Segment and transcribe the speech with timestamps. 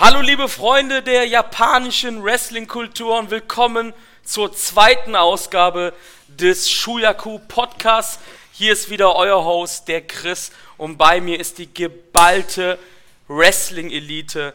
[0.00, 5.92] Hallo liebe Freunde der japanischen Wrestling-Kultur und willkommen zur zweiten Ausgabe
[6.28, 8.20] des Shuyaku Podcasts.
[8.52, 12.78] Hier ist wieder euer Host, der Chris, und bei mir ist die geballte
[13.26, 14.54] Wrestling-Elite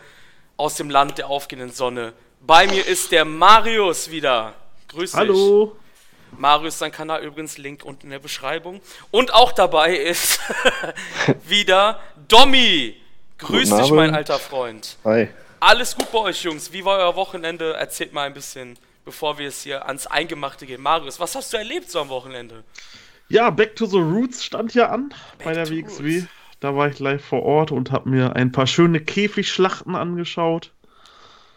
[0.55, 2.13] aus dem Land der aufgehenden Sonne.
[2.39, 4.53] Bei mir ist der Marius wieder.
[4.87, 5.19] Grüß dich.
[5.19, 5.75] Hallo.
[6.37, 8.79] Marius, sein Kanal übrigens, Link unten in der Beschreibung.
[9.11, 10.39] Und auch dabei ist
[11.43, 13.02] wieder Domi.
[13.43, 14.97] Grüß dich, mein alter Freund.
[15.03, 15.29] Hi.
[15.59, 16.73] Alles gut bei euch, Jungs.
[16.73, 17.73] Wie war euer Wochenende?
[17.73, 20.81] Erzählt mal ein bisschen, bevor wir es hier ans Eingemachte gehen.
[20.81, 22.63] Marius, was hast du erlebt so am Wochenende?
[23.29, 26.19] Ja, Back to the Roots stand ja an Back bei der WXW.
[26.19, 26.27] Roots.
[26.59, 30.71] Da war ich live vor Ort und habe mir ein paar schöne Käfigschlachten angeschaut.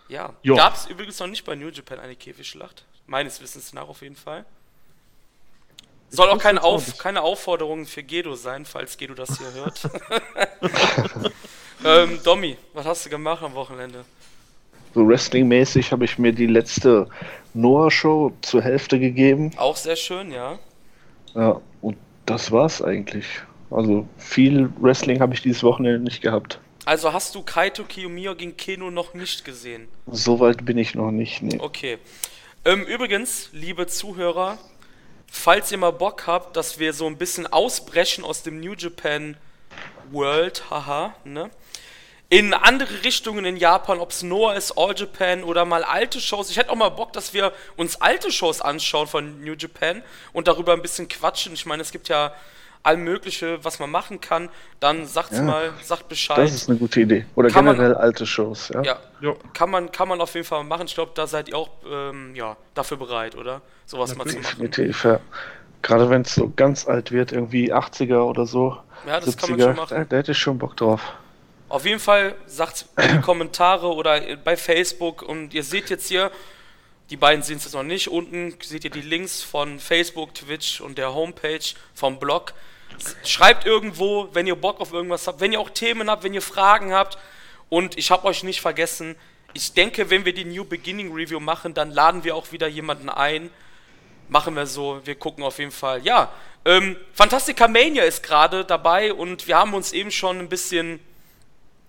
[0.08, 0.34] Ja.
[0.44, 2.84] Gab es übrigens noch nicht bei New Japan eine Käfigschlacht?
[3.06, 4.44] Meines Wissens nach auf jeden Fall.
[6.08, 9.80] Soll auch keine, auch Auf keine Aufforderung für Gedo sein, falls Gedo das hier hört.
[11.84, 14.04] ähm, Domi, was hast du gemacht am Wochenende?
[14.94, 17.08] So Wrestling-mäßig habe ich mir die letzte
[17.54, 19.50] Noah-Show zur Hälfte gegeben.
[19.56, 20.58] Auch sehr schön, ja.
[21.34, 23.26] Ja, und das war's eigentlich.
[23.70, 26.58] Also viel Wrestling habe ich dieses Wochenende nicht gehabt.
[26.86, 29.88] Also hast du Kaito Kiyomiya gegen Keno noch nicht gesehen?
[30.06, 31.42] Soweit bin ich noch nicht.
[31.42, 31.58] Nee.
[31.60, 31.98] Okay.
[32.64, 34.56] Ähm, übrigens, liebe Zuhörer,
[35.30, 39.36] falls ihr mal Bock habt, dass wir so ein bisschen ausbrechen aus dem New Japan
[40.10, 41.50] World, haha, ne?
[42.28, 46.50] In andere Richtungen in Japan, ob es Noah ist, All Japan oder mal alte Shows.
[46.50, 50.48] Ich hätte auch mal Bock, dass wir uns alte Shows anschauen von New Japan und
[50.48, 51.52] darüber ein bisschen quatschen.
[51.54, 52.32] Ich meine, es gibt ja
[52.82, 54.48] all mögliche, was man machen kann.
[54.80, 55.42] Dann sagt's Ja.
[55.42, 56.38] mal, sagt Bescheid.
[56.38, 57.26] Das ist eine gute Idee.
[57.36, 58.82] Oder Kann man- generell alte Shows, ja?
[58.82, 59.36] ja, Jo.
[59.54, 60.86] kann man, kann man auf jeden Fall machen.
[60.86, 63.62] Ich glaube, da seid ihr auch ähm, ja, dafür bereit, oder?
[63.86, 64.42] Sowas mal zu machen.
[64.50, 65.20] Definitiv, ja.
[65.82, 68.76] Gerade wenn es so ganz alt wird, irgendwie 80er oder so.
[69.06, 69.94] Ja, das 70er, kann man schon machen.
[69.96, 71.00] Da, da hätte ich schon Bock drauf.
[71.68, 76.30] Auf jeden Fall sagt in die Kommentare oder bei Facebook und ihr seht jetzt hier,
[77.10, 80.80] die beiden sehen es jetzt noch nicht, unten seht ihr die Links von Facebook, Twitch
[80.80, 82.54] und der Homepage vom Blog.
[83.24, 86.42] Schreibt irgendwo, wenn ihr Bock auf irgendwas habt, wenn ihr auch Themen habt, wenn ihr
[86.42, 87.18] Fragen habt
[87.68, 89.16] und ich habe euch nicht vergessen,
[89.52, 93.08] ich denke, wenn wir die New Beginning Review machen, dann laden wir auch wieder jemanden
[93.08, 93.50] ein.
[94.28, 96.04] Machen wir so, wir gucken auf jeden Fall.
[96.04, 96.30] Ja,
[96.64, 101.00] ähm, Fantastica Mania ist gerade dabei und wir haben uns eben schon ein bisschen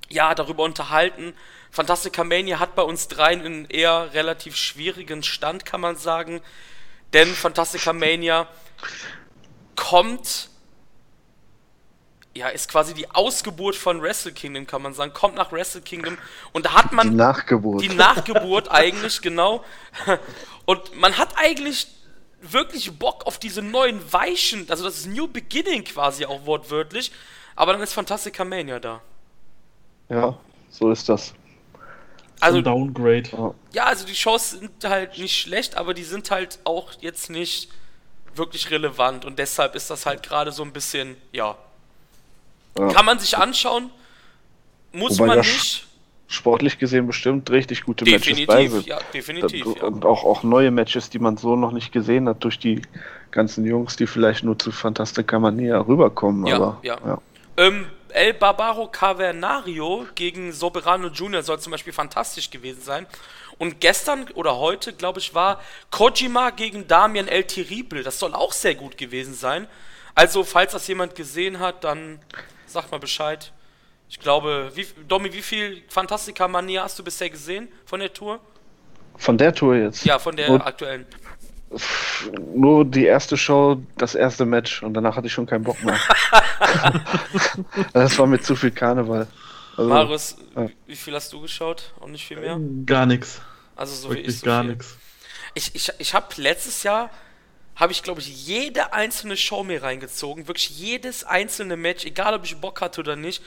[0.09, 1.33] ja, darüber unterhalten.
[1.71, 6.41] Fantastica Mania hat bei uns dreien einen eher relativ schwierigen Stand, kann man sagen.
[7.13, 8.47] Denn Fantastica Mania
[9.75, 10.49] kommt,
[12.35, 15.13] ja, ist quasi die Ausgeburt von Wrestle Kingdom, kann man sagen.
[15.13, 16.17] Kommt nach Wrestle Kingdom
[16.51, 17.81] und da hat Die man Nachgeburt.
[17.81, 19.63] die Nachgeburt eigentlich, genau.
[20.65, 21.87] Und man hat eigentlich
[22.41, 27.11] wirklich Bock auf diese neuen Weichen, also das ist New Beginning quasi auch wortwörtlich.
[27.55, 29.01] Aber dann ist Fantastica Mania da.
[30.09, 30.37] Ja,
[30.69, 31.33] so ist das.
[32.39, 33.53] Also Downgrade.
[33.73, 33.85] Ja.
[33.85, 37.69] Also die Shows sind halt nicht schlecht, aber die sind halt auch jetzt nicht
[38.35, 41.55] wirklich relevant und deshalb ist das halt gerade so ein bisschen, ja.
[42.77, 42.87] Ja.
[42.89, 43.89] Kann man sich anschauen,
[44.91, 45.85] muss Wobei man nicht.
[46.29, 48.85] Sportlich gesehen bestimmt richtig gute Matches bei Definitiv, sind.
[48.87, 49.65] ja, definitiv.
[49.65, 49.83] Und- Ja.
[49.85, 52.81] Und auch, auch neue Matches, die man so noch nicht gesehen hat, durch die
[53.31, 56.45] ganzen Jungs, die vielleicht nur zu Fantastica Mania rüberkommen.
[56.45, 56.97] Ja, aber, ja.
[57.05, 57.21] ja.
[57.55, 61.43] Ähm, El Barbaro Cavernario gegen Soberano Jr.
[61.43, 63.07] soll zum Beispiel fantastisch gewesen sein.
[63.57, 68.03] Und gestern oder heute, glaube ich, war Kojima gegen Damian El Terrible.
[68.03, 69.67] Das soll auch sehr gut gewesen sein.
[70.15, 72.19] Also, falls das jemand gesehen hat, dann
[72.65, 73.51] sagt mal Bescheid.
[74.09, 78.39] Ich glaube, wie, Domi, wie viel Fantastica Mania hast du bisher gesehen von der Tour?
[79.17, 80.05] Von der Tour jetzt.
[80.05, 81.05] Ja, von der Nur, aktuellen.
[82.55, 85.99] Nur die erste Show, das erste Match und danach hatte ich schon keinen Bock mehr.
[87.93, 89.27] das war mir zu viel Karneval.
[89.75, 90.69] Also, Marius, ja.
[90.87, 91.93] wie viel hast du geschaut?
[91.99, 92.59] Auch nicht viel mehr?
[92.85, 93.41] Gar nichts.
[93.75, 94.25] Also, so wie ich.
[94.25, 94.97] Wirklich So gar nichts.
[95.53, 97.11] Ich, ich, ich habe letztes Jahr,
[97.75, 100.47] habe ich glaube ich jede einzelne Show mir reingezogen.
[100.47, 103.43] Wirklich jedes einzelne Match, egal ob ich Bock hatte oder nicht.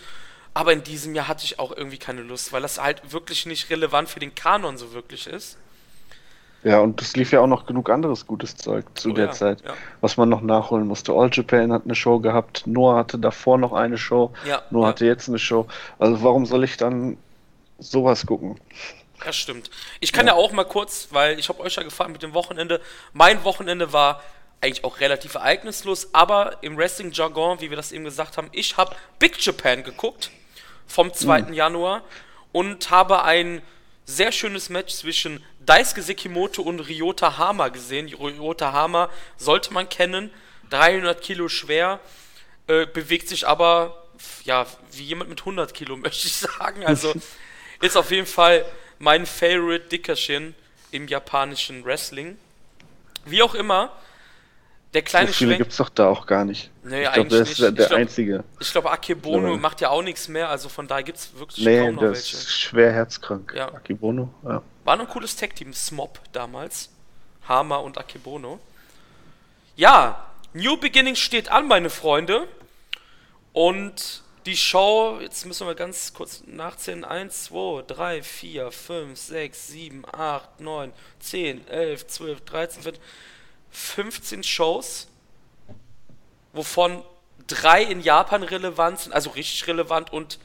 [0.54, 3.70] Aber in diesem Jahr hatte ich auch irgendwie keine Lust, weil das halt wirklich nicht
[3.70, 5.58] relevant für den Kanon so wirklich ist.
[6.62, 9.32] Ja, und es lief ja auch noch genug anderes gutes Zeug zu Oh der ja,
[9.32, 9.74] Zeit, ja.
[10.02, 11.12] was man noch nachholen musste.
[11.12, 15.06] All Japan hat eine Show gehabt, Noah hatte davor noch eine Show, Ja, Noah hatte
[15.06, 15.66] jetzt eine Show.
[15.98, 17.16] Also warum soll ich dann
[17.78, 18.60] sowas gucken?
[19.24, 19.70] Das stimmt.
[20.00, 22.80] Ich kann ja, auch mal kurz, weil ich habe euch ja gefragt mit dem Wochenende.
[23.12, 24.22] Mein Wochenende war
[24.60, 28.94] eigentlich auch relativ ereignislos, aber im Wrestling-Jargon, wie wir das eben gesagt haben, ich habe
[29.18, 30.30] Big Japan geguckt
[30.86, 31.52] vom 2.
[31.52, 32.02] Januar
[32.52, 33.62] und habe ein
[34.04, 38.06] sehr schönes Match zwischen Daisuke Sekimoto und Ryota Hama gesehen.
[38.08, 40.30] Ryota Hama sollte man kennen,
[40.70, 42.00] 300 Kilo schwer,
[42.66, 44.04] äh, bewegt sich aber,
[44.44, 46.84] ja, wie jemand mit 100 Kilo, möchte ich sagen.
[46.84, 47.12] Also
[47.82, 48.66] Ist auf jeden Fall
[48.98, 50.54] mein Favorite Dickerchen
[50.90, 52.36] im japanischen Wrestling.
[53.24, 53.90] Wie auch immer,
[54.92, 55.58] der kleine so viele Schwenk.
[55.60, 56.70] gibt es doch da auch gar nicht.
[56.82, 57.60] Nee, ich glaube, der ist nicht.
[57.62, 58.44] der, Ich der glaub- einzige.
[58.58, 59.56] Ich glaube, Akebono Ja.
[59.56, 62.10] macht ja auch nichts mehr, also von daher gibt es wirklich Nee, kaum noch der
[62.12, 62.36] welche.
[62.36, 63.54] ist schwer herzkrank.
[63.56, 63.68] Ja.
[63.72, 64.62] Akibono, ja.
[64.90, 66.90] War noch ein cooles Tag-Team, Smop damals.
[67.46, 68.58] Hama und Akebono.
[69.76, 72.48] Ja, New Beginning steht an, meine Freunde.
[73.52, 77.04] Und die Show, jetzt müssen wir ganz kurz nachzählen.
[77.04, 83.02] 1, 2, 3, 4, 5, 6, 7, 8, 9, 10, 11, 12, 13, 14,
[83.70, 85.06] 15 Shows,
[86.52, 87.04] wovon
[87.46, 90.40] drei in Japan relevant sind, also richtig relevant und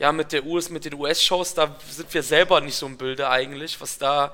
[0.00, 3.28] ja, mit der US, mit den US-Shows, da sind wir selber nicht so im Bilde
[3.28, 4.32] eigentlich, was da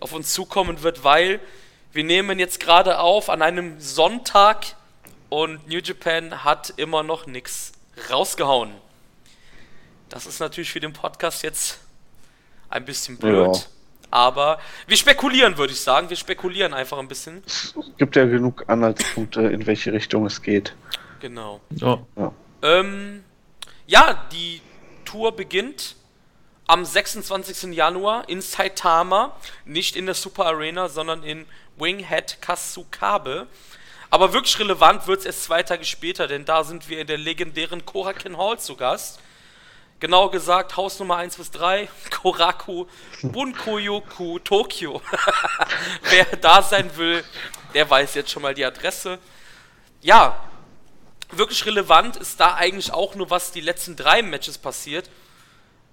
[0.00, 1.40] auf uns zukommen wird, weil
[1.92, 4.64] wir nehmen jetzt gerade auf an einem Sonntag
[5.28, 7.72] und New Japan hat immer noch nichts
[8.10, 8.72] rausgehauen.
[10.08, 11.80] Das ist natürlich für den Podcast jetzt
[12.70, 13.54] ein bisschen blöd.
[13.54, 13.62] Ja.
[14.10, 16.08] Aber wir spekulieren, würde ich sagen.
[16.08, 17.42] Wir spekulieren einfach ein bisschen.
[17.46, 20.74] Es gibt ja genug Anhaltspunkte, in welche Richtung es geht.
[21.20, 21.60] Genau.
[21.70, 21.98] Ja.
[22.62, 23.22] Ähm,
[23.86, 24.62] ja, die
[25.14, 25.94] Tour beginnt
[26.66, 27.72] am 26.
[27.72, 31.46] Januar in Saitama, nicht in der Super Arena, sondern in
[31.76, 33.46] Winghead Kasukabe.
[34.10, 37.18] Aber wirklich relevant wird es erst zwei Tage später, denn da sind wir in der
[37.18, 39.20] legendären Korakin Hall zu Gast.
[40.00, 42.86] Genau gesagt, Haus Nummer 1 bis 3, Koraku
[43.22, 45.00] Bunkoyoku Tokyo.
[46.10, 47.22] Wer da sein will,
[47.72, 49.20] der weiß jetzt schon mal die Adresse.
[50.00, 50.42] Ja,
[51.38, 55.10] wirklich relevant ist da eigentlich auch nur, was die letzten drei Matches passiert,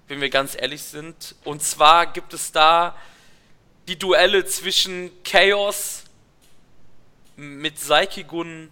[0.08, 1.34] wenn wir ganz ehrlich sind.
[1.44, 2.96] Und zwar gibt es da
[3.88, 6.04] die Duelle zwischen Chaos
[7.36, 8.70] mit Saikigun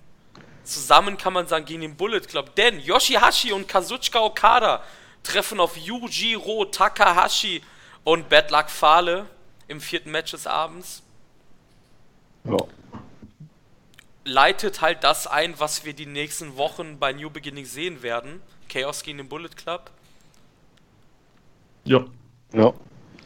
[0.64, 2.55] zusammen, kann man sagen, gegen den Bullet Club.
[2.55, 4.82] Denn Yoshihashi und Kazuchika Okada
[5.22, 7.62] treffen auf Yujiro Takahashi
[8.05, 9.26] und Bad Luck Fale
[9.69, 11.02] im vierten Match des Abends.
[12.44, 12.56] Ja.
[14.25, 18.43] Leitet halt das ein, was wir die nächsten Wochen bei New Beginning sehen werden.
[18.69, 19.90] Chaos gegen den Bullet Club.
[21.84, 22.05] Ja.
[22.52, 22.72] ja.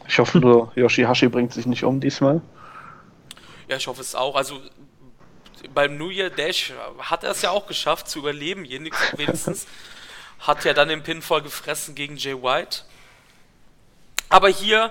[0.07, 2.41] Ich hoffe nur, Yoshihashi bringt sich nicht um diesmal.
[3.69, 4.37] Ja, ich hoffe es auch.
[4.37, 4.61] Also
[5.73, 8.65] beim New Year Dash hat er es ja auch geschafft zu überleben,
[9.17, 9.67] wenigstens.
[10.41, 12.83] Hat ja dann den Pinfall gefressen gegen Jay White.
[14.29, 14.91] Aber hier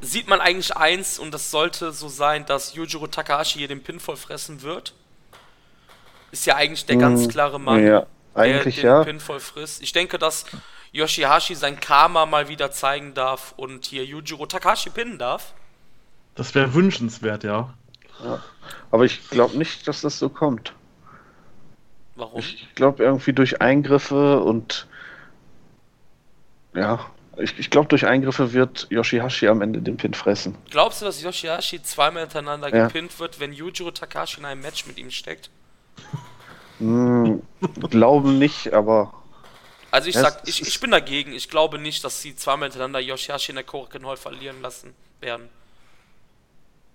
[0.00, 4.16] sieht man eigentlich eins, und das sollte so sein, dass Yujiro Takahashi hier den Pinfall
[4.16, 4.92] fressen wird.
[6.32, 7.84] Ist ja eigentlich der ganz Hm, klare Mann.
[7.86, 9.04] Ja, eigentlich der den ja.
[9.04, 9.82] Pinfall frisst.
[9.82, 10.44] Ich denke, dass
[10.92, 15.54] Yoshihashi sein Karma mal wieder zeigen darf und hier Yujiro Takahashi pinnen darf.
[16.34, 17.74] Das wäre wünschenswert, ja.
[18.90, 20.72] Aber ich glaube nicht, dass das so kommt.
[22.14, 22.40] Warum?
[22.40, 24.86] Ich glaube irgendwie durch Eingriffe und
[26.74, 30.56] ja, ich, ich glaube durch Eingriffe wird Yoshihashi am Ende den Pin fressen.
[30.70, 32.86] Glaubst du, dass Yoshihashi zweimal hintereinander Ja.
[32.86, 35.50] gepinnt wird, wenn Yujiro Takahashi in einem Match mit ihm steckt?
[36.78, 37.42] Hm,
[37.90, 39.12] glauben nicht, aber
[39.90, 41.32] Also ich sag, ich, ich bin dagegen.
[41.32, 45.48] Ich glaube nicht, dass sie zweimal hintereinander Yoshihashi in der Korakuen Hall verlieren lassen werden.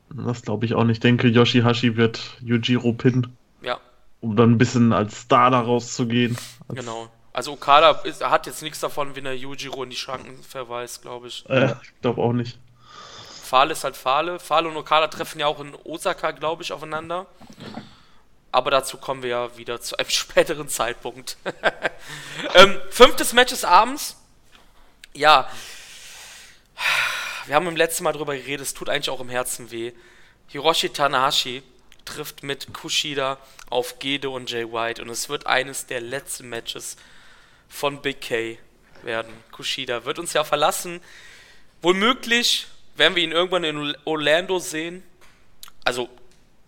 [0.09, 0.97] Das glaube ich auch nicht.
[0.97, 3.79] Ich denke, Yoshihashi wird Yujiro pinnen, Ja,
[4.19, 6.37] um dann ein bisschen als Star da rauszugehen.
[6.67, 7.09] Als, genau.
[7.33, 11.27] Also Okada ist, hat jetzt nichts davon, wenn er Yujiro in die Schranken verweist, glaube
[11.27, 11.45] ich.
[11.49, 12.59] Äh, ich glaube auch nicht.
[13.41, 14.39] Fahle ist halt Fahle.
[14.39, 17.25] Fahle und Okada treffen ja auch in Osaka, glaube ich, aufeinander.
[18.51, 21.37] Aber dazu kommen wir ja wieder zu einem späteren Zeitpunkt.
[22.53, 24.17] ähm, fünftes Match des Abends.
[25.13, 25.49] Ja.
[27.45, 29.93] Wir haben im letzten Mal drüber geredet, es tut eigentlich auch im Herzen weh.
[30.47, 31.63] Hiroshi Tanahashi
[32.05, 33.37] trifft mit Kushida
[33.69, 36.97] auf Gedo und Jay White und es wird eines der letzten Matches
[37.69, 38.57] von Big K
[39.03, 39.31] werden.
[39.51, 41.01] Kushida wird uns ja verlassen.
[41.81, 45.03] Womöglich werden wir ihn irgendwann in Orlando sehen.
[45.83, 46.09] Also,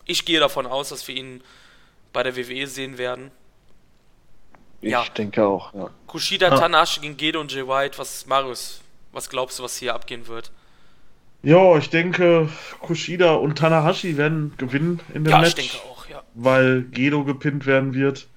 [0.06, 1.44] ich gehe davon aus, dass wir ihn
[2.13, 3.32] bei der WWE sehen werden.
[4.82, 5.03] ich Ja.
[5.17, 5.89] denke auch, ja.
[6.08, 6.58] Kushida, Ah.
[6.60, 7.98] Tanahashi gegen Gedo und Jay White.
[7.98, 10.51] Was, Marius, was glaubst du, was hier abgehen wird?
[11.41, 12.50] Ja, ich denke,
[12.82, 16.24] Kushida und Tanahashi werden gewinnen in dem Ja, Match, ich denke auch, ja.
[16.36, 18.27] weil Gedo gepinnt werden wird.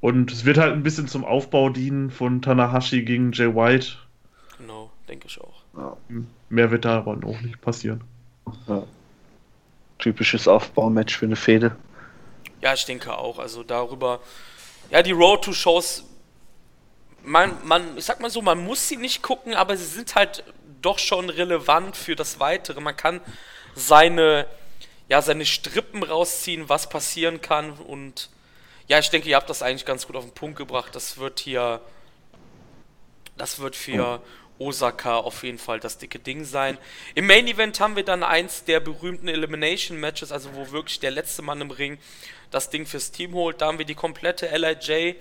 [0.00, 3.92] Und es wird halt ein bisschen zum Aufbau dienen von Tanahashi gegen Jay White.
[4.58, 5.62] Genau, denke ich auch.
[5.76, 5.96] ja.
[6.48, 8.02] Mehr wird da aber auch nicht passieren.
[9.98, 11.76] Typisches Aufbaumatch für eine Fehde.
[12.66, 13.38] Ja, ich denke auch.
[13.38, 14.18] Also darüber.
[14.90, 16.02] Ja, die Road to Shows.
[17.22, 20.42] Man, man, ich sag mal so, man muss sie nicht gucken, aber sie sind halt
[20.82, 22.80] doch schon relevant für das Weitere.
[22.80, 23.20] Man kann
[23.76, 24.48] seine,
[25.08, 27.70] ja, seine Strippen rausziehen, was passieren kann.
[27.70, 28.30] Und
[28.88, 30.92] ja, ich denke, ihr habt das eigentlich ganz gut auf den Punkt gebracht.
[30.96, 31.80] Das wird hier.
[33.36, 34.20] Das wird für
[34.58, 36.78] Osaka auf jeden Fall das dicke Ding sein.
[37.14, 41.12] Im Main Event haben wir dann eins der berühmten Elimination Matches, also wo wirklich der
[41.12, 41.98] letzte Mann im Ring
[42.50, 43.60] das Ding fürs Team holt.
[43.60, 45.16] Da haben wir die komplette LIJ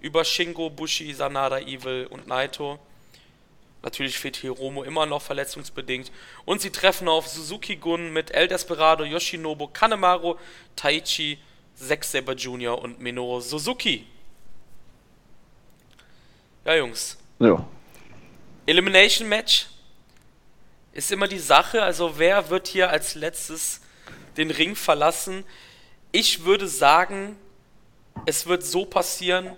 [0.00, 2.78] über Shingo, Bushi, Sanada, Evil und Naito.
[3.82, 6.10] Natürlich fehlt Hiromo immer noch verletzungsbedingt.
[6.46, 10.36] Und sie treffen auf Suzuki Gun mit El Desperado, Yoshinobu, Kanemaru,
[10.74, 11.38] Taichi,
[11.74, 12.78] Zack Saber Jr.
[12.78, 14.06] und Minoru Suzuki.
[16.64, 17.18] Ja, Jungs.
[17.38, 17.66] Ja.
[18.64, 19.66] Elimination Match
[20.92, 21.82] ist immer die Sache.
[21.82, 23.82] Also, wer wird hier als letztes
[24.38, 25.44] den Ring verlassen?
[26.14, 27.36] Ich würde sagen,
[28.24, 29.56] es wird so passieren,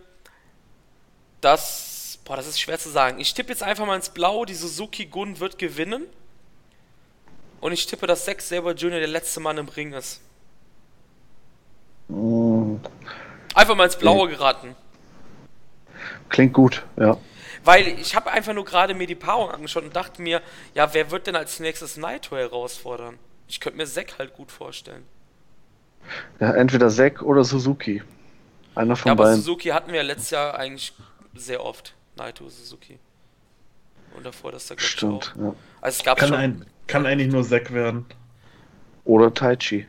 [1.43, 2.19] dass.
[2.25, 3.21] Boah, das ist schwer zu sagen.
[3.21, 6.07] Ich tippe jetzt einfach mal ins Blau, die Suzuki Gun wird gewinnen.
[7.61, 9.01] Und ich tippe, dass Zack Saber Jr.
[9.01, 10.23] der letzte Mann im Ring ist.
[12.09, 12.77] Mm,
[13.55, 14.75] Einfach mal ins Blaue geraten.
[16.31, 17.19] Klingt gut, ja.
[17.65, 20.41] Weil ich habe einfach nur gerade mir die Paarung angeschaut und dachte mir,
[20.73, 23.19] ja, wer wird denn als nächstes Naito herausfordern?
[23.47, 25.07] Ich könnte mir Zack halt gut vorstellen.
[26.41, 26.53] Ja.
[26.53, 28.03] Entweder Zack oder Suzuki.
[28.75, 29.37] Einer von Ja, aber beiden.
[29.43, 30.93] Suzuki hatten wir ja letztes Jahr eigentlich
[31.35, 31.95] sehr oft.
[32.17, 32.99] Naito, Suzuki.
[34.17, 35.41] Und davor das da glaub ich, Stimmt, auch.
[35.43, 35.55] ja.
[35.81, 36.37] Also es gab Kann, schon.
[36.39, 38.07] ein, kann eigentlich nur Zack werden.
[39.05, 39.87] Oder Taichi.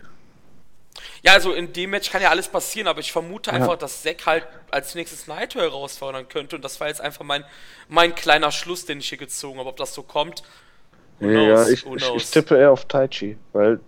[1.23, 3.57] Ja, also in dem Match kann ja alles passieren, aber ich vermute Ja.
[3.57, 6.55] einfach, dass Zack halt als nächstes Naito herausfordern könnte.
[6.55, 7.43] Und das war jetzt einfach mein,
[7.87, 9.69] mein kleiner Schluss, den ich hier gezogen habe.
[9.69, 10.43] Ob das so kommt,
[11.19, 11.69] Ja, knows?
[11.69, 13.79] ich, ich, ich tippe eher auf Taichi, weil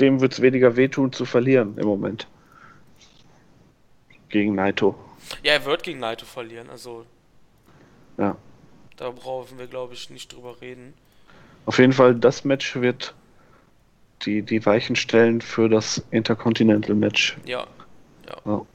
[0.00, 2.26] dem wird es weniger wehtun zu verlieren im Moment.
[4.28, 4.94] Gegen Naito.
[5.42, 6.68] ja, er wird gegen Naito verlieren.
[6.70, 7.04] Also
[8.18, 8.36] Ja.
[8.96, 10.94] da brauchen wir, glaube ich, nicht drüber reden.
[11.66, 13.14] Auf jeden Fall, das Match wird
[14.22, 17.36] die, die Weichen stellen für das Intercontinental Match.
[17.44, 17.66] Ja.
[18.28, 18.36] ja.
[18.44, 18.66] Ja.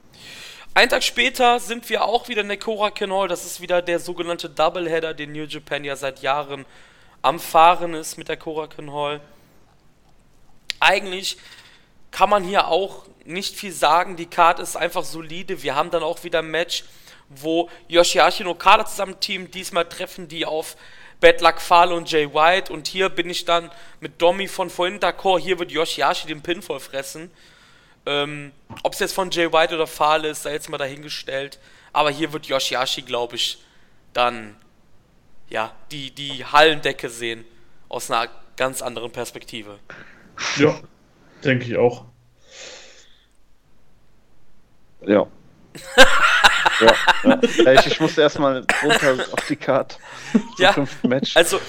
[0.75, 3.27] Einen Tag später sind wir auch wieder in der Korakuen Hall.
[3.27, 6.65] Das ist wieder der sogenannte Doubleheader, den New Japan ja seit Jahren
[7.21, 9.19] am Fahren ist mit der Korakuen Hall.
[10.79, 11.37] Eigentlich
[12.11, 14.15] kann man hier auch nicht viel sagen.
[14.15, 15.61] Die Card ist einfach solide.
[15.61, 16.83] Wir haben dann auch wieder ein Match,
[17.29, 19.51] wo Yoshihashi und Okada zusammen teamen.
[19.51, 20.75] Diesmal treffen die auf
[21.19, 22.71] Bad Luck Fale und Jay White.
[22.71, 25.39] Und hier bin ich dann mit Domi von vorhin d'accord.
[25.39, 27.29] Hier wird Yoshihashi den Pinfall fressen.
[28.05, 28.51] Ähm,
[28.83, 31.59] Ob es jetzt von Jay White oder Fale ist, sei jetzt mal dahingestellt.
[31.93, 33.59] Aber hier wird Yoshihashi, glaube ich,
[34.13, 34.55] dann
[35.49, 37.45] ja, die, die Hallendecke sehen.
[37.89, 39.79] Aus einer ganz anderen Perspektive.
[40.57, 40.79] Ja,
[41.43, 42.05] denke ich auch.
[45.05, 45.27] Ja.
[46.81, 47.39] ja, ja.
[47.63, 49.95] ja ich, ich musste erstmal runter auf die Karte
[50.31, 51.35] zum Ja, Match.
[51.35, 51.59] Also,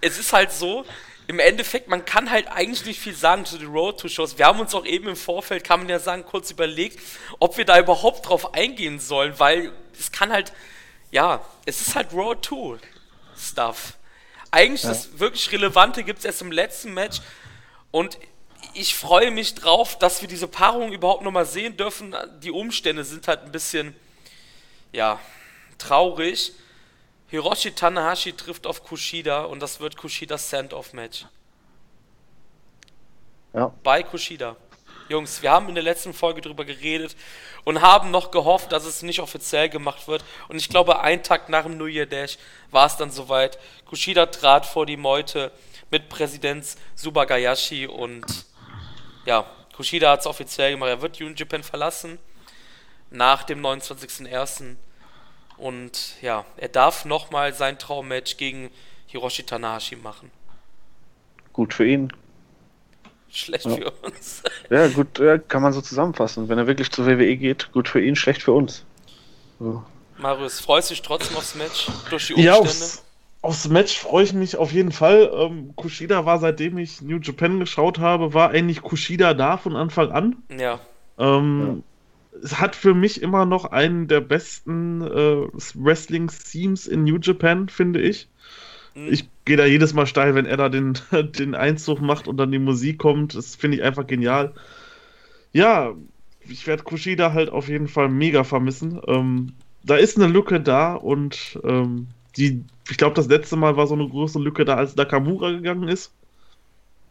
[0.00, 0.84] es ist halt so,
[1.28, 4.38] im Endeffekt, man kann halt eigentlich nicht viel sagen zu den Road to Shows.
[4.38, 6.98] Wir haben uns auch eben im Vorfeld, kann man ja sagen, kurz überlegt,
[7.38, 10.54] ob wir da überhaupt drauf eingehen sollen, weil es kann halt,
[11.10, 12.78] ja, es ist halt Road to
[13.38, 13.94] Stuff.
[14.50, 17.20] Eigentlich das wirklich Relevante gibt es erst im letzten Match
[17.90, 18.18] und
[18.74, 22.14] ich freue mich drauf, dass wir diese Paarung überhaupt nochmal sehen dürfen.
[22.42, 23.94] Die Umstände sind halt ein bisschen,
[24.92, 25.18] ja,
[25.78, 26.52] traurig.
[27.28, 31.26] Hiroshi Tanahashi trifft auf Kushida und das wird Kushidas Send-Off-Match.
[33.54, 33.72] ja.
[33.82, 34.56] Bei Kushida.
[35.08, 37.16] Jungs, wir haben in der letzten Folge drüber geredet
[37.64, 40.22] und haben noch gehofft, dass es nicht offiziell gemacht wird.
[40.48, 42.36] Und ich glaube, einen Tag nach dem New Year Dash
[42.70, 43.58] war es dann soweit.
[43.86, 45.50] Kushida trat vor die Meute
[45.90, 46.64] mit Präsident
[46.94, 48.24] Subagayashi und
[49.24, 49.44] ja,
[49.76, 50.88] Kushida hat es offiziell gemacht.
[50.90, 52.18] Er wird New Japan verlassen
[53.10, 54.76] nach dem 29.01.
[55.56, 58.70] Und ja, er darf nochmal sein Traummatch gegen
[59.06, 60.30] Hiroshi Tanahashi machen.
[61.52, 62.12] Gut für ihn.
[63.30, 63.74] Schlecht Ja.
[63.76, 64.42] für uns.
[64.70, 66.48] Ja, gut, ja, kann man so zusammenfassen.
[66.48, 68.84] Wenn er wirklich zur WWE geht, gut für ihn, schlecht für uns.
[69.58, 69.82] So.
[70.18, 72.84] Marius, freust du dich trotzdem aufs Match durch die Ja, Umstände?
[72.84, 73.04] aufs,
[73.42, 75.30] aufs Match freue ich mich auf jeden Fall.
[75.32, 80.10] Ähm, Kushida war, seitdem ich New Japan geschaut habe, war eigentlich Kushida da von Anfang
[80.10, 80.36] an.
[80.50, 80.80] ja,
[81.18, 81.82] Ähm,
[82.42, 88.00] Es hat für mich immer noch einen der besten äh, Wrestling-Themes in New Japan, finde
[88.00, 88.28] ich.
[88.94, 89.08] Mhm.
[89.12, 92.52] Ich gehe da jedes Mal steil, wenn er da den, den Einzug macht und dann
[92.52, 93.34] die Musik kommt.
[93.34, 94.54] Das finde ich einfach genial.
[95.52, 95.94] Ja,
[96.40, 99.00] ich werde Kushida halt auf jeden Fall mega vermissen.
[99.06, 103.86] Ähm, da ist eine Lücke da und ähm, die, ich glaube, das letzte Mal war
[103.86, 106.12] so eine große Lücke da, als Nakamura gegangen ist.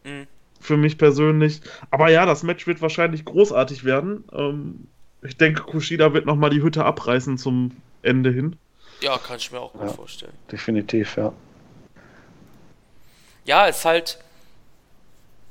[0.04, 0.26] Mhm.
[0.60, 1.60] Für mich persönlich.
[1.90, 4.24] Aber ja, das Match wird wahrscheinlich großartig werden.
[4.32, 4.88] Ähm,
[5.22, 8.56] ich denke, Kushida wird nochmal die Hütte abreißen zum Ende hin.
[9.00, 9.88] ja, kann ich mir auch gut Ja.
[9.92, 10.32] vorstellen.
[10.50, 11.32] Definitiv, ja.
[13.44, 14.18] Ja, ist halt.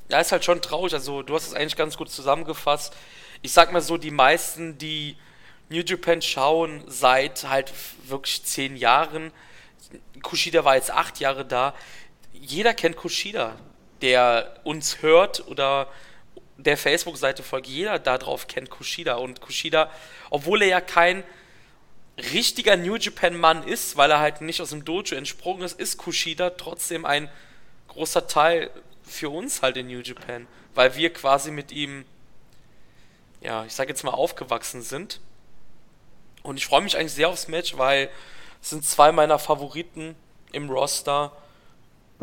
[0.10, 0.94] Ja, ist halt schon traurig.
[0.94, 2.96] Also, du hast es eigentlich ganz gut zusammengefasst.
[3.42, 5.16] Ich sag mal so, die meisten, die
[5.70, 7.74] New Japan schauen, seit halt
[8.08, 9.32] wirklich zehn Jahren,
[10.22, 11.74] Kushida war jetzt acht Jahre da.
[12.34, 13.56] Jeder kennt Kushida,
[14.02, 15.88] der uns hört oder
[16.58, 17.68] der Facebook-Seite folgt.
[17.68, 19.16] Jeder darauf kennt Kushida.
[19.16, 19.92] Und Kushida,
[20.30, 21.24] obwohl er ja kein
[22.34, 26.52] richtiger New Japan-Mann ist, weil er halt nicht aus dem Dojo entsprungen ist, ist Kushida
[26.52, 27.30] trotzdem ein
[27.90, 28.72] großer Teil
[29.04, 32.06] für uns halt in New Japan, weil wir quasi mit ihm,
[33.42, 35.22] ja, ich sag jetzt mal, aufgewachsen sind.
[36.44, 38.10] Und ich freue mich eigentlich sehr aufs Match, weil
[38.62, 40.16] sind zwei meiner Favoriten
[40.52, 41.32] im Roster.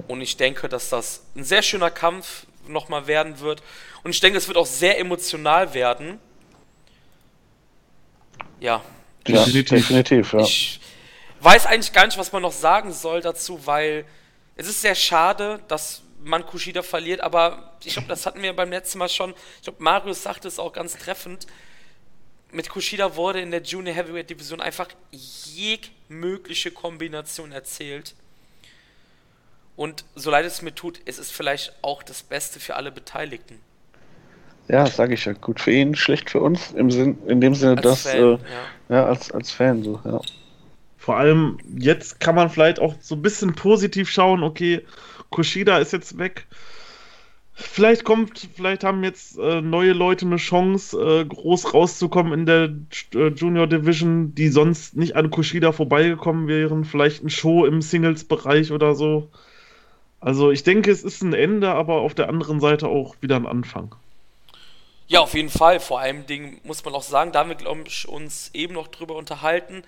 [0.09, 3.62] Und ich denke, dass das ein sehr schöner Kampf nochmal werden wird.
[4.03, 6.19] Und ich denke, es wird auch sehr emotional werden.
[8.61, 8.83] Ja,
[9.26, 9.88] ja, definitiv.
[9.88, 10.41] definitiv ja.
[10.41, 10.81] Ich
[11.41, 14.05] weiß eigentlich gar nicht, was man noch sagen soll dazu, weil
[14.57, 18.71] es ist sehr schade, dass man Kushida verliert, aber ich glaube, das hatten wir beim
[18.71, 19.35] letzten Mal schon.
[19.57, 21.47] Ich glaube, Marius sagte es auch ganz treffend.
[22.54, 28.14] Mit Kushida wurde in der Junior Heavyweight Division einfach jegmögliche Kombination erzählt.
[29.75, 33.58] Und so leid es mir tut, es ist vielleicht auch das Beste für alle Beteiligten.
[34.68, 35.32] Ja, sage ich ja.
[35.32, 36.70] Gut für ihn, schlecht für uns.
[36.70, 38.38] Im Sinn, in dem Sinne, als dass Fan, äh, ja.
[38.88, 40.20] ja, als, als Fan so, ja.
[40.96, 44.87] Vor allem jetzt kann man vielleicht auch so ein bisschen positiv schauen, okay,
[45.30, 46.46] Kushida ist jetzt weg.
[47.56, 52.75] Vielleicht kommt, vielleicht haben jetzt äh, neue Leute eine Chance, äh, groß rauszukommen in der
[53.14, 56.84] äh, Junior Division, die sonst nicht an Kushida vorbeigekommen wären.
[56.84, 59.30] Vielleicht ein Show im Singles-Bereich oder so.
[60.18, 63.46] Also ich denke, es ist ein Ende, aber auf der anderen Seite auch wieder ein
[63.46, 63.94] Anfang.
[65.06, 65.78] Ja, auf jeden Fall.
[65.78, 68.88] Vor allem Ding muss man auch sagen, da haben wir, glaube ich, uns eben noch
[68.88, 69.84] drüber unterhalten.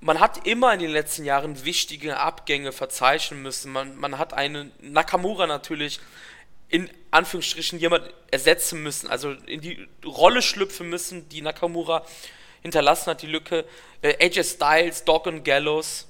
[0.00, 3.70] Man hat immer in den letzten Jahren wichtige Abgänge verzeichnen müssen.
[3.70, 6.00] Man, man hat einen Nakamura natürlich
[6.74, 12.04] in Anführungsstrichen jemand ersetzen müssen, also in die Rolle schlüpfen müssen, die Nakamura
[12.62, 13.64] hinterlassen hat, die Lücke.
[14.02, 16.06] Äh, AJ Styles, Doc und Gallows,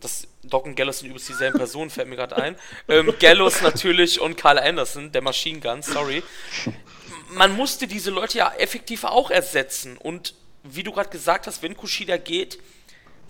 [0.00, 2.56] das Doc und Gallows sind übrigens dieselben Personen, fällt mir gerade ein.
[2.88, 6.22] Ähm, Gallows natürlich und Carl Anderson, der Machine Gun, sorry
[7.30, 9.96] man musste diese Leute ja effektiv auch ersetzen.
[9.96, 12.58] Und wie du gerade gesagt hast, wenn Kushida geht,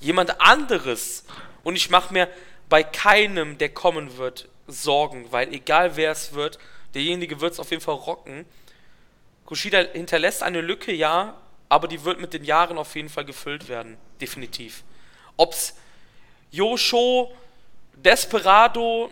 [0.00, 1.24] jemand anderes.
[1.64, 2.28] Und ich mache mir
[2.68, 6.59] bei keinem, der kommen wird, Sorgen, weil egal wer es wird,
[6.94, 8.44] derjenige wird es auf jeden Fall rocken.
[9.44, 11.37] Kushida hinterlässt eine Lücke, ja,
[11.68, 13.96] aber die wird mit den Jahren auf jeden Fall gefüllt werden.
[14.20, 14.83] Definitiv.
[15.37, 15.74] Ob's
[16.50, 17.33] Yosho,
[17.94, 19.11] Desperado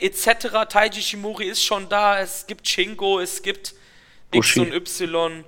[0.00, 3.74] etc., Taiji Shimori ist schon da, es gibt Shingo, es gibt
[4.30, 4.60] Bushi.
[4.60, 5.44] X und Y.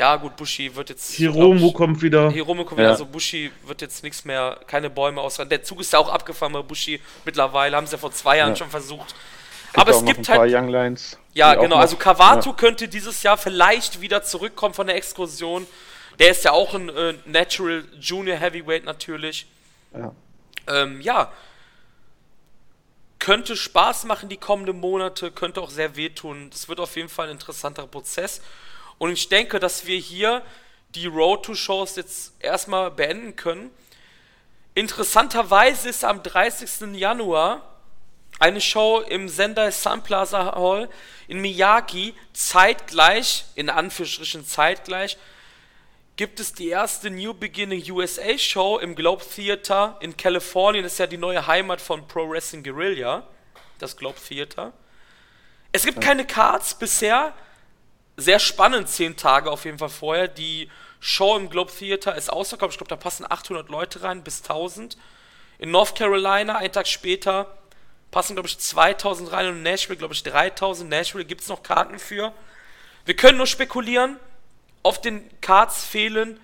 [0.00, 1.12] Ja, gut, Bushi wird jetzt.
[1.12, 2.30] Hiromu ich, kommt wieder.
[2.30, 2.84] Hiromu kommt ja.
[2.84, 5.50] wieder, also Bushi wird jetzt nichts mehr, keine Bäume ausrennen.
[5.50, 8.52] Der Zug ist ja auch abgefahren bei Bushi mittlerweile, haben sie ja vor zwei Jahren
[8.52, 8.56] ja.
[8.56, 9.08] schon versucht.
[9.08, 10.50] Gibt Aber es gibt halt.
[10.50, 11.76] Young Lines, ja, genau.
[11.76, 12.56] Also Kawato ja.
[12.56, 15.66] könnte dieses Jahr vielleicht wieder zurückkommen von der Exkursion.
[16.18, 19.48] Der ist ja auch ein äh, Natural Junior Heavyweight natürlich.
[19.94, 20.14] Ja.
[20.66, 21.30] Ähm, ja,
[23.18, 26.48] könnte Spaß machen die kommenden Monate, könnte auch sehr wehtun.
[26.54, 28.40] Es wird auf jeden Fall ein interessanter Prozess.
[29.00, 30.42] Und ich denke, dass wir hier
[30.94, 33.70] die Road to Shows jetzt erstmal beenden können.
[34.74, 36.94] Interessanterweise ist am 30.
[36.94, 37.62] Januar
[38.40, 40.90] eine Show im Sendai Sun Plaza Hall
[41.28, 45.16] in Miyagi zeitgleich, in Anführungsstrichen zeitgleich,
[46.16, 50.84] gibt es die erste New Beginning USA Show im Globe Theater in Kalifornien.
[50.84, 53.26] Das ist ja die neue Heimat von Pro Wrestling Guerrilla,
[53.78, 54.74] das Globe Theater.
[55.72, 57.32] Es gibt keine Cards bisher.
[58.16, 60.28] Sehr spannend, zehn Tage auf jeden Fall vorher.
[60.28, 60.70] Die
[61.00, 62.72] Show im Globe Theater ist ausverkauft.
[62.72, 64.96] Ich glaube, da passen 800 Leute rein, bis 1000.
[65.58, 67.46] In North Carolina, einen Tag später,
[68.10, 69.48] passen, glaube ich, 2000 rein.
[69.48, 70.88] Und in Nashville, glaube ich, 3000.
[70.90, 72.32] Nashville gibt es noch Karten für.
[73.06, 74.18] Wir können nur spekulieren
[74.82, 76.40] auf den Cards fehlen,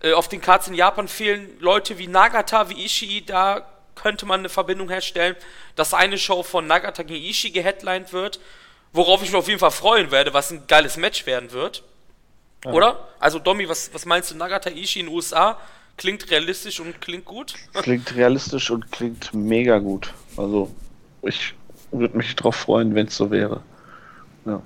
[0.00, 4.40] äh, auf den Cards in Japan fehlen Leute wie Nagata, wie Ishii, da könnte man
[4.40, 5.36] eine Verbindung herstellen,
[5.74, 8.40] dass eine Show von Nagata gegen Ishii geheadlined wird,
[8.96, 11.82] worauf ich mich auf jeden Fall freuen werde, was ein geiles Match werden wird.
[12.64, 12.72] Ja.
[12.72, 13.08] Oder?
[13.20, 15.58] Also Domi, was, was meinst du, Nagata Ishii in den USA?
[15.96, 17.54] Klingt realistisch und klingt gut?
[17.74, 20.12] Klingt realistisch und klingt mega gut.
[20.36, 20.74] Also
[21.22, 21.54] ich
[21.92, 23.62] würde mich drauf freuen, wenn es so wäre.
[24.44, 24.60] Ja.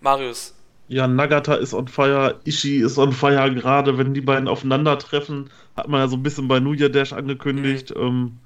[0.00, 0.54] Marius,
[0.88, 5.88] ja, Nagata ist on fire, Ishii ist on fire, gerade wenn die beiden aufeinandertreffen, hat
[5.88, 7.94] man ja so ein bisschen bei Nuya Dash angekündigt.
[7.96, 8.02] Mhm.
[8.02, 8.38] Ähm,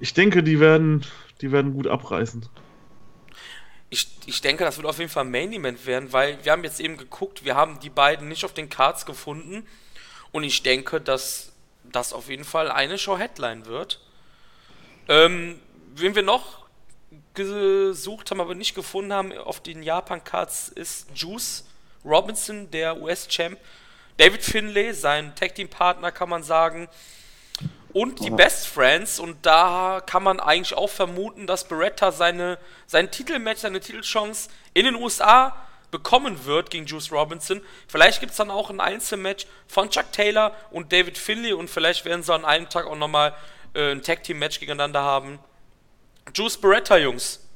[0.00, 1.04] ich denke, die werden,
[1.40, 2.44] die werden gut abreißen.
[3.90, 6.80] Ich, ich denke, das wird auf jeden Fall Main Event werden, weil wir haben jetzt
[6.80, 9.66] eben geguckt, wir haben die beiden nicht auf den Cards gefunden
[10.32, 11.52] und ich denke, dass
[11.84, 14.00] das auf jeden Fall eine Show Headline wird.
[15.08, 15.60] Ähm,
[15.94, 16.60] wen wir noch
[17.34, 21.64] gesucht haben, aber nicht gefunden haben auf den Japan-Cards ist Juice
[22.04, 23.58] Robinson, der US-Champ.
[24.16, 26.88] David Finlay, sein Tag-Team-Partner, kann man sagen.
[27.92, 29.18] Und die Best Friends.
[29.18, 34.84] Und da kann man eigentlich auch vermuten, dass Beretta seine, sein Titelmatch, seine Titelchance in
[34.84, 35.56] den USA
[35.90, 37.60] bekommen wird gegen Juice Robinson.
[37.88, 42.04] Vielleicht gibt es dann auch ein Einzelmatch von Chuck Taylor und David Finley und vielleicht
[42.04, 43.34] werden sie an einem Tag auch nochmal
[43.74, 45.38] äh, ein Tag Team Match gegeneinander haben.
[46.34, 47.46] Juice Beretta, Jungs.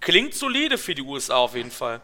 [0.00, 2.00] Klingt solide für die USA auf jeden Fall.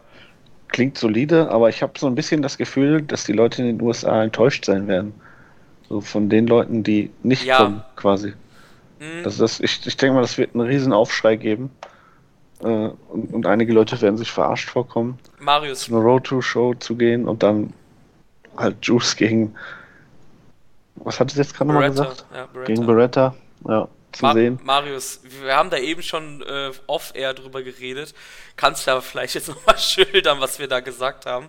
[0.69, 3.81] Klingt solide, aber ich habe so ein bisschen das Gefühl, dass die Leute in den
[3.81, 5.19] USA enttäuscht sein werden.
[5.89, 7.57] So von den Leuten, die nicht Ja.
[7.57, 8.33] kommen, quasi.
[8.99, 9.23] Mhm.
[9.23, 11.71] Das ist, ich, ich denke mal, das wird einen riesen Aufschrei geben.
[12.61, 16.73] Äh, und, und einige Leute werden sich verarscht vorkommen, Marius, zu einer Road to Show
[16.75, 17.73] zu gehen und dann
[18.55, 19.55] halt Juice gegen.
[20.95, 22.25] Was hat es jetzt gerade nochmal gesagt?
[22.33, 22.67] Ja, Beretta.
[22.73, 24.59] Gegen Beretta, ja, zu Ma sehen.
[24.63, 28.13] Marius, wir haben da eben schon äh, off-air drüber geredet.
[28.57, 31.47] Kannst du da vielleicht jetzt nochmal schildern, was wir da gesagt haben?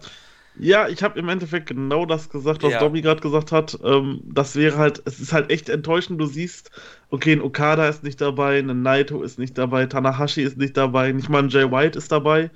[0.62, 2.80] Ja, ich habe im Endeffekt genau das gesagt, was Ja.
[2.80, 3.78] Domi gerade gesagt hat.
[3.82, 6.20] Ähm, das wäre halt, es ist halt echt enttäuschend.
[6.20, 6.70] Du siehst,
[7.08, 11.12] okay, ein Okada ist nicht dabei, ein Naito ist nicht dabei, Tanahashi ist nicht dabei,
[11.12, 12.50] nicht mal ein Jay White ist dabei.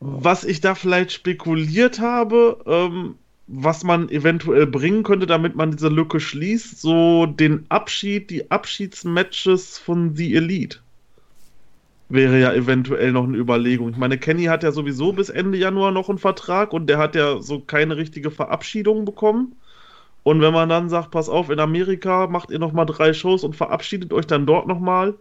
[0.00, 3.16] Was ich da vielleicht spekuliert habe, ähm,
[3.48, 9.76] was man eventuell bringen könnte, damit man diese Lücke schließt, so den Abschied, die Abschiedsmatches
[9.78, 10.78] von The Elite.
[12.10, 13.90] Wäre ja eventuell noch eine Überlegung.
[13.90, 17.14] Ich meine, Kenny hat ja sowieso bis Ende Januar noch einen Vertrag und der hat
[17.14, 19.54] ja so keine richtige Verabschiedung bekommen.
[20.24, 23.54] Und wenn man dann sagt, pass auf, in Amerika macht ihr nochmal drei Shows und
[23.56, 25.14] verabschiedet euch dann dort nochmal,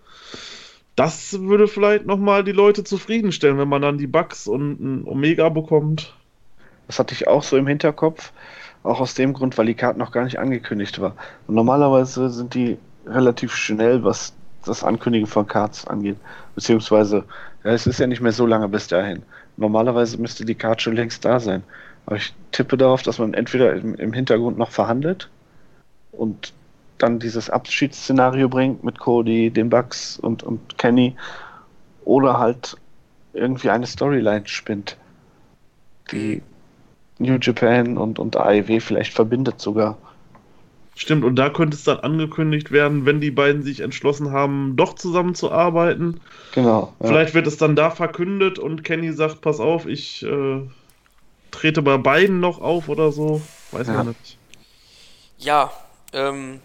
[0.95, 5.47] das würde vielleicht nochmal die Leute zufriedenstellen, wenn man dann die Bugs und ein Omega
[5.49, 6.13] bekommt.
[6.87, 8.33] Das hatte ich auch so im Hinterkopf.
[8.81, 11.15] Auch aus dem Grund, weil die Karte noch gar nicht angekündigt war.
[11.47, 14.33] Und normalerweise sind die relativ schnell, was
[14.65, 16.17] das Ankündigen von Cards angeht.
[16.55, 17.23] Beziehungsweise,
[17.63, 19.23] ja, es ist ja nicht mehr so lange bis dahin.
[19.57, 21.63] Normalerweise müsste die Karte schon längst da sein.
[22.05, 25.29] Aber ich tippe darauf, dass man entweder im, im Hintergrund noch verhandelt
[26.11, 26.53] und
[26.97, 31.15] dann dieses Abschiedsszenario bringt mit Cody, den Bucks und, und Kenny
[32.03, 32.75] oder halt
[33.33, 34.97] irgendwie eine Storyline spinnt,
[36.11, 36.41] die
[37.19, 39.97] New Japan und, und AEW vielleicht verbindet sogar.
[41.01, 44.95] Stimmt, und da könnte es dann angekündigt werden, wenn die beiden sich entschlossen haben, doch
[44.95, 46.19] zusammenzuarbeiten.
[46.53, 46.93] Genau.
[46.99, 47.07] Ja.
[47.07, 50.59] Vielleicht wird es dann da verkündet und Kenny sagt, pass auf, ich äh,
[51.51, 53.41] trete bei beiden noch auf oder so.
[53.71, 53.93] Weiß Ja.
[53.93, 54.37] man nicht.
[55.37, 55.71] Ja,
[56.11, 56.59] ähm.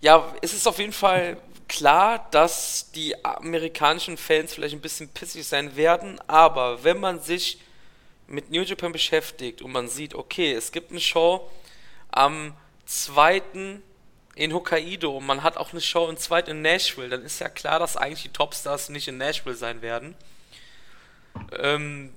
[0.00, 1.36] Ja, es ist auf jeden Fall
[1.68, 7.58] klar, dass die amerikanischen Fans vielleicht ein bisschen pissig sein werden, aber wenn man sich
[8.32, 11.50] mit New Japan beschäftigt und man sieht, okay, es gibt eine Show
[12.10, 12.54] am
[12.86, 13.42] 2.
[14.34, 16.40] in Hokkaido und man hat auch eine Show im 2.
[16.40, 20.16] in Nashville, dann ist ja klar, dass eigentlich die Topstars nicht in Nashville sein werden.
[21.58, 22.14] Ähm,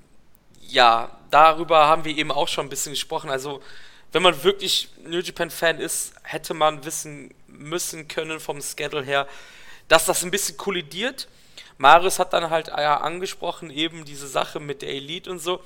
[0.62, 3.30] ja, darüber haben wir eben auch schon ein bisschen gesprochen.
[3.30, 3.62] Also,
[4.14, 9.28] wenn man wirklich New Japan-Fan ist, hätte man wissen müssen können vom Schedule her,
[9.90, 11.28] dass das ein bisschen kollidiert.
[11.78, 15.62] Marius hat dann halt ja, angesprochen, eben diese Sache mit der Elite und so.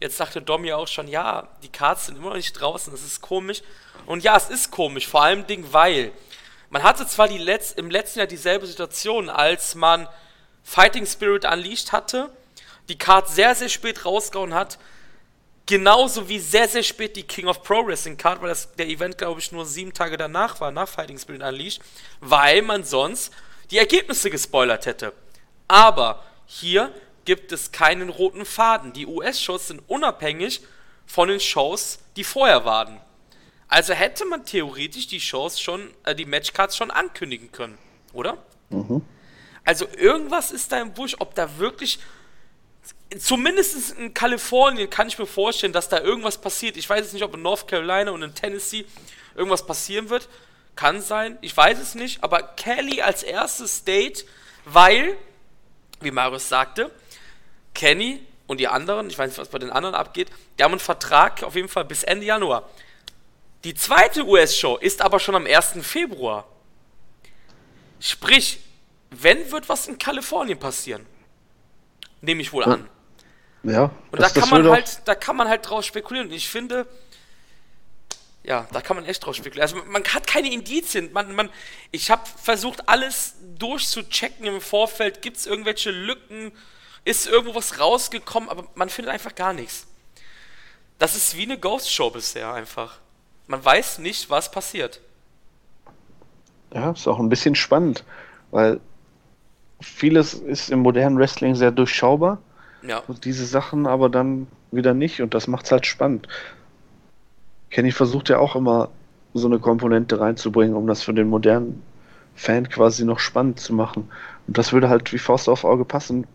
[0.00, 3.02] Jetzt sagte Dom ja auch schon, ja, die Cards sind immer noch nicht draußen, das
[3.02, 3.62] ist komisch.
[4.06, 6.12] Und ja, es ist komisch, vor allem Ding, weil
[6.70, 10.08] man hatte zwar Letz im letzten Jahr dieselbe Situation, als man
[10.62, 12.30] Fighting Spirit Unleashed hatte,
[12.88, 14.78] die Card sehr, sehr spät rausgehauen hat,
[15.66, 19.18] genauso wie sehr, sehr spät die King of Pro Wrestling Card, weil das, der Event,
[19.18, 21.82] glaube ich, nur sieben Tage danach war, nach Fighting Spirit Unleashed,
[22.20, 23.32] weil man sonst
[23.70, 25.12] die Ergebnisse gespoilert hätte.
[25.68, 26.92] Aber hier
[27.28, 28.94] gibt es keinen roten Faden.
[28.94, 30.62] Die US-Shows sind unabhängig
[31.04, 33.02] von den Shows, die vorher waren.
[33.68, 37.76] Also hätte man theoretisch die Shows schon, äh, die Matchcards schon ankündigen können,
[38.14, 38.38] oder?
[39.62, 41.98] Also irgendwas ist da im Busch, ob da wirklich
[43.18, 46.78] zumindest in Kalifornien kann ich mir vorstellen, dass da irgendwas passiert.
[46.78, 48.86] Ich weiß jetzt nicht, ob in North Carolina und in Tennessee
[49.34, 50.30] irgendwas passieren wird.
[50.76, 52.24] Kann sein, ich weiß es nicht.
[52.24, 54.24] Aber Kelly als erstes State,
[54.64, 55.14] weil,
[56.00, 56.90] wie Marius sagte,
[57.78, 60.80] Kenny und die anderen, ich weiß nicht, was bei den anderen abgeht, die haben einen
[60.80, 62.68] Vertrag auf jeden Fall bis Ende Januar.
[63.62, 65.76] Die zweite US-Show ist aber schon am 1.
[65.86, 66.44] Februar.
[68.00, 68.58] Sprich,
[69.10, 71.06] wenn wird was in Kalifornien passieren?
[72.20, 72.72] Nehme ich wohl Ja.
[72.72, 72.88] an.
[73.62, 76.28] Ja, Und das- da kann man halt, da kann man halt drauf spekulieren.
[76.28, 76.86] Und ich finde,
[78.42, 79.62] ja, da kann man echt drauf spekulieren.
[79.62, 81.12] Also man hat keine Indizien.
[81.12, 81.48] Man, man,
[81.92, 85.22] ich habe versucht, alles durchzuchecken im Vorfeld.
[85.22, 86.52] Gibt es irgendwelche Lücken?
[87.08, 88.50] Ist irgendwo was rausgekommen?
[88.50, 89.86] Aber man findet einfach gar nichts.
[90.98, 92.98] Das ist wie eine Ghost Show bisher einfach.
[93.46, 95.00] Man weiß nicht, was passiert.
[96.74, 98.04] Ja, ist auch ein bisschen spannend,
[98.50, 98.78] weil
[99.80, 102.42] vieles ist im modernen Wrestling sehr durchschaubar
[102.82, 102.98] Ja.
[103.08, 106.28] und diese Sachen aber dann wieder nicht und das macht es halt spannend.
[107.70, 108.90] Kenny versucht ja auch immer
[109.32, 111.82] so eine Komponente reinzubringen, um das für den modernen
[112.34, 114.10] Fan quasi noch spannend zu machen.
[114.46, 116.26] Und das würde halt wie Faust auf Auge passen,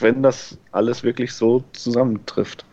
[0.00, 2.64] wenn das alles wirklich so zusammentrifft.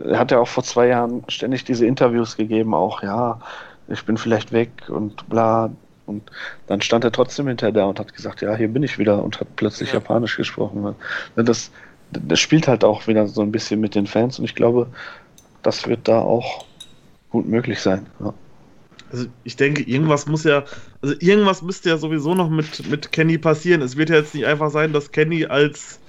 [0.00, 3.40] Er hat ja auch vor zwei Jahren ständig diese Interviews gegeben, auch ja,
[3.88, 5.70] ich bin vielleicht weg und bla.
[6.06, 6.30] Und
[6.66, 9.40] dann stand er trotzdem hinter da und hat gesagt, ja, hier bin ich wieder und
[9.40, 9.96] hat plötzlich ja.
[9.96, 10.94] Japanisch gesprochen.
[11.36, 11.70] Das,
[12.12, 14.86] das spielt halt auch wieder so ein bisschen mit den Fans und ich glaube,
[15.62, 16.64] das wird da auch
[17.30, 18.06] gut möglich sein.
[18.20, 18.32] Ja.
[19.10, 20.64] Also ich denke, irgendwas muss ja,
[21.00, 23.82] also irgendwas müsste ja sowieso noch mit, mit Kenny passieren.
[23.82, 26.00] Es wird ja jetzt nicht einfach sein, dass Kenny als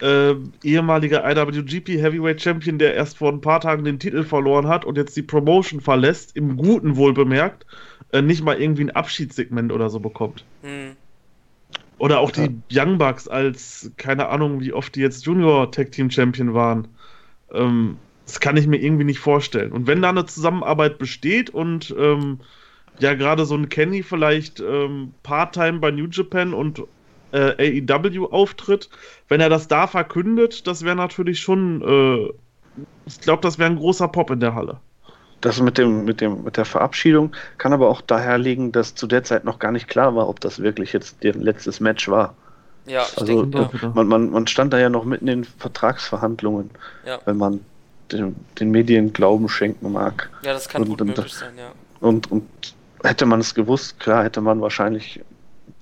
[0.00, 4.84] äh, ehemaliger IWGP Heavyweight Champion, der erst vor ein paar Tagen den Titel verloren hat
[4.84, 7.66] und jetzt die Promotion verlässt, im Guten wohl bemerkt,
[8.12, 10.44] äh, nicht mal irgendwie ein Abschiedssegment oder so bekommt.
[10.62, 10.96] Mhm.
[11.98, 16.10] Oder auch die Young Bucks als, keine Ahnung, wie oft die jetzt Junior Tag Team
[16.10, 16.88] Champion waren.
[17.52, 19.72] Ähm, das kann ich mir irgendwie nicht vorstellen.
[19.72, 22.40] Und wenn da eine Zusammenarbeit besteht und ähm,
[22.98, 26.82] ja gerade so ein Kenny vielleicht ähm, Part-Time bei New Japan und
[27.32, 28.88] äh, AEW auftritt,
[29.28, 33.76] wenn er das da verkündet, das wäre natürlich schon, äh, ich glaube, das wäre ein
[33.76, 34.80] großer Pop in der Halle.
[35.40, 39.06] Das mit dem, mit dem, mit der Verabschiedung kann aber auch daher liegen, dass zu
[39.06, 42.34] der Zeit noch gar nicht klar war, ob das wirklich jetzt ihr letztes Match war.
[42.86, 43.92] Ja, also denke, ja.
[43.94, 46.70] Man, man, man stand da ja noch mitten in Vertragsverhandlungen,
[47.04, 47.18] ja.
[47.24, 47.60] wenn man
[48.12, 50.30] den, den, Medien Glauben schenken mag.
[50.42, 51.72] Ja, das kann und, gut und, möglich sein, ja.
[52.00, 52.46] Und, und
[53.02, 55.20] hätte man es gewusst, klar, hätte man wahrscheinlich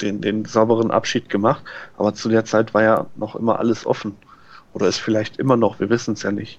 [0.01, 1.65] den, den sauberen Abschied gemacht,
[1.97, 4.17] aber zu der Zeit war ja noch immer alles offen.
[4.73, 6.59] Oder ist vielleicht immer noch, wir wissen es ja nicht.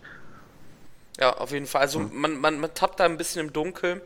[1.19, 1.82] Ja, auf jeden Fall.
[1.82, 2.10] Also hm.
[2.13, 4.01] man, man, man tappt da ein bisschen im Dunkeln.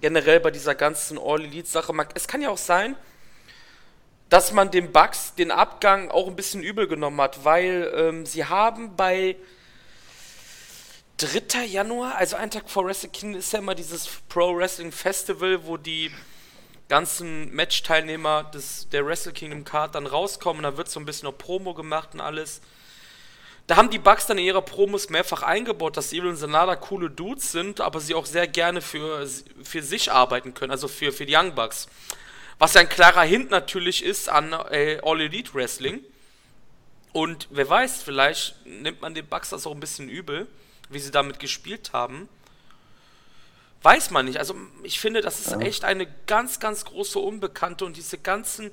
[0.00, 1.92] Generell bei dieser ganzen All-Elite-Sache.
[2.14, 2.94] Es kann ja auch sein,
[4.28, 8.44] dass man den Bugs den Abgang auch ein bisschen übel genommen hat, weil ähm, sie
[8.44, 9.36] haben bei
[11.16, 11.64] 3.
[11.66, 15.76] Januar, also ein Tag vor Wrestle Kingdom, ist ja immer dieses Pro Wrestling Festival, wo
[15.76, 16.10] die
[16.88, 18.50] ganzen Match-Teilnehmer
[18.90, 20.64] der Wrestle Kingdom Card dann rauskommen.
[20.64, 22.60] Da wird so ein bisschen noch Promo gemacht und alles.
[23.68, 27.08] Da haben die Bugs dann in ihrer Promos mehrfach eingebaut, dass Evil und Sanada coole
[27.08, 29.26] Dudes sind, aber sie auch sehr gerne für,
[29.62, 31.86] für sich arbeiten können, also für, für die Young Bucks.
[32.58, 36.00] Was ja ein klarer Hint natürlich ist an äh, All Elite Wrestling.
[37.12, 40.48] Und wer weiß, vielleicht nimmt man den Bugs das auch ein bisschen übel,
[40.88, 42.28] wie sie damit gespielt haben.
[43.82, 44.38] Weiß man nicht.
[44.38, 48.70] Also ich finde, das ist echt eine ganz, ganz große Unbekannte und diese ganzen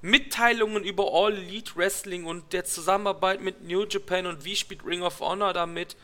[0.00, 5.02] Mitteilungen über All Elite Wrestling und der Zusammenarbeit mit New Japan und wie spielt Ring
[5.02, 5.96] of Honor damit.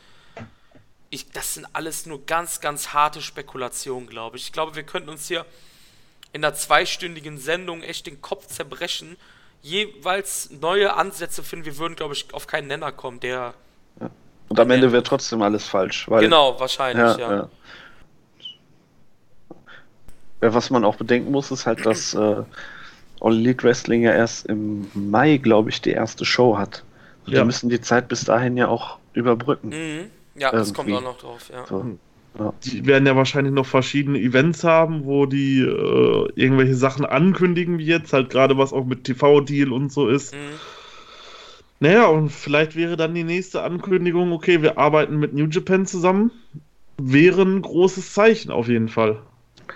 [1.10, 4.46] Ich, das sind alles nur ganz, ganz harte Spekulationen, glaube ich.
[4.46, 5.46] Ich glaube, wir könnten uns hier
[6.32, 9.16] in einer zweistündigen Sendung echt den Kopf zerbrechen,
[9.62, 11.66] jeweils neue Ansätze finden.
[11.66, 13.54] Wir würden, glaube ich, auf keinen Nenner kommen, der.
[14.48, 16.08] Und am Ende wäre trotzdem alles falsch.
[16.08, 17.18] Weil, genau, wahrscheinlich, ja.
[17.18, 17.48] ja.
[20.40, 20.54] ja.
[20.54, 22.42] Was man auch bedenken muss, ist halt, dass äh,
[23.20, 26.84] All Elite Wrestling ja erst im Mai, glaube ich, die erste Show hat.
[27.26, 27.40] Und ja.
[27.40, 29.68] die müssen die Zeit bis dahin ja auch überbrücken.
[29.68, 30.10] Mhm.
[30.36, 30.56] Ja, Irgendwie.
[30.58, 31.64] das kommt auch noch drauf, ja.
[31.66, 31.96] So.
[32.38, 32.52] Ja.
[32.64, 37.86] Die werden ja wahrscheinlich noch verschiedene Events haben, wo die äh, irgendwelche Sachen ankündigen, wie
[37.86, 40.34] jetzt, halt gerade was auch mit TV-Deal und so ist.
[40.34, 40.38] Mhm.
[41.84, 46.30] Naja, und vielleicht wäre dann die nächste Ankündigung, okay, wir arbeiten mit New Japan zusammen.
[46.96, 49.20] Wäre ein großes Zeichen auf jeden Fall.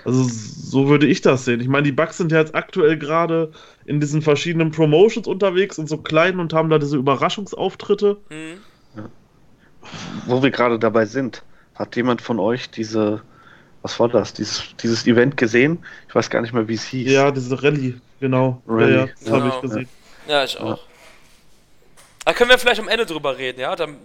[0.06, 1.60] Also so würde ich das sehen.
[1.60, 3.52] Ich meine, die Bugs sind ja jetzt aktuell gerade
[3.84, 8.16] in diesen verschiedenen Promotions unterwegs und so klein und haben da diese Überraschungsauftritte.
[8.30, 8.60] Mhm.
[8.96, 9.10] Ja.
[10.24, 11.42] Wo wir gerade dabei sind,
[11.74, 13.20] hat jemand von euch diese,
[13.82, 15.80] was war das, dieses, dieses Event gesehen?
[16.08, 17.12] Ich weiß gar nicht mehr, wie es hieß.
[17.12, 18.62] Ja, diese Rallye, genau.
[18.66, 18.92] Rallye.
[18.92, 19.36] Ja, ja, das genau.
[19.40, 19.88] habe ich gesehen.
[20.26, 20.88] Ja, ich auch.
[22.28, 23.96] Da können wir vielleicht am Ende drüber reden, ja, damit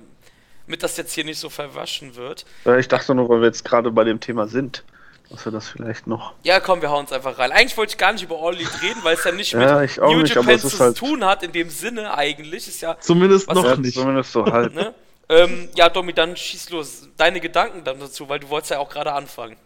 [0.80, 2.46] das jetzt hier nicht so verwaschen wird.
[2.80, 4.86] Ich dachte nur, weil wir jetzt gerade bei dem Thema sind
[5.30, 6.34] dass wir das vielleicht noch.
[6.44, 7.52] Ja, komm, wir hauen uns einfach rein.
[7.52, 9.98] Eigentlich wollte ich gar nicht über All Elite reden, weil es ja nicht ja, mit
[9.98, 12.68] New nicht, Japan zu halt tun hat, in dem Sinne eigentlich.
[12.68, 13.96] Ist ja zumindest noch ja, nicht.
[13.96, 14.74] Zumindest so halb.
[14.74, 14.94] Ne?
[15.30, 17.10] Ähm, ja, Domi, dann schieß los.
[17.18, 19.58] Deine Gedanken dann dazu, weil du wolltest ja auch gerade anfangen.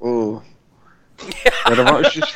[0.00, 0.42] Oh.
[1.44, 2.34] Ja, ja da war ich, ich,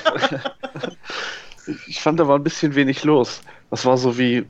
[1.88, 3.42] ich fand, da war ein bisschen wenig los.
[3.70, 4.46] Das war so wie,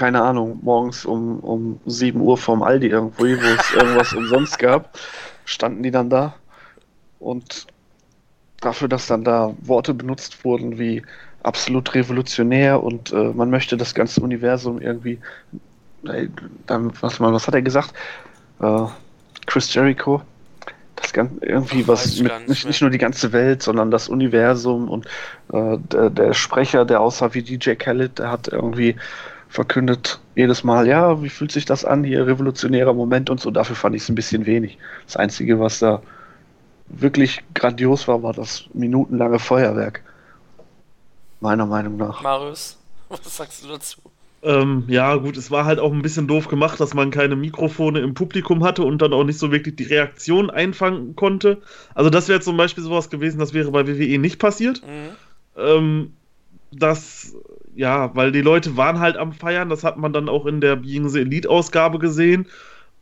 [0.00, 4.98] keine Ahnung, morgens um, um 7 Uhr vorm Aldi irgendwo, wo es irgendwas umsonst gab,
[5.44, 6.36] standen die dann da.
[7.18, 7.66] Und
[8.62, 11.02] dafür, dass dann da Worte benutzt wurden wie
[11.42, 15.18] absolut revolutionär und äh, man möchte das ganze Universum irgendwie,
[16.06, 16.28] äh,
[16.66, 17.92] dann, was, was hat er gesagt?
[18.62, 18.86] Äh,
[19.44, 20.22] Chris Jericho,
[20.96, 25.04] das Ganze irgendwie was mit, nicht, nicht nur die ganze Welt, sondern das Universum und
[25.52, 28.96] äh, der, der, Sprecher, der aussah wie DJ Khaled, der hat irgendwie
[29.50, 33.50] verkündet jedes Mal, ja, wie fühlt sich das an, hier revolutionärer Moment und so.
[33.50, 34.78] Dafür fand ich es ein bisschen wenig.
[35.06, 36.00] Das Einzige, was da
[36.86, 40.02] wirklich grandios war, war das minutenlange Feuerwerk.
[41.40, 42.22] Meiner Meinung nach.
[42.22, 44.00] Marius, was sagst du dazu?
[44.42, 47.98] Ähm, ja, gut, es war halt auch ein bisschen doof gemacht, dass man keine Mikrofone
[48.00, 51.60] im Publikum hatte und dann auch nicht so wirklich die Reaktion einfangen konnte.
[51.94, 54.80] Also, das wäre zum Beispiel sowas gewesen, das wäre bei WWE nicht passiert.
[54.86, 55.16] Mhm.
[55.62, 56.12] Ähm,
[56.72, 57.34] das,
[57.74, 60.76] ja, weil die Leute waren halt am Feiern, das hat man dann auch in der
[60.76, 62.46] Being the Elite-Ausgabe gesehen,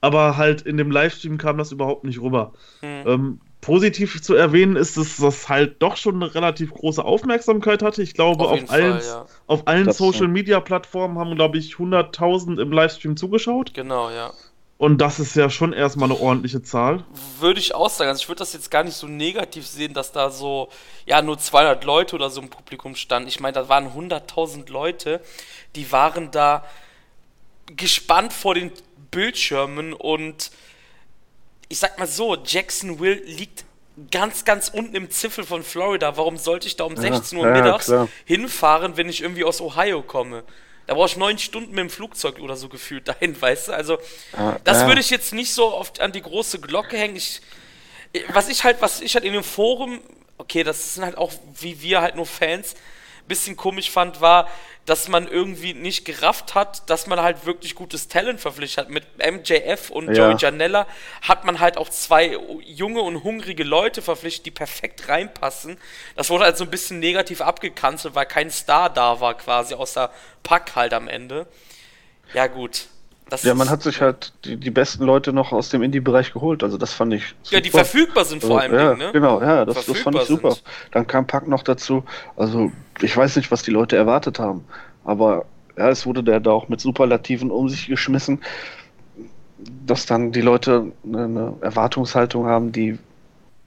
[0.01, 2.53] aber halt in dem Livestream kam das überhaupt nicht rüber.
[2.83, 3.03] Mhm.
[3.07, 8.03] Ähm, positiv zu erwähnen ist, dass das halt doch schon eine relativ große Aufmerksamkeit hatte.
[8.03, 9.27] Ich glaube, Auf auf, allen, Fall, ja.
[9.47, 13.75] auf allen Das, Social Media Plattformen haben, glaube ich, 100.000 im Livestream zugeschaut.
[13.75, 14.33] Genau, ja.
[14.79, 17.05] Und das ist ja schon erstmal eine ordentliche Zahl.
[17.41, 18.11] Würde ich auch sagen.
[18.11, 20.69] Also ich würde das jetzt gar nicht so negativ sehen, dass da so,
[21.05, 23.29] ja, nur 200 Leute oder so im Publikum standen.
[23.29, 25.21] Ich meine, da waren 100.000 Leute,
[25.75, 26.65] die waren da
[27.75, 28.71] gespannt vor den
[29.11, 30.53] Bildschirmen und
[31.69, 33.65] ich sag mal so, Jacksonville liegt
[34.13, 36.17] ganz, ganz unten im Zipfel von Florida.
[36.17, 38.09] Warum sollte ich da um 16 Uhr ja, mittags klar.
[38.25, 40.45] hinfahren, wenn ich irgendwie aus Ohio komme?
[40.89, 43.73] Da brauche ich neun Stunden mit dem Flugzeug oder so gefühlt dahin, weißt du?
[43.73, 43.99] Also,
[44.37, 44.87] Ja, das ja.
[44.89, 47.15] würde ich jetzt nicht so oft an die große Glocke hängen.
[47.15, 47.43] Ich,
[48.33, 50.01] was ich halt, was ich halt in dem Forum,
[50.39, 52.75] okay, das sind halt auch wie wir halt nur Fans,
[53.29, 54.49] bisschen komisch fand, war,
[54.87, 58.91] dass man irgendwie nicht gerafft hat, dass man halt wirklich gutes Talent verpflichtet hat.
[58.91, 60.31] Mit MJF und Ja.
[60.31, 60.87] Joey Janella
[61.21, 65.79] hat man halt auch zwei junge und hungrige Leute verpflichtet, die perfekt reinpassen.
[66.17, 70.11] Das wurde halt so ein bisschen negativ abgekanzelt, weil kein Star da war quasi, außer
[70.43, 71.47] Pack halt am Ende.
[72.33, 72.87] Ja gut.
[73.31, 76.63] Das Ja, man hat sich halt die, die besten Leute noch aus dem Indie-Bereich geholt.
[76.63, 77.57] Also das fand ich super.
[77.57, 79.11] Ja, die verfügbar sind vor allem, ja, ne?
[79.13, 80.53] Genau, ja, das, das fand ich super.
[80.53, 80.65] sind.
[80.93, 82.05] Dann kam Pack noch dazu.
[82.37, 84.65] Also ich weiß nicht, was die Leute erwartet haben.
[85.05, 85.45] Aber
[85.77, 88.41] ja, es wurde da da auch mit Superlativen um sich geschmissen,
[89.87, 92.99] dass dann die Leute eine, eine Erwartungshaltung haben, die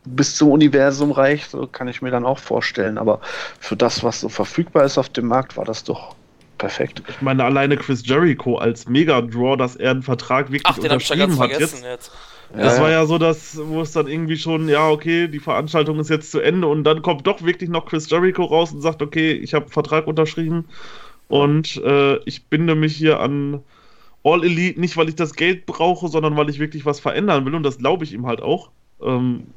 [0.03, 2.97] bis zum Universum reicht, so kann ich mir dann auch vorstellen.
[2.97, 3.21] Aber
[3.59, 6.15] für das, was so verfügbar ist auf dem Markt, war das doch
[6.61, 7.03] perfekt.
[7.09, 11.01] Ich meine, alleine Chris Jericho als Mega-Draw, dass er einen Vertrag wirklich Ach, den hab
[11.01, 12.11] ich ja ganz unterschrieben hat vergessen jetzt.
[12.11, 12.11] jetzt.
[12.53, 13.05] Das Ja, war ja.
[13.05, 16.67] so, dass, wo es dann irgendwie schon, ja, okay, die Veranstaltung ist jetzt zu Ende
[16.67, 19.71] und dann kommt doch wirklich noch Chris Jericho raus und sagt, okay, ich habe einen
[19.73, 20.65] Vertrag unterschrieben
[21.29, 23.61] und äh, ich binde mich hier an
[24.23, 27.55] All Elite, nicht weil ich das Geld brauche, sondern weil ich wirklich was verändern will
[27.55, 28.69] und das glaube ich ihm halt auch.
[29.01, 29.47] Ähm,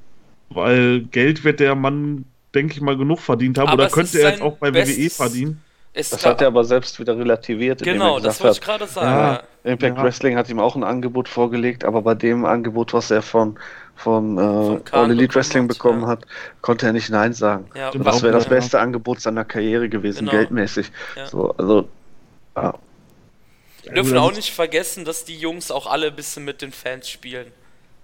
[0.50, 4.30] weil Geld wird der Mann, denke ich mal, genug verdient haben Aber oder könnte er
[4.30, 5.60] jetzt auch bei bestes- WWE verdienen.
[5.94, 6.32] Ist Das klar.
[6.34, 7.80] hat er aber selbst wieder relativiert.
[7.80, 9.44] indem genau, er das gesagt wollte ich hat, gerade sagen.
[9.64, 9.70] Ja.
[9.72, 10.02] Impact Ja.
[10.02, 13.56] Wrestling hat ihm auch ein Angebot vorgelegt, aber bei dem Angebot, was er von,
[13.94, 16.08] von, äh, Khan All Elite bekommen Wrestling hat, bekommen ja.
[16.08, 16.26] hat,
[16.62, 17.70] konnte er nicht Nein sagen.
[17.76, 18.50] Ja, Stimmt Das wäre das ja.
[18.50, 20.32] beste Angebot seiner Karriere gewesen, Genau.
[20.32, 20.90] geldmäßig.
[21.16, 21.26] Ja.
[21.26, 21.88] So, also,
[22.56, 22.74] ja,
[23.84, 27.08] Wir dürfen auch nicht vergessen, dass die Jungs auch alle ein bisschen mit den Fans
[27.08, 27.52] spielen.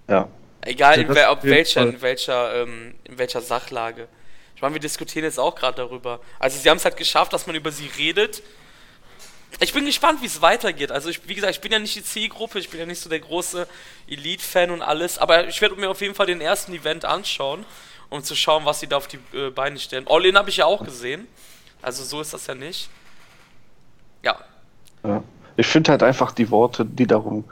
[0.08, 0.28] ja.
[0.62, 4.08] Egal in, das wer, auf ob welcher, in, welcher, ähm, in welcher Sachlage.
[4.60, 6.20] Ich meine, wir diskutieren jetzt auch gerade darüber.
[6.38, 8.42] Also sie haben es halt geschafft, dass man über sie redet.
[9.58, 10.92] Ich bin gespannt, wie es weitergeht.
[10.92, 13.08] Also ich, wie gesagt, ich bin ja nicht die Zielgruppe, ich bin ja nicht so
[13.08, 13.66] der große
[14.06, 17.64] Elite-Fan und alles, aber ich werde mir auf jeden Fall den ersten Event anschauen,
[18.10, 20.06] um zu schauen, was sie da auf die äh, Beine stellen.
[20.06, 21.26] All-In habe ich ja auch gesehen.
[21.80, 22.90] Also so ist das ja nicht.
[24.22, 24.40] Ja,
[25.02, 25.22] ja.
[25.56, 27.44] Ich finde halt einfach die Worte, die darum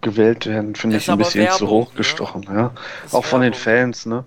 [0.00, 2.44] gewählt werden, finde ich ein bisschen zu Werbung, hoch gestochen.
[2.44, 2.72] Ja.
[3.10, 3.64] Auch von den Werbung.
[3.64, 4.24] Fans, ne?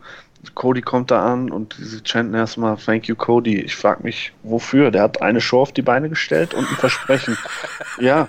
[0.53, 3.59] Cody kommt da an und sie chanten erstmal Thank you, Cody.
[3.61, 4.91] Ich frage mich, wofür?
[4.91, 7.37] Der hat eine Show auf die Beine gestellt und ein Versprechen.
[7.99, 8.27] ja,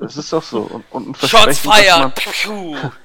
[0.00, 0.60] es ist doch so.
[0.60, 2.92] Und, und ein Shots Versprechen, man- fired!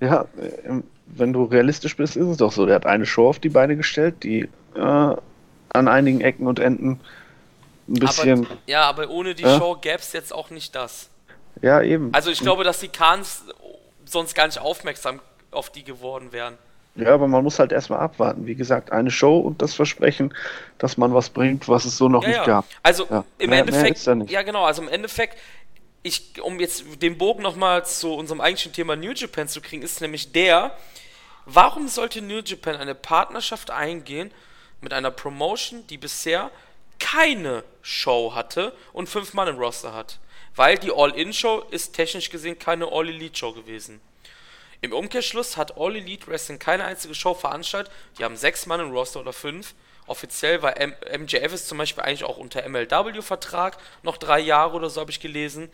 [0.00, 2.66] Ja, äh, wenn du realistisch bist, ist es doch so.
[2.66, 7.00] Der hat eine Show auf die Beine gestellt, die äh, an einigen Ecken und Enden
[7.88, 8.46] ein bisschen.
[8.46, 9.58] Aber, ja, aber ohne die Ja?
[9.58, 11.08] Show gäbe es jetzt auch nicht das.
[11.62, 12.14] ja, eben.
[12.14, 13.42] Also ich glaube, dass die Khans
[14.04, 16.54] sonst gar nicht aufmerksam auf die geworden wären.
[16.98, 18.46] Ja, aber man muss halt erstmal abwarten.
[18.46, 20.34] Wie gesagt, eine Show und das Versprechen,
[20.78, 22.44] dass man was bringt, was es so noch Ja, nicht ja.
[22.44, 22.64] gab.
[22.82, 23.24] Also Ja.
[23.38, 24.30] im Mehr- mehr Endeffekt, nicht.
[24.30, 25.38] ja genau, also im Endeffekt,
[26.02, 30.00] ich, um jetzt den Bogen nochmal zu unserem eigentlichen Thema New Japan zu kriegen, ist
[30.00, 30.72] nämlich der,
[31.46, 34.30] warum sollte New Japan eine Partnerschaft eingehen
[34.80, 36.50] mit einer Promotion, die bisher
[36.98, 40.18] keine Show hatte und fünf Mann im Roster hat?
[40.56, 44.00] Weil die All-In-Show ist technisch gesehen keine All-Elite-Show gewesen.
[44.80, 47.92] Im Umkehrschluss hat All Elite Wrestling keine einzige Show veranstaltet.
[48.18, 49.74] Die haben sechs Mann im Roster oder fünf.
[50.06, 53.76] Offiziell war M MJF ist zum Beispiel eigentlich auch unter MLW-Vertrag.
[54.02, 55.68] Noch drei Jahre oder so habe ich gelesen.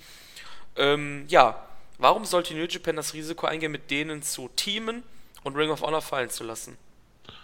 [0.77, 1.63] Ähm, ja,
[1.99, 5.03] warum sollte New Japan das Risiko eingehen, mit denen zu teamen
[5.45, 6.77] und Ring of Honor fallen zu lassen?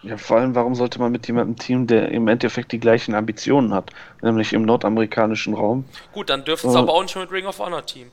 [0.02, 3.72] Ja, vor allem, warum sollte man mit jemandem Team, der im Endeffekt die gleichen Ambitionen
[3.72, 3.90] hat,
[4.22, 5.84] nämlich im nordamerikanischen Raum?
[6.12, 6.72] Gut, dann dürften Oh.
[6.72, 8.10] sie aber auch nicht mit Ring of Honor Team.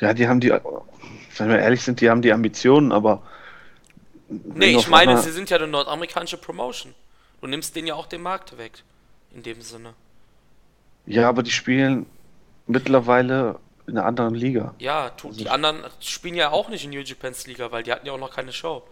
[0.00, 3.22] Ja, die haben die, wenn wir ehrlich sind, die haben die Ambitionen, aber.
[4.28, 6.94] Nee, ich meine, sie sind ja eine nordamerikanische Promotion.
[7.40, 8.82] Du nimmst denen ja auch den Markt weg.
[9.34, 9.92] In dem Sinne.
[11.04, 12.06] Ja, aber die spielen
[12.66, 14.74] mittlerweile in einer anderen Liga.
[14.78, 18.06] Ja, tu, die anderen spielen ja auch nicht in New Japan's Liga, weil die hatten
[18.06, 18.82] ja auch noch keine Show.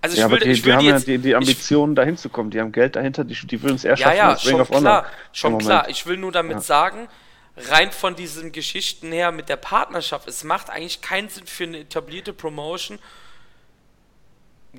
[0.00, 1.94] Also ich ja, will, die, ich die will haben die ja jetzt, die, die Ambitionen,
[1.94, 2.50] dahin zu kommen.
[2.50, 5.06] Die haben Geld dahinter, die, die würden es eher ja, schaffen ja, Ring schon klar,
[5.32, 5.88] schon klar.
[5.88, 6.60] Ich will nur damit Ja.
[6.60, 7.08] sagen,
[7.56, 11.80] rein von diesen Geschichten her mit der Partnerschaft, es macht eigentlich keinen Sinn für eine
[11.80, 12.98] etablierte Promotion,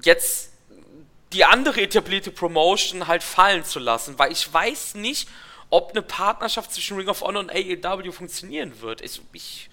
[0.03, 0.51] jetzt
[1.33, 5.27] die andere etablierte Promotion halt fallen zu lassen, weil ich weiß nicht,
[5.69, 9.01] ob eine Partnerschaft zwischen Ring of Honor und AEW funktionieren wird.
[9.01, 9.69] Ich, ich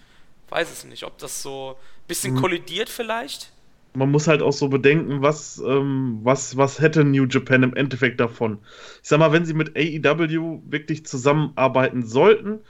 [0.48, 2.40] weiß es nicht, ob das so ein bisschen Mhm.
[2.40, 3.52] kollidiert vielleicht.
[3.96, 8.18] Man muss halt auch so bedenken, was, ähm, was, was hätte New Japan im Endeffekt
[8.20, 8.58] davon.
[9.02, 12.60] Ich sag mal, wenn sie mit AEW wirklich zusammenarbeiten sollten,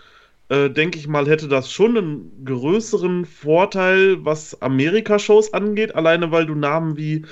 [0.48, 6.46] äh, denke ich mal, hätte das schon einen größeren Vorteil, was Amerika-Shows angeht, alleine weil
[6.46, 7.24] du Namen wie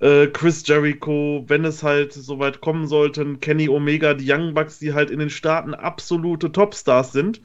[0.00, 4.94] äh, Chris Jericho, wenn es halt soweit kommen sollten, Kenny Omega, die Young Bucks, die
[4.94, 7.40] halt in den Staaten absolute Topstars sind,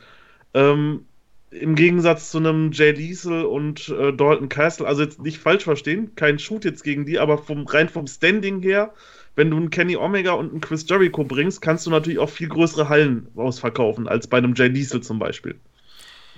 [0.54, 1.06] ähm,
[1.52, 6.16] im Gegensatz zu einem Jay Liesel und äh, Dalton Castle, also jetzt nicht falsch verstehen,
[6.16, 8.94] kein Shoot jetzt gegen die, aber vom, rein vom Standing her,
[9.42, 12.48] wenn du einen Kenny Omega und einen Chris Jericho bringst, kannst du natürlich auch viel
[12.48, 15.60] größere Hallen ausverkaufen, als bei einem Jay Liesel zum Beispiel.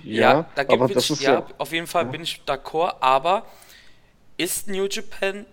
[0.02, 1.46] Ja, da gibt aber es, das ist ja, ja.
[1.58, 2.10] auf jeden Fall ja.
[2.10, 3.44] bin ich d'accord, aber
[4.38, 5.44] ist New Japan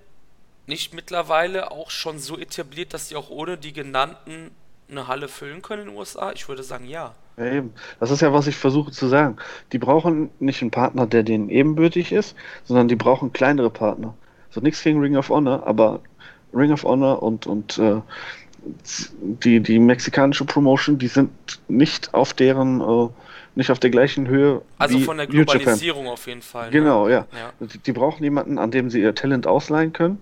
[0.65, 4.51] nicht mittlerweile auch schon so etabliert, dass sie auch ohne die genannten
[4.89, 6.31] eine Halle füllen können in den USA?
[6.31, 7.15] Ich würde sagen, ja.
[7.35, 7.73] Ja, eben.
[7.99, 9.35] Das ist ja, was ich versuche zu sagen.
[9.73, 12.33] Die brauchen nicht einen Partner, der denen ebenbürtig ist,
[12.63, 14.15] sondern die brauchen kleinere Partner.
[14.51, 15.99] So nichts gegen Ring of Honor, aber
[16.53, 18.01] Ring of Honor und, und äh,
[19.43, 21.31] die, die mexikanische Promotion, die sind
[21.67, 23.07] nicht auf deren, äh,
[23.55, 25.27] nicht auf der gleichen Höhe Also wie von der.
[25.27, 26.67] Globalisierung auf jeden Fall.
[26.67, 26.71] ne?
[26.71, 27.25] Genau, ja.
[27.37, 27.51] Ja.
[27.59, 30.19] Die, die brauchen jemanden, an dem sie ihr Talent ausleihen können,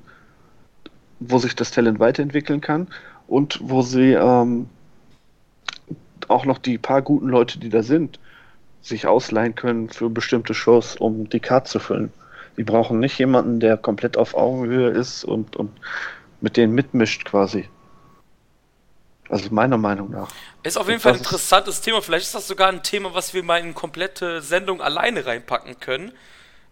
[1.19, 2.88] wo sich das Talent weiterentwickeln kann
[3.27, 4.67] und wo sie ähm,
[6.27, 8.19] auch noch die paar guten Leute, die da sind,
[8.82, 12.11] sich ausleihen können für bestimmte Shows, um die Card zu füllen.
[12.57, 15.71] Die brauchen nicht jemanden, der komplett auf Augenhöhe ist und, und
[16.41, 17.69] mit denen mitmischt quasi.
[19.29, 20.35] Also meiner Meinung nach.
[20.63, 22.01] Ist auf jeden Und Fall ein interessantes Thema.
[22.01, 25.79] Vielleicht ist das sogar ein Thema, was wir mal in eine komplette Sendung alleine reinpacken
[25.79, 26.11] können,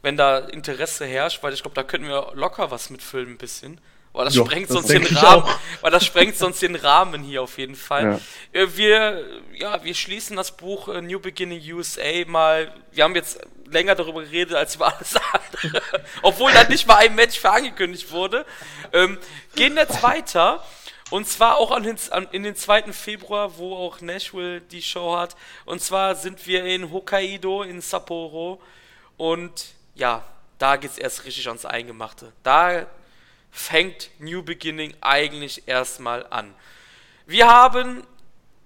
[0.02, 3.80] wenn da Interesse herrscht, weil ich glaube, da könnten wir locker was mitfüllen ein bisschen.
[4.14, 5.44] Weil das Ja, sprengt das sonst den ich Rahmen,
[5.82, 8.10] weil das sprengt sonst den Rahmen hier auf jeden Fall.
[8.54, 8.62] Ja.
[8.62, 12.74] Äh, Wir, ja, wir schließen das Buch äh, New Beginning USA mal.
[12.92, 13.40] Wir haben jetzt
[13.72, 15.82] länger darüber geredet als über alles andere,
[16.22, 18.46] obwohl da nicht mal ein Match für angekündigt wurde.
[18.94, 19.18] Ähm,
[19.56, 20.64] gehen jetzt weiter.
[21.10, 22.92] Und zwar auch an den, an, in den 2.
[22.92, 25.38] Februar, wo auch Nashville die Show hat.
[25.64, 28.62] Und zwar sind wir in Hokkaido, in Sapporo.
[29.16, 30.24] Und ja,
[30.58, 32.34] da geht's erst richtig ans Eingemachte.
[32.44, 32.88] Da
[33.52, 36.54] fängt New Beginning eigentlich erstmal an.
[37.26, 38.04] Wir haben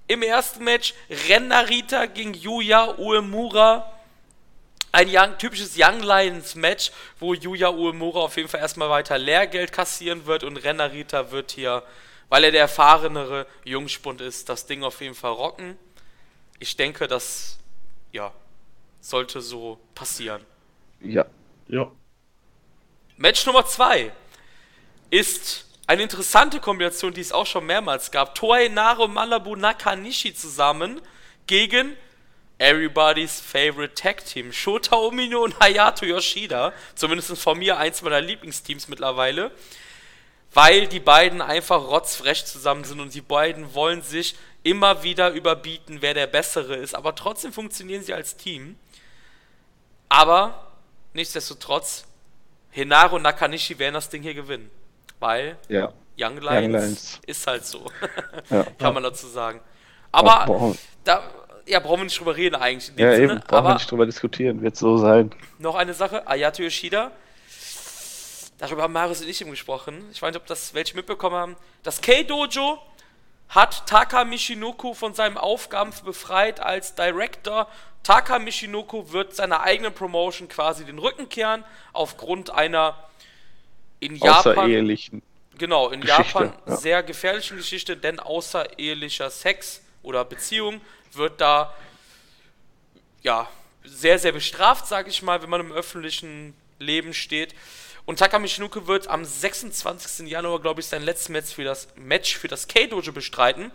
[0.07, 0.93] im ersten Match
[1.29, 3.91] Ren Narita gegen Yuya Uemura.
[4.93, 9.71] Ein young, typisches Young Lions Match, wo Yuya Uemura auf jeden Fall erstmal weiter Lehrgeld
[9.71, 11.83] kassieren wird und Ren Narita wird hier,
[12.27, 15.77] weil er der erfahrenere Jungspund ist, das Ding auf jeden Fall rocken.
[16.59, 17.57] Ich denke, das
[18.11, 18.33] ja,
[18.99, 20.45] sollte so passieren.
[20.99, 21.25] Ja.
[21.67, 21.89] Ja.
[23.15, 24.11] Match Nummer 2
[25.09, 28.35] ist eine interessante Kombination, die es auch schon mehrmals gab.
[28.35, 31.01] Toei Naro und Manabu Nakanishi zusammen
[31.47, 31.95] gegen
[32.61, 34.51] Everybody's Favorite Tag Team.
[34.53, 36.73] Shota Umino und Hayato Yoshida.
[36.93, 39.49] Zumindest von mir eins meiner Lieblingsteams mittlerweile.
[40.53, 46.01] Weil die beiden einfach rotzfrech zusammen sind und die beiden wollen sich immer wieder überbieten,
[46.01, 46.93] wer der Bessere ist.
[46.93, 48.77] Aber trotzdem funktionieren sie als Team.
[50.07, 50.71] Aber
[51.13, 52.05] nichtsdestotrotz,
[52.69, 54.69] Hinaro und Nakanishi werden das Ding hier gewinnen.
[55.19, 55.93] Weil Ja.
[56.19, 57.19] Young Lions, Lions.
[57.25, 57.89] ist halt so.
[58.51, 58.63] Ja.
[58.77, 59.61] Kann man dazu sagen.
[60.11, 61.23] Aber da
[61.65, 63.33] ja, brauchen wir nicht drüber reden eigentlich in dem ja, Sinne.
[63.33, 65.31] eben, brauchen wir nicht drüber diskutieren, wird so sein.
[65.59, 67.11] noch eine Sache, Ayato Yoshida.
[68.57, 70.03] Darüber haben Marius und ich eben gesprochen.
[70.11, 71.55] Ich weiß nicht, ob das welche mitbekommen haben.
[71.81, 72.77] Das K-Dojo
[73.49, 77.67] hat Taka Michinoku von seinen Aufgaben befreit als Director.
[78.03, 82.95] Taka Michinoku wird seiner eigenen Promotion quasi den Rücken kehren, aufgrund einer
[83.99, 84.97] in Japan.
[85.57, 86.75] Genau, in Geschichte, Japan ja.
[86.77, 90.81] sehr gefährlichen Geschichte, denn außerehelicher Sex oder Beziehung
[91.13, 91.73] wird da
[93.21, 93.49] ja
[93.83, 97.55] sehr, sehr bestraft, sage ich mal, wenn man im öffentlichen Leben steht.
[98.05, 100.27] Und Taka Michinoku wird am 26.
[100.27, 103.71] Januar, glaube ich, sein letztes Match für das Match für das K-Dojo bestreiten.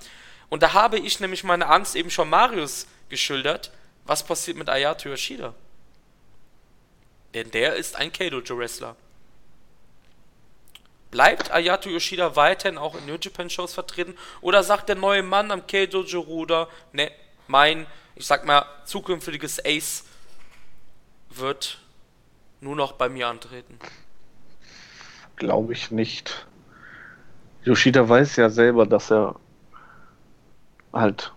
[0.49, 3.71] Und da habe ich nämlich meine Angst eben schon Marius geschildert.
[4.05, 5.55] Was passiert mit Ayato Yoshida?
[7.35, 8.97] Denn der ist ein K-Dojo-Wrestler.
[11.11, 14.17] Bleibt Ayato Yoshida weiterhin auch in New Japan Shows vertreten?
[14.41, 17.11] Oder sagt der neue Mann am K-Dojo-Ruder, ne,
[17.49, 20.05] mein, ich sag mal, zukünftiges Ace
[21.31, 21.79] wird
[22.61, 23.79] nur noch bei mir antreten?
[25.37, 26.47] Glaube ich nicht.
[27.65, 29.37] Yoshida weiß ja selber, dass er
[30.93, 31.33] halt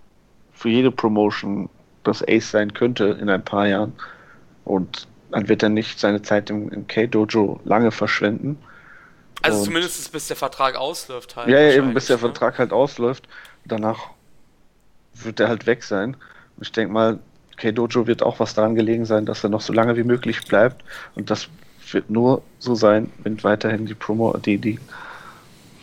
[0.53, 1.69] für jede Promotion
[2.03, 3.93] das Ace sein könnte in ein paar Jahren.
[4.63, 8.57] Und dann wird er nicht seine Zeit im, im K-Dojo lange verschwenden.
[9.41, 11.49] Also und zumindest bis der Vertrag ausläuft halt.
[11.49, 12.21] Ja, ja eben bis der ne?
[12.21, 13.27] Vertrag halt ausläuft.
[13.65, 14.09] Danach
[15.13, 16.15] wird er halt weg sein.
[16.57, 17.19] Und ich denke mal,
[17.57, 20.83] K-Dojo wird auch was daran gelegen sein, dass er noch so lange wie möglich bleibt.
[21.15, 21.49] Und das
[21.91, 24.79] wird nur so sein, wenn weiterhin die Promo, die, die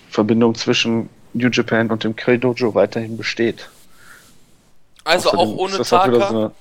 [0.08, 3.68] Verbindung zwischen New Japan und dem K-Dojo weiterhin besteht.
[5.04, 6.16] Also Außerdem auch ohne Taka?
[6.16, 6.52] Auch, so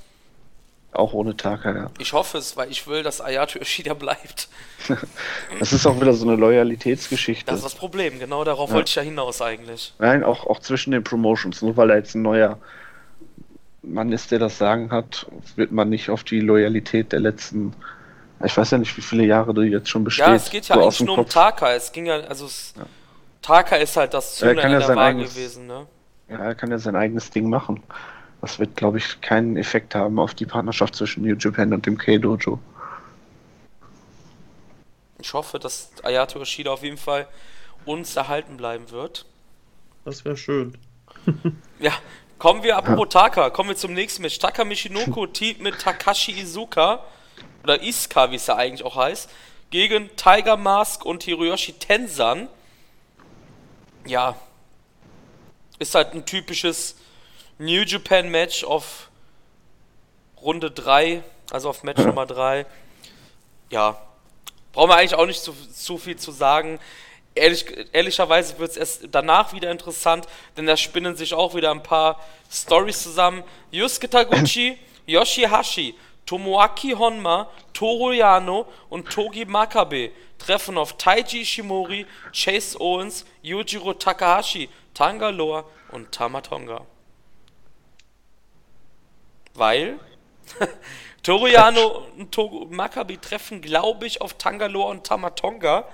[0.95, 1.91] auch ohne Taka, ja.
[1.99, 4.49] Ich hoffe es, weil ich will, dass Ayato Yoshida bleibt.
[5.59, 7.45] das ist auch wieder so eine Loyalitätsgeschichte.
[7.45, 8.75] Das ist das Problem, genau darauf ja.
[8.75, 9.93] wollte ich ja hinaus eigentlich.
[9.99, 11.61] Nein, auch, auch zwischen den Promotions.
[11.61, 12.57] Nur weil er jetzt ein neuer
[13.81, 17.73] Mann ist, der das Sagen hat, wird man nicht auf die Loyalität der letzten
[18.43, 20.27] ich weiß ja nicht, wie viele Jahre du jetzt schon bestehst.
[20.27, 21.73] Ja, es geht ja so eigentlich nur um Taka.
[21.73, 22.85] Es ging ja, also es, ja.
[23.41, 25.87] Taka ist halt das Zünglein in der Waage eigenes, gewesen, ne?
[26.29, 27.83] Ja, er kann ja sein eigenes Ding machen.
[28.45, 31.97] Das wird, glaube ich, keinen Effekt haben auf die Partnerschaft zwischen New Japan und dem
[31.97, 32.59] K-Dojo.
[35.17, 37.27] Ich hoffe, dass Ayato Yoshida auf jeden Fall
[37.85, 39.25] uns erhalten bleiben wird.
[40.03, 40.77] Das wäre schön.
[41.79, 41.91] ja,
[42.37, 43.21] kommen wir, apropos ja.
[43.21, 44.37] Taka, kommen wir zum nächsten Match.
[44.37, 47.03] Taka Michinoku teamt mit Takashi Izuka
[47.63, 49.27] oder Iska, wie es ja eigentlich auch heißt,
[49.71, 52.47] gegen Tiger Mask und Hiroyoshi Tensan.
[54.05, 54.35] Ja,
[55.79, 56.97] ist halt ein typisches
[57.57, 59.09] New Japan Match auf
[60.41, 62.65] Runde 3, also auf Match Nummer 3.
[63.69, 64.01] Ja,
[64.73, 66.79] brauchen wir eigentlich auch nicht zu, zu viel zu sagen.
[67.33, 70.27] Ehrlich, ehrlicherweise wird es erst danach wieder interessant,
[70.57, 72.19] denn da spinnen sich auch wieder ein paar
[72.51, 73.43] Stories zusammen.
[73.71, 75.95] Yusuke Taguchi, Yoshihashi
[76.25, 84.69] Tomoaki Honma, Toru Yano und Togi Makabe treffen auf Taiji Ishimori, Chase Owens, Yujiro Takahashi,
[84.93, 86.81] Tangaloa und Tamatonga.
[89.55, 89.99] Weil
[91.23, 95.85] Toru Yano und Togu Makabe treffen, glaube ich, auf Tangaloa und Tamatonga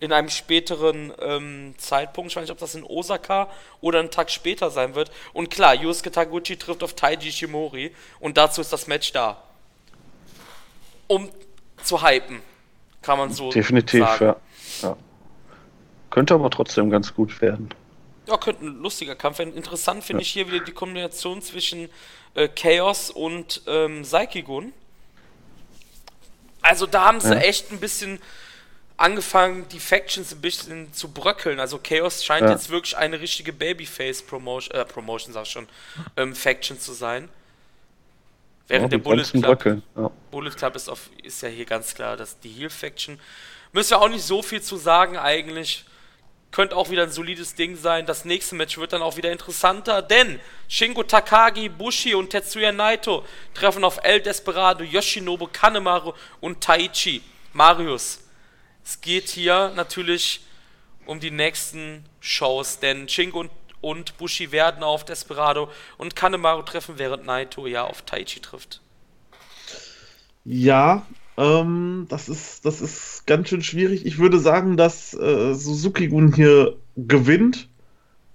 [0.00, 2.30] in einem späteren ähm, Zeitpunkt.
[2.30, 3.48] Ich weiß nicht, ob das in Osaka
[3.80, 5.10] oder einen Tag später sein wird.
[5.32, 9.42] Und klar, Yusuke Taguchi trifft auf Taiji Ishimori und dazu ist das Match da
[11.06, 11.28] um
[11.82, 12.40] zu hypen,
[13.02, 14.24] kann man so Definitiv, sagen.
[14.24, 14.88] Ja.
[14.88, 14.96] ja.
[16.10, 17.70] Könnte aber trotzdem ganz gut werden.
[18.26, 19.54] Ja, könnte ein lustiger Kampf werden.
[19.54, 20.26] Interessant finde ja.
[20.26, 21.88] ich hier wieder die Kombination zwischen
[22.34, 24.72] äh, Chaos und ähm, Saikigun.
[26.62, 27.40] Also da haben sie ja.
[27.40, 28.20] echt ein bisschen
[28.96, 31.60] angefangen, die Factions ein bisschen zu bröckeln.
[31.60, 32.52] Also Chaos scheint ja.
[32.52, 35.68] jetzt wirklich eine richtige Babyface-Promotion, äh, Promotion sag ich schon,
[36.16, 37.28] ähm, Faction zu sein.
[38.66, 39.64] Während ja, der Bullet Club,
[39.96, 40.10] ja.
[40.30, 43.20] Bullet Club ist, auf, ist ja hier ganz klar, dass die Heal Faction.
[43.72, 45.84] Müssen wir auch nicht so viel zu sagen eigentlich.
[46.54, 48.06] Könnte auch wieder ein solides Ding sein.
[48.06, 50.38] Das nächste Match wird dann auch wieder interessanter, denn
[50.68, 53.24] Shingo Takagi, Bushi und Tetsuya Naito
[53.54, 57.22] treffen auf El Desperado, Yoshinobu Kanemaru und Taichi.
[57.52, 58.20] Marius.
[58.84, 60.42] Es geht hier natürlich
[61.06, 63.50] um die nächsten Shows, denn Shingo und
[63.80, 68.80] und Bushi werden auf Desperado und Kanemaru treffen, während Naito ja auf Taichi trifft.
[70.44, 71.04] Ja,
[71.36, 74.06] ähm, das ist, das ist ganz schön schwierig.
[74.06, 77.68] Ich würde sagen, dass äh, Suzuki-Gun hier gewinnt.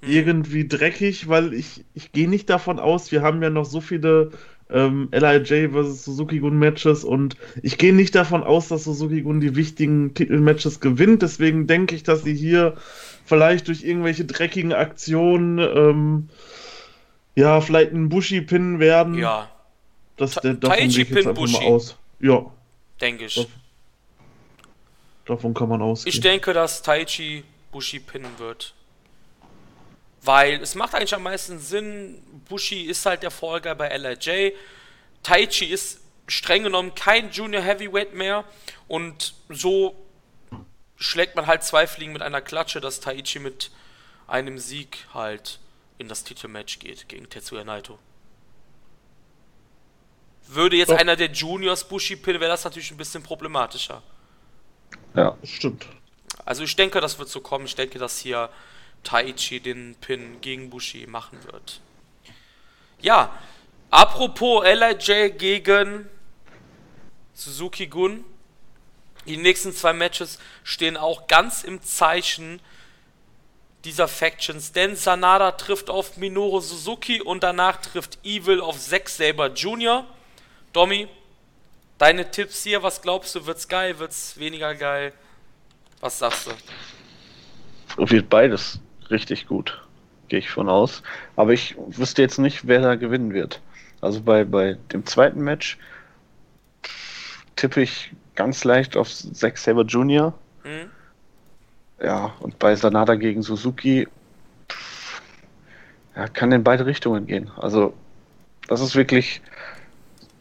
[0.02, 0.12] Hm.
[0.12, 4.32] Irgendwie dreckig, weil ich, ich gehe nicht davon aus, wir haben ja noch so viele
[4.70, 6.06] ähm, LIJ vs.
[6.06, 11.22] Suzuki-Gun Matches und ich gehe nicht davon aus, dass Suzuki-Gun die wichtigen Titelmatches gewinnt.
[11.22, 12.76] Deswegen denke ich, dass sie hier
[13.26, 16.30] vielleicht durch irgendwelche dreckigen Aktionen ähm,
[17.36, 19.16] ja, vielleicht einen Bushi-Pin werden.
[19.16, 19.50] Ja.
[20.18, 21.54] Das, der, davon gehe ich jetzt einfach Bushi.
[21.54, 21.97] mal aus.
[22.20, 22.45] Ja.
[23.02, 23.36] Denke ich.
[23.36, 23.47] Dav
[25.26, 26.14] davon kann man ausgehen.
[26.14, 28.74] Ich denke, dass Taichi Bushi pinnen wird.
[30.22, 34.54] Weil es macht eigentlich am meisten Sinn, Bushi ist halt der Folger bei LIJ.
[35.24, 38.43] Taichi ist streng genommen kein Junior Heavyweight mehr
[38.88, 39.95] und so
[40.97, 43.72] schlägt man halt zwei Fliegen mit einer Klatsche, dass Taichi mit
[44.28, 45.60] einem Sieg halt
[45.97, 47.97] in das Titelmatch geht gegen Tetsuya Naito.
[50.52, 50.95] Würde jetzt oh.
[50.95, 54.02] einer der Juniors Bushi pinnen, wäre das natürlich ein bisschen problematischer.
[55.14, 55.38] Ja.
[55.43, 55.86] Stimmt.
[56.43, 57.66] Also ich denke, das wird so kommen.
[57.66, 58.50] Ich denke, dass hier
[59.04, 61.82] Taichi den Pin gegen Bushi machen wird.
[63.00, 63.32] Ja,
[63.91, 66.10] apropos LIJ gegen
[67.36, 68.26] Suzuki Gun.
[69.28, 72.60] Die nächsten zwei Matches stehen auch ganz im Zeichen
[73.86, 79.47] dieser Factions, denn Sanada trifft auf Minoru Suzuki und danach trifft Evil auf Zack Saber
[79.54, 80.06] Jr.
[80.74, 81.07] Domi,
[81.97, 85.13] deine Tipps hier, was glaubst du, wird's geil, wird's weniger geil?
[85.99, 88.09] Was sagst du?
[88.11, 89.82] Wird beides richtig gut,
[90.28, 91.01] gehe ich von aus.
[91.36, 93.61] Aber ich wüsste jetzt nicht, wer da gewinnen wird.
[94.01, 95.78] Also bei, bei dem zweiten Match
[97.55, 100.34] tippe ich ganz leicht auf Zack Saber Jr.
[100.63, 100.89] Hm?
[102.01, 104.07] Ja, und bei Sanada gegen Suzuki
[106.15, 107.51] ja, kann in beide Richtungen gehen.
[107.57, 107.93] Also,
[108.67, 109.41] das ist wirklich.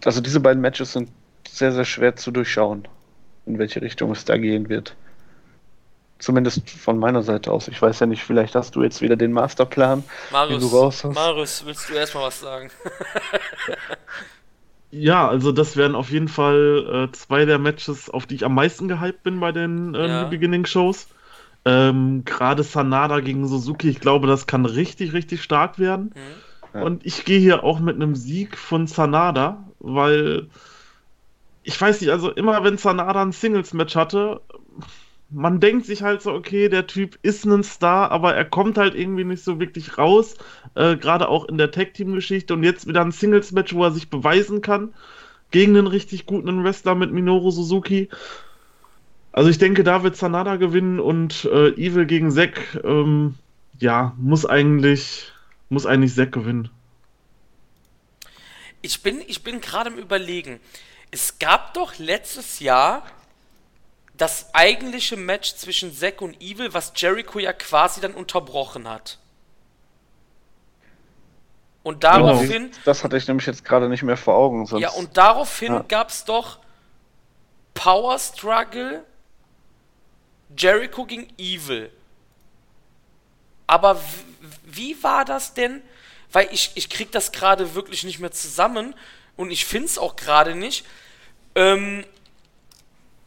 [0.04, 1.10] Also, diese beiden Matches sind
[1.48, 2.86] sehr, sehr schwer zu durchschauen,
[3.46, 4.94] in welche Richtung es da gehen wird.
[6.18, 7.68] Zumindest von meiner Seite aus.
[7.68, 11.04] Ich weiß ja nicht, vielleicht hast du jetzt wieder den Masterplan, den du Marius, raus
[11.04, 11.14] hast.
[11.14, 12.70] Marius, willst du erstmal was sagen?
[14.90, 18.54] Ja, also das wären auf jeden Fall äh, zwei der Matches, auf die ich am
[18.54, 20.22] meisten gehypt bin bei den ähm, Ja.
[20.22, 21.08] New Beginning Shows.
[21.64, 26.14] Ähm, Gerade Sanada gegen Suzuki, ich glaube, das kann richtig, richtig stark werden.
[26.14, 26.80] Hm?
[26.80, 26.86] Ja.
[26.86, 30.48] Und ich gehe hier auch mit einem Sieg von Sanada, weil
[31.62, 34.40] ich weiß nicht, also immer wenn Sanada ein Singles-Match hatte,
[35.30, 38.94] man denkt sich halt so, okay, der Typ ist ein Star, aber er kommt halt
[38.94, 40.36] irgendwie nicht so wirklich raus,
[40.74, 44.62] äh, gerade auch in der Tag-Team-Geschichte und jetzt wieder ein Singles-Match, wo er sich beweisen
[44.62, 44.94] kann,
[45.50, 48.08] gegen einen richtig guten Wrestler mit Minoru Suzuki.
[49.32, 53.34] Also ich denke, da wird Sanada gewinnen und äh, Evil gegen Zack, ähm,
[53.78, 55.32] ja, muss eigentlich,
[55.68, 56.70] muss eigentlich Zack gewinnen.
[58.82, 60.60] Ich bin, ich bin gerade im Überlegen.
[61.10, 63.02] Es gab doch letztes Jahr
[64.16, 69.18] das eigentliche Match zwischen Zack und Evil, was Jericho ja quasi dann unterbrochen hat.
[71.82, 74.66] Und daraufhin, Das hatte ich nämlich jetzt gerade nicht mehr vor Augen.
[74.66, 75.84] Sonst, ja, und daraufhin Ja.
[75.88, 76.58] gab es doch
[77.74, 79.04] Power Struggle
[80.56, 81.90] Jericho gegen Evil.
[83.66, 84.00] Aber
[84.64, 85.82] wie war das denn?
[86.32, 88.94] Weil ich, ich krieg das gerade wirklich nicht mehr zusammen
[89.36, 90.84] und ich find's auch gerade nicht.
[91.54, 92.04] Ähm,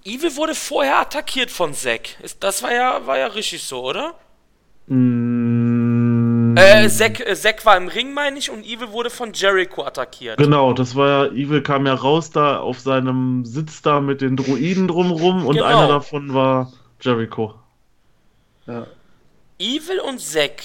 [0.03, 2.17] Evil wurde vorher attackiert von Zack.
[2.39, 4.15] Das war ja, war ja richtig so, oder?
[4.87, 9.83] Mm, Äh, Zack, äh, Zack war im Ring, meine ich, und Evil wurde von Jericho
[9.85, 10.37] attackiert.
[10.37, 14.35] Genau, das war ja, Evil kam ja raus da auf seinem Sitz da mit den
[14.35, 15.65] Druiden drumrum und Genau.
[15.67, 17.55] einer davon war Jericho.
[18.67, 18.85] Ja.
[19.59, 20.61] Evil und Zack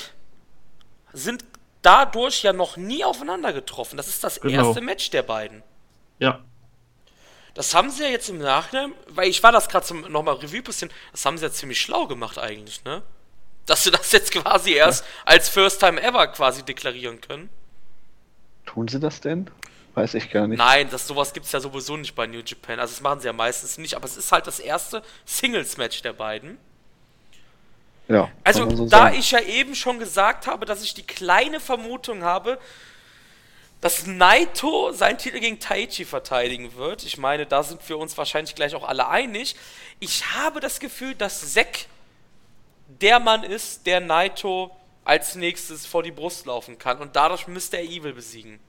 [1.12, 1.44] sind
[1.86, 3.96] dadurch ja noch nie aufeinander getroffen.
[3.96, 4.66] Das ist das Genau.
[4.68, 5.62] erste Match der beiden.
[6.18, 6.40] Ja,
[7.54, 10.60] Das haben sie ja jetzt im Nachhinein, weil ich war das gerade zum nochmal Revue
[10.62, 13.02] passieren, das haben sie ja ziemlich schlau gemacht eigentlich, ne?
[13.64, 17.48] Dass sie das jetzt quasi erst als First Time Ever quasi deklarieren können.
[18.66, 19.48] Tun sie das denn?
[19.94, 20.58] Weiß ich gar nicht.
[20.58, 22.78] Nein, das sowas gibt's ja sowieso nicht bei New Japan.
[22.78, 26.12] Also das machen sie ja meistens nicht, aber es ist halt das erste Singles-Match der
[26.12, 26.58] beiden.
[28.08, 29.18] Ja, Also, so da sagen.
[29.18, 32.58] ich ja eben schon gesagt habe, dass ich die kleine Vermutung habe,
[33.80, 38.54] dass Naito seinen Titel gegen Taichi verteidigen wird, ich meine, da sind wir uns wahrscheinlich
[38.54, 39.56] gleich auch alle einig,
[40.00, 41.86] ich habe das Gefühl, dass Zack
[43.00, 47.76] der Mann ist, der Naito als nächstes vor die Brust laufen kann und dadurch müsste
[47.76, 48.60] er Evil besiegen.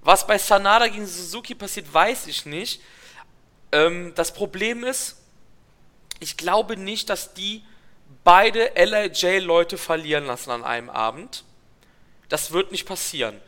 [0.00, 2.80] Was bei Sanada gegen Suzuki passiert, weiß ich nicht.
[3.72, 5.16] Ähm, das Problem ist,
[6.20, 7.62] ich glaube nicht, dass die
[8.24, 11.44] beide LIJ-Leute verlieren lassen an einem Abend.
[12.28, 13.40] Das wird nicht passieren.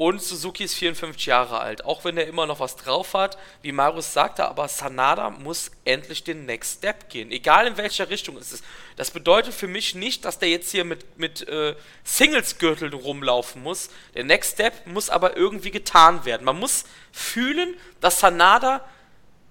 [0.00, 3.36] Und Suzuki ist 54 Jahre alt, auch wenn er immer noch was drauf hat.
[3.60, 7.30] Wie Marius sagte, aber Sanada muss endlich den Next Step gehen.
[7.30, 8.64] Egal in welcher Richtung es ist.
[8.96, 13.90] Das bedeutet für mich nicht, dass der jetzt hier mit, mit äh, Singles-Gürteln rumlaufen muss.
[14.14, 16.44] Der Next Step muss aber irgendwie getan werden.
[16.44, 18.82] Man muss fühlen, dass Sanada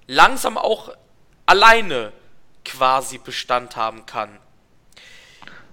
[0.08, 0.95] langsam auch
[1.45, 2.12] alleine
[2.66, 4.38] quasi Bestand haben kann.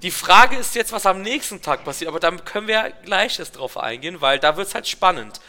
[0.03, 3.57] Die Frage ist jetzt, was am nächsten Tag passiert, aber dann können wir gleich erst
[3.57, 5.41] drauf eingehen, weil da wird es halt spannend.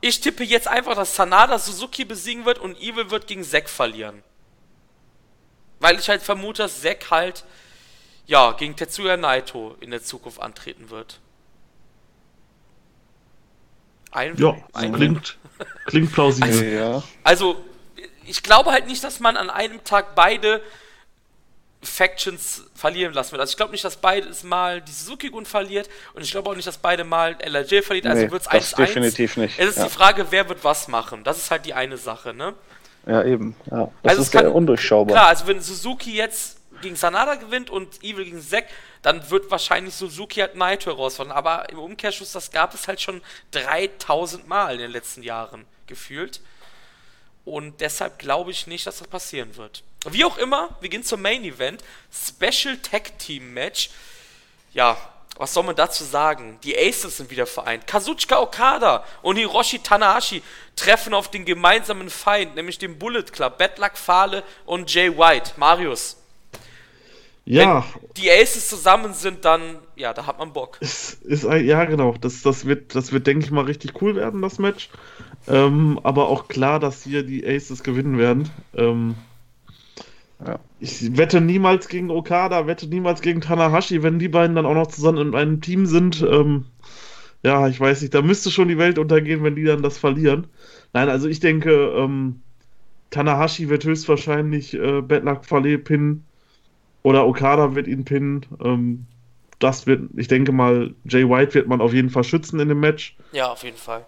[0.00, 4.22] Ich tippe jetzt einfach, dass Sanada Suzuki besiegen wird und Evil wird gegen Zack verlieren.
[5.80, 7.44] Weil ich halt vermute, dass Zack halt,
[8.26, 11.20] ja, gegen Tetsuya Naito in der Zukunft antreten wird.
[14.12, 15.38] Ein, ja, ein- klingt,
[15.86, 16.72] klingt plausibel.
[16.74, 17.64] Ja, also,
[18.30, 20.62] ich glaube halt nicht, dass man an einem Tag beide
[21.82, 23.40] Factions verlieren lassen wird.
[23.40, 26.68] Also ich glaube nicht, dass beides mal die Suzuki-Gun verliert und ich glaube auch nicht,
[26.68, 28.06] dass beide mal LRJ verliert.
[28.06, 28.76] Also nee, wird es das 1-1.
[28.76, 29.58] definitiv nicht.
[29.58, 29.84] Es ist ja.
[29.84, 31.24] die Frage, wer wird was machen.
[31.24, 32.54] Das ist halt die eine Sache, ne?
[33.06, 33.56] Ja, eben.
[33.70, 33.90] Ja.
[34.02, 35.14] Das Also ist kann- undurchschaubar.
[35.16, 38.66] Klar, also wenn Suzuki jetzt gegen Sanada gewinnt und Evil gegen Zack,
[39.02, 41.32] dann wird wahrscheinlich Suzuki halt Naito herausfordern.
[41.32, 43.22] Aber im Umkehrschluss, das gab es halt schon
[43.52, 46.40] 3000 Mal in den letzten Jahren gefühlt.
[47.50, 49.82] Und deshalb glaube ich nicht, dass das passieren wird.
[50.08, 51.82] Wie auch immer, wir gehen zum Main Event.
[52.12, 53.90] Special Tag Team Match.
[54.72, 54.96] Ja,
[55.36, 56.58] was soll man dazu sagen?
[56.62, 57.86] Die Aces sind wieder vereint.
[57.86, 60.42] Kazuchika Okada und Hiroshi Tanahashi
[60.76, 65.52] treffen auf den gemeinsamen Feind, nämlich den Bullet Club, Bad Luck Fale und Jay White.
[65.56, 66.16] Marius,
[67.44, 70.78] Ja, wenn die Aces zusammen sind, dann, ja, da hat man Bock.
[71.24, 74.42] ist ein, ja genau, das, das wird, das wird, denke ich mal, richtig cool werden,
[74.42, 74.88] das Match.
[75.50, 78.48] Ähm, aber auch klar, dass hier die Aces gewinnen werden.
[78.74, 79.14] Ähm,
[80.44, 80.58] Ja.
[80.78, 84.86] Ich wette niemals gegen Okada, wette niemals gegen Tanahashi, wenn die beiden dann auch noch
[84.86, 86.22] zusammen in einem Team sind.
[86.22, 86.64] Ähm,
[87.42, 90.46] ja, ich weiß nicht, da müsste schon die Welt untergehen, wenn die dann das verlieren.
[90.94, 92.40] Nein, also ich denke, ähm,
[93.10, 96.24] Tanahashi wird höchstwahrscheinlich äh, Bad Luck Fale pinnen
[97.02, 98.46] oder Okada wird ihn pinnen.
[98.64, 99.06] Ähm,
[99.58, 102.80] das wird, ich denke mal, Jay White wird man auf jeden Fall schützen in dem
[102.80, 103.16] Match.
[103.32, 104.06] Ja, auf jeden Fall.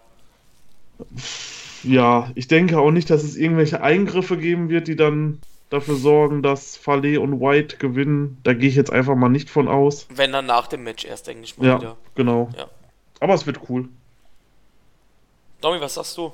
[1.85, 5.41] Ja, ich denke auch nicht, dass es irgendwelche Eingriffe geben wird, die dann
[5.71, 8.39] dafür sorgen, dass Fale und White gewinnen.
[8.45, 10.07] Da gehe ich jetzt einfach mal nicht von aus.
[10.15, 11.97] Wenn dann nach dem Match erst, denke ich mal Ja, wieder.
[12.15, 12.51] genau.
[12.57, 12.67] Ja.
[13.21, 13.89] Aber es wird cool.
[15.61, 16.33] Domi, was sagst du?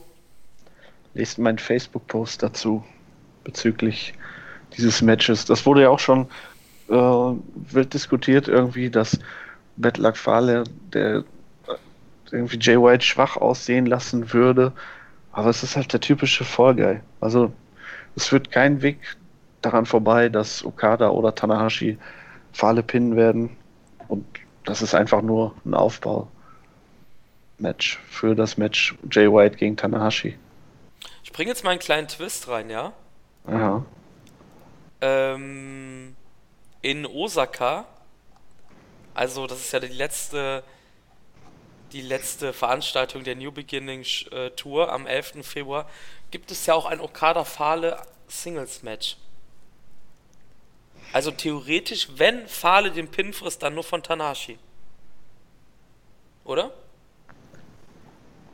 [1.14, 2.84] Lest meinen Facebook-Post dazu
[3.44, 4.14] bezüglich
[4.76, 5.44] dieses Matches.
[5.44, 6.26] Das wurde ja auch schon
[6.88, 9.18] äh, wild diskutiert, irgendwie, dass
[9.76, 11.24] Bad Luck Fale, der
[12.32, 14.72] irgendwie Jay White schwach aussehen lassen würde.
[15.32, 17.00] Aber es ist halt der typische Fall Guy.
[17.20, 17.52] Also
[18.16, 18.98] es führt kein Weg
[19.62, 21.98] daran vorbei, dass Okada oder Tanahashi
[22.52, 23.56] Fale pinnen werden.
[24.08, 24.26] Und
[24.64, 26.28] das ist einfach nur ein Aufbau-Match
[28.10, 30.36] für das Match Jay White gegen Tanahashi.
[31.22, 32.92] Ich bringe jetzt mal einen kleinen Twist rein, ja?
[33.46, 33.84] Aha.
[35.00, 36.16] ähm,
[36.82, 37.86] in Osaka,
[39.14, 40.62] also das ist ja die letzte,
[41.92, 45.46] die letzte Veranstaltung der New Beginning äh, Tour am 11.
[45.46, 45.88] Februar,
[46.30, 49.16] gibt es ja auch ein Okada Fale Singles Match.
[51.12, 54.58] Also theoretisch, wenn Fale den Pin frisst, dann nur von Tanahashi.
[56.44, 56.70] Oder?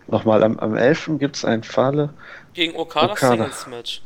[0.07, 1.19] Nochmal, am, am 11.
[1.19, 2.15] gibt es ein Fale.
[2.53, 3.37] Gegen Okada, Okada.
[3.37, 4.03] Singles Match.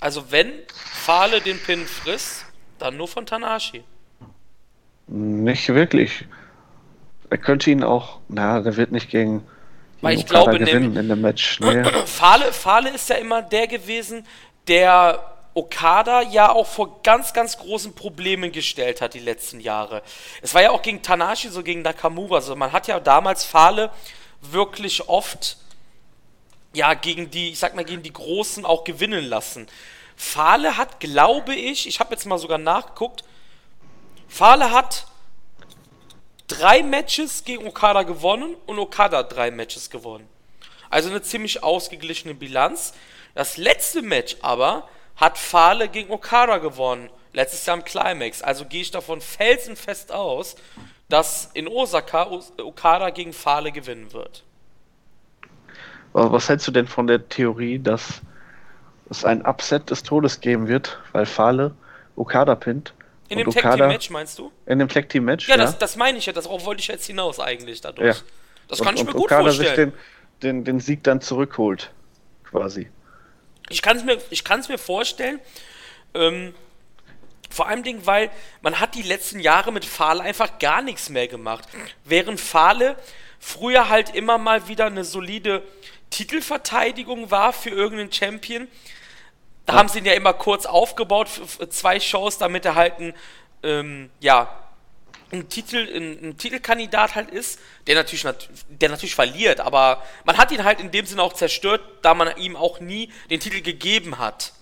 [0.00, 2.44] Also wenn Fale den Pin frisst,
[2.78, 3.84] dann nur von Tanahashi.
[5.06, 6.26] Nicht wirklich.
[7.30, 8.18] Er könnte ihn auch.
[8.28, 9.44] Na, der wird nicht gegen,
[10.00, 11.60] Weil ich glaube gewinnen in dem Match.
[11.60, 11.84] Nee.
[12.06, 14.26] Fale, Fale ist ja immer der gewesen,
[14.68, 20.02] der Okada ja auch vor ganz, ganz großen Problemen gestellt hat die letzten Jahre.
[20.42, 22.36] Es war ja auch gegen Tanashi, so gegen Nakamura.
[22.36, 23.90] Also man hat ja damals Fale
[24.40, 25.56] wirklich oft
[26.72, 29.68] ja gegen die, ich sag mal, gegen die Großen auch gewinnen lassen.
[30.16, 33.24] Fale hat, glaube ich, ich habe jetzt mal sogar nachgeguckt,
[34.28, 35.06] Fale hat
[36.48, 40.28] drei Matches gegen Okada gewonnen und Okada drei Matches gewonnen.
[40.90, 42.94] Also eine ziemlich ausgeglichene Bilanz.
[43.34, 47.10] Das letzte Match aber hat Fale gegen Okada gewonnen.
[47.32, 48.42] Letztes Jahr im Climax.
[48.42, 50.54] Also gehe ich davon felsenfest aus,
[51.08, 54.44] dass in Osaka Os- Okada gegen Fale gewinnen wird.
[56.12, 58.22] Was hältst du denn von der Theorie, dass
[59.10, 61.74] es ein Upset des Todes geben wird, weil Fale
[62.14, 62.94] Okada pinnt?
[63.28, 64.52] In dem Tag Team Match meinst du?
[64.66, 65.48] In dem Tag Team Match?
[65.48, 66.32] Ja, Das, das meine ich ja.
[66.32, 68.16] Darauf wollte ich jetzt hinaus eigentlich dadurch.
[68.16, 68.22] Ja.
[68.68, 69.68] Das kann und, ich mir und gut Okada vorstellen.
[69.68, 69.92] sich den,
[70.42, 71.90] den, den Sieg dann zurückholt.
[72.50, 72.90] Quasi.
[73.70, 75.40] Ich kann es mir, ich mir vorstellen.
[76.14, 76.54] Ähm,
[77.50, 78.30] vor allem, Ding, weil
[78.62, 81.68] man hat die letzten Jahre mit Fahle einfach gar nichts mehr gemacht.
[82.04, 82.96] Während Fahle
[83.38, 85.62] früher halt immer mal wieder eine solide
[86.10, 88.68] Titelverteidigung war für irgendeinen Champion.
[89.66, 91.28] Da haben sie ihn ja immer kurz aufgebaut
[91.70, 93.14] zwei Shows, damit er halt ein,
[93.62, 94.48] ähm, ja,
[95.32, 100.36] ein, Titel, ein, ein Titelkandidat halt ist, der natürlich, nat- der natürlich verliert, aber man
[100.36, 103.62] hat ihn halt in dem Sinne auch zerstört, da man ihm auch nie den Titel
[103.62, 104.52] gegeben hat.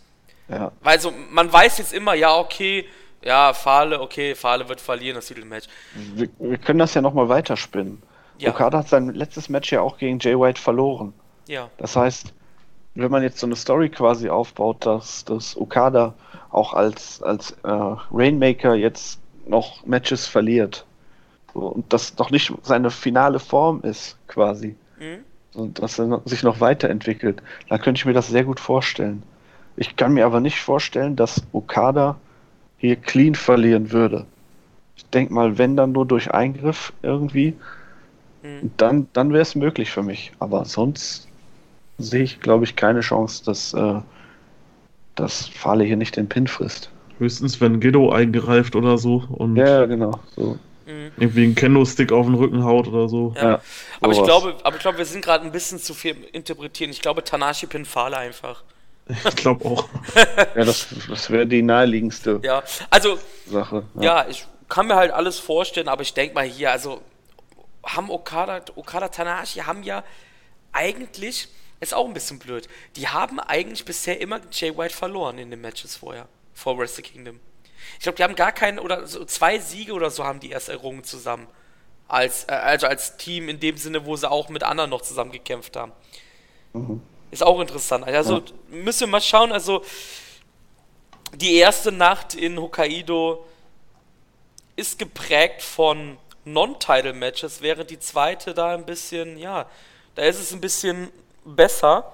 [0.48, 0.72] Ja.
[0.80, 2.86] Weil so, man weiß jetzt immer, ja, okay,
[3.22, 5.66] ja, Fahle, okay, Fahle wird verlieren, das Titelmatch.
[5.94, 8.02] Wir, wir können das ja nochmal weiterspinnen.
[8.38, 8.50] Ja.
[8.50, 11.12] Okada hat sein letztes Match ja auch gegen Jay White verloren.
[11.46, 11.70] Ja.
[11.76, 12.32] Das heißt,
[12.94, 16.14] wenn man jetzt so eine Story quasi aufbaut, dass, dass Okada
[16.50, 17.68] auch als, als äh,
[18.12, 20.84] Rainmaker jetzt noch Matches verliert
[21.54, 25.24] so, und das doch nicht seine finale Form ist, quasi, Mhm.
[25.54, 29.22] und dass er noch- sich noch weiterentwickelt, dann könnte ich mir das sehr gut vorstellen.
[29.76, 32.16] Ich kann mir aber nicht vorstellen, dass Okada
[32.76, 34.26] hier clean verlieren würde.
[34.96, 37.56] Ich denke mal, wenn dann nur durch Eingriff irgendwie,
[38.42, 38.70] Mhm.
[38.76, 40.32] dann, dann wäre es möglich für mich.
[40.38, 41.26] Aber sonst
[41.98, 44.00] sehe ich, glaube ich, keine Chance, dass, äh,
[45.14, 46.90] dass Fale hier nicht den Pin frisst.
[47.18, 50.18] Höchstens, wenn Gedo eingreift oder so und Ja, genau.
[50.34, 50.58] So.
[50.86, 51.12] Mhm.
[51.16, 53.32] irgendwie einen Kendo-Stick auf den Rücken haut oder so.
[53.36, 53.60] Ja.
[54.00, 56.90] Aber ich glaube, aber ich glaube, wir sind gerade ein bisschen zu viel interpretieren.
[56.90, 58.62] Ich glaube, Tanashi pin Fale einfach.
[59.28, 59.88] Ich glaube auch.
[60.56, 63.84] Ja, das, das wäre die naheliegendste Ja, also Sache.
[64.00, 67.00] Ja, ich kann mir halt alles vorstellen, aber ich denke mal hier, also
[67.84, 70.02] haben Okada, Okada Tanahashi haben ja
[70.72, 71.48] eigentlich,
[71.82, 75.60] ist auch ein bisschen blöd, die haben eigentlich bisher immer Jay White verloren in den
[75.60, 77.40] Matches vorher, vor Wrestle Kingdom.
[77.94, 80.68] Ich glaube, die haben gar keinen, oder so zwei Siege oder so haben die erst
[80.68, 81.48] errungen zusammen.
[82.06, 85.32] Als, äh, also als Team in dem Sinne, wo sie auch mit anderen noch zusammen
[85.32, 85.92] gekämpft haben.
[87.32, 88.04] Ist auch interessant.
[88.04, 89.84] Also müssen wir mal schauen, also
[91.34, 93.44] die erste Nacht in Hokkaido
[94.76, 99.68] ist geprägt von Non-Title-Matches, während die zweite da ein bisschen, ja,
[100.14, 101.10] da ist es ein bisschen
[101.44, 102.12] besser.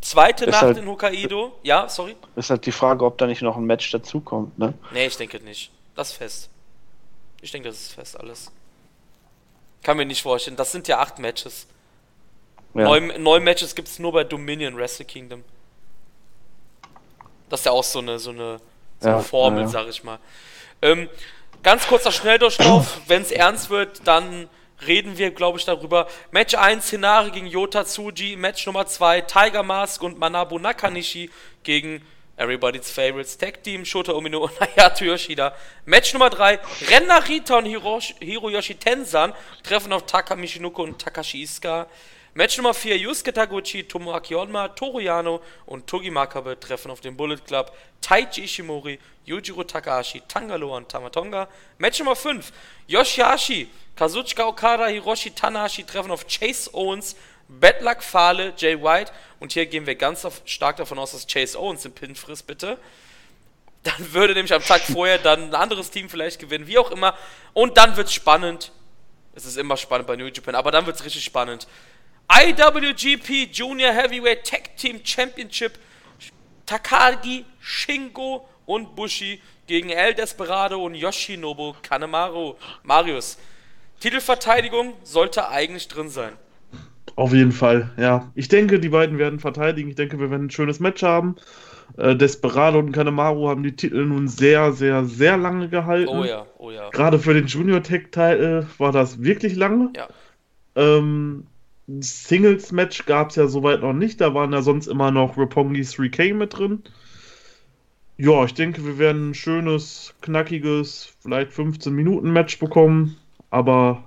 [0.00, 2.16] Zweite Ist Nacht halt- in Hokkaido, ja, sorry.
[2.36, 4.72] Ist halt die Frage, ob da nicht noch ein Match dazukommt, ne?
[4.92, 5.70] Nee, ich denke nicht.
[5.94, 6.48] Das ist fest.
[7.42, 8.50] Ich denke, das ist fest alles.
[9.82, 10.56] Kann mir nicht vorstellen.
[10.56, 11.66] Das sind ja acht Matches.
[12.74, 12.84] Ja.
[12.84, 15.42] Neun, neun Matches gibt es nur bei Dominion Wrestle Kingdom.
[17.48, 18.58] Das ist ja auch so eine, so eine,
[19.00, 20.18] so eine Ja, Formel, ja, sag ich mal.
[20.82, 21.08] Ähm,
[21.62, 23.00] ganz kurzer Schnelldurchlauf.
[23.06, 24.48] Wenn es ernst wird, dann
[24.86, 26.06] reden wir, glaube ich, darüber.
[26.30, 28.36] Match 1, Hinari gegen Yota Tsuji.
[28.36, 31.30] Match Nummer 2, Tiger Mask und Manabu Nakanishi
[31.62, 32.02] gegen
[32.36, 35.54] Everybody's Favorites Tag Team, Shota Umino und Hayato Yoshida.
[35.84, 36.58] Match Nummer 3,
[36.90, 41.86] Ren Narita und Hiroshi, Hiroyoshi Tensan treffen auf Taka Michinoku und Takashi Iska.
[42.32, 47.16] Match Nummer 4, Yusuke Taguchi, Tomoaki Honma, Toru Yano und Togi Makabe treffen auf den
[47.16, 51.48] Bullet Club Taichi Ishimori, Yujiro Takahashi, Tangaloa und Tamatonga.
[51.76, 52.52] Match Nummer 5,
[52.86, 53.66] Yoshihashi,
[54.00, 57.16] Kazuchika Okada, Hiroshi Tanahashi treffen auf Chase Owens,
[57.48, 61.60] Bad Luck Fale, Jay White und hier gehen wir ganz stark davon aus, dass Chase
[61.60, 62.78] Owens den Pin frisst, bitte.
[63.82, 67.14] Dann würde nämlich am Tag vorher dann ein anderes Team vielleicht gewinnen, wie auch immer.
[67.52, 68.72] Und dann wird's spannend.
[69.34, 71.68] Es ist immer spannend bei New Japan, aber dann wird's richtig spannend.
[72.32, 75.78] IWGP Junior Heavyweight Tag Team Championship
[76.64, 82.56] Takagi, Shingo und Bushi gegen El Desperado und Yoshinobu Kanemaru.
[82.82, 83.36] Marius,
[84.00, 86.32] Titelverteidigung sollte eigentlich drin sein.
[87.16, 88.30] Auf jeden Fall, ja.
[88.34, 89.90] Ich denke, die beiden werden verteidigen.
[89.90, 91.36] Ich denke, wir werden ein schönes Match haben.
[91.96, 96.08] Äh, Desperado und Kanemaru haben die Titel nun sehr, sehr, sehr lange gehalten.
[96.08, 96.88] Oh ja, oh ja.
[96.90, 99.92] Gerade für den Junior Tech Teil war das wirklich lange.
[99.96, 100.08] Ja.
[100.76, 101.46] Ähm,
[101.88, 104.20] Singles-Match gab es ja soweit noch nicht.
[104.20, 106.82] Da waren ja sonst immer noch Roppongi 3K mit drin.
[108.16, 113.16] Ja, ich denke, wir werden ein schönes, knackiges, vielleicht 15-Minuten-Match bekommen.
[113.50, 114.04] Aber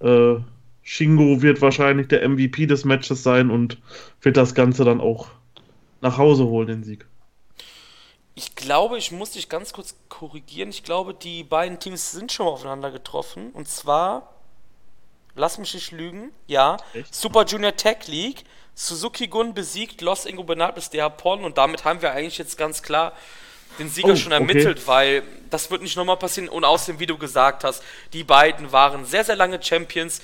[0.00, 0.36] äh,
[0.82, 3.78] Shingo wird wahrscheinlich der MVP des Matches sein und
[4.20, 5.28] wird das Ganze dann auch
[6.00, 7.06] nach Hause holen, den Sieg.
[8.34, 10.68] Ich glaube, ich muss dich ganz kurz korrigieren.
[10.68, 13.50] Ich glaube, die beiden Teams sind schon mal aufeinander getroffen.
[13.52, 14.34] Und zwar,
[15.34, 17.14] lass mich nicht lügen, ja, Echt?
[17.14, 18.44] Super Junior Tech League.
[18.74, 23.12] Suzuki Gun besiegt Los Ingobernables de Japón und damit haben wir eigentlich jetzt ganz klar
[23.78, 24.40] den Sieger Oh, schon okay.
[24.42, 26.48] ermittelt, weil das wird nicht nochmal passieren.
[26.48, 30.20] Und außerdem, wie du gesagt hast, die beiden waren sehr, sehr lange Champions.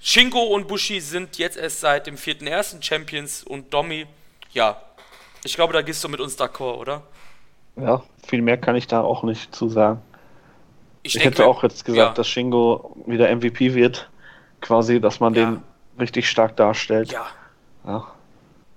[0.00, 2.82] Shingo und Bushi sind jetzt erst seit dem 4.1.
[2.82, 4.06] Champions und Domi,
[4.52, 4.80] ja,
[5.44, 7.02] ich glaube, da gehst du mit uns d'accord, oder?
[7.76, 10.00] Ja, viel mehr kann ich da auch nicht zu sagen.
[11.02, 12.14] Ich, denke, hätte auch jetzt gesagt, ja.
[12.14, 14.10] dass Shingo wieder MVP wird.
[14.60, 15.44] Quasi, dass man Ja.
[15.46, 15.62] den
[16.00, 17.12] richtig stark darstellt.
[17.12, 17.26] Ja,
[17.86, 18.06] Ja.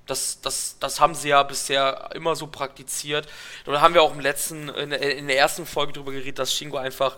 [0.09, 3.27] Das, das, das haben sie ja bisher immer so praktiziert.
[3.65, 6.53] Da haben wir auch im letzten, in der, in der ersten Folge drüber geredet, dass
[6.53, 7.17] Shingo einfach,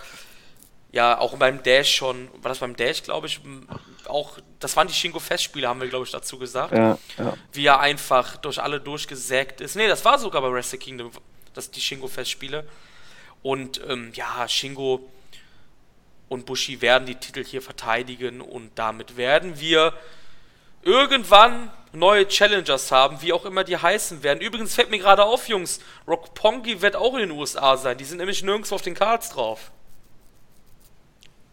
[0.92, 3.40] ja, auch beim Dash schon, war das beim Dash, glaube ich,
[4.06, 6.74] auch, das waren die Shingo-Festspiele, haben wir, glaube ich, dazu gesagt.
[6.74, 7.38] Ja, ja.
[7.54, 9.76] Wie er einfach durch alle durchgesägt ist.
[9.76, 11.12] Nee, das war sogar bei Wrestle Kingdom,
[11.54, 12.68] das, die Shingo-Festspiele.
[13.42, 15.10] Und ähm, ja, Shingo
[16.28, 19.94] und Bushi werden die Titel hier verteidigen und damit werden wir
[20.84, 24.40] irgendwann neue Challengers haben, wie auch immer die heißen werden.
[24.40, 27.98] Übrigens fällt mir gerade auf, Jungs, Rock Pongi wird auch in den USA sein.
[27.98, 29.72] Die sind nämlich nirgendwo auf den Cards drauf.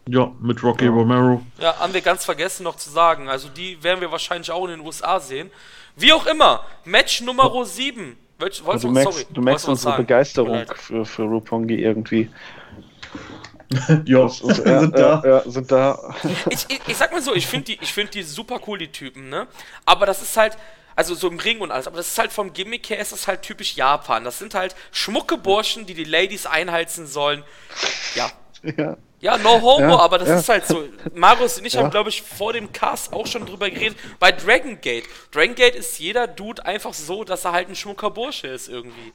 [0.09, 1.43] Ja, mit Rocky Romero.
[1.59, 3.29] Ja, haben wir ganz vergessen noch zu sagen.
[3.29, 5.51] Also die werden wir wahrscheinlich auch in den USA sehen.
[5.97, 8.16] Wie auch immer, Match Nummer 7.
[8.39, 10.03] Welch, wolltest Du merkst, sorry, du merkst unsere sagen?
[10.05, 12.31] Begeisterung für, für Roppongi irgendwie.
[14.07, 15.29] Ja, Das ist- ja, sind ja, da.
[15.29, 16.14] ja, sind da.
[16.51, 18.91] Ich, ich, ich sag mal so, ich finde die, ich find die super cool, die
[18.91, 19.47] Typen, ne?
[19.85, 20.57] Aber das ist halt,
[20.97, 23.29] also so im Ring und alles, aber das ist halt vom Gimmick her, ist das
[23.29, 24.25] halt typisch Japan.
[24.25, 27.45] Das sind halt schmucke Burschen, die die Ladies einheizen sollen.
[28.14, 28.31] Ja,
[28.77, 28.97] ja.
[29.21, 30.39] Ja, no homo, Ja, aber das ja.
[30.39, 30.85] ist halt so.
[31.12, 31.83] Marius und ich Ja.
[31.83, 33.99] haben, glaube ich, vor dem Cast auch schon drüber geredet.
[34.21, 35.07] Bei Dragon Gate.
[35.33, 39.12] Dragon Gate ist jeder Dude einfach so, dass er halt ein schmucker Bursche ist irgendwie.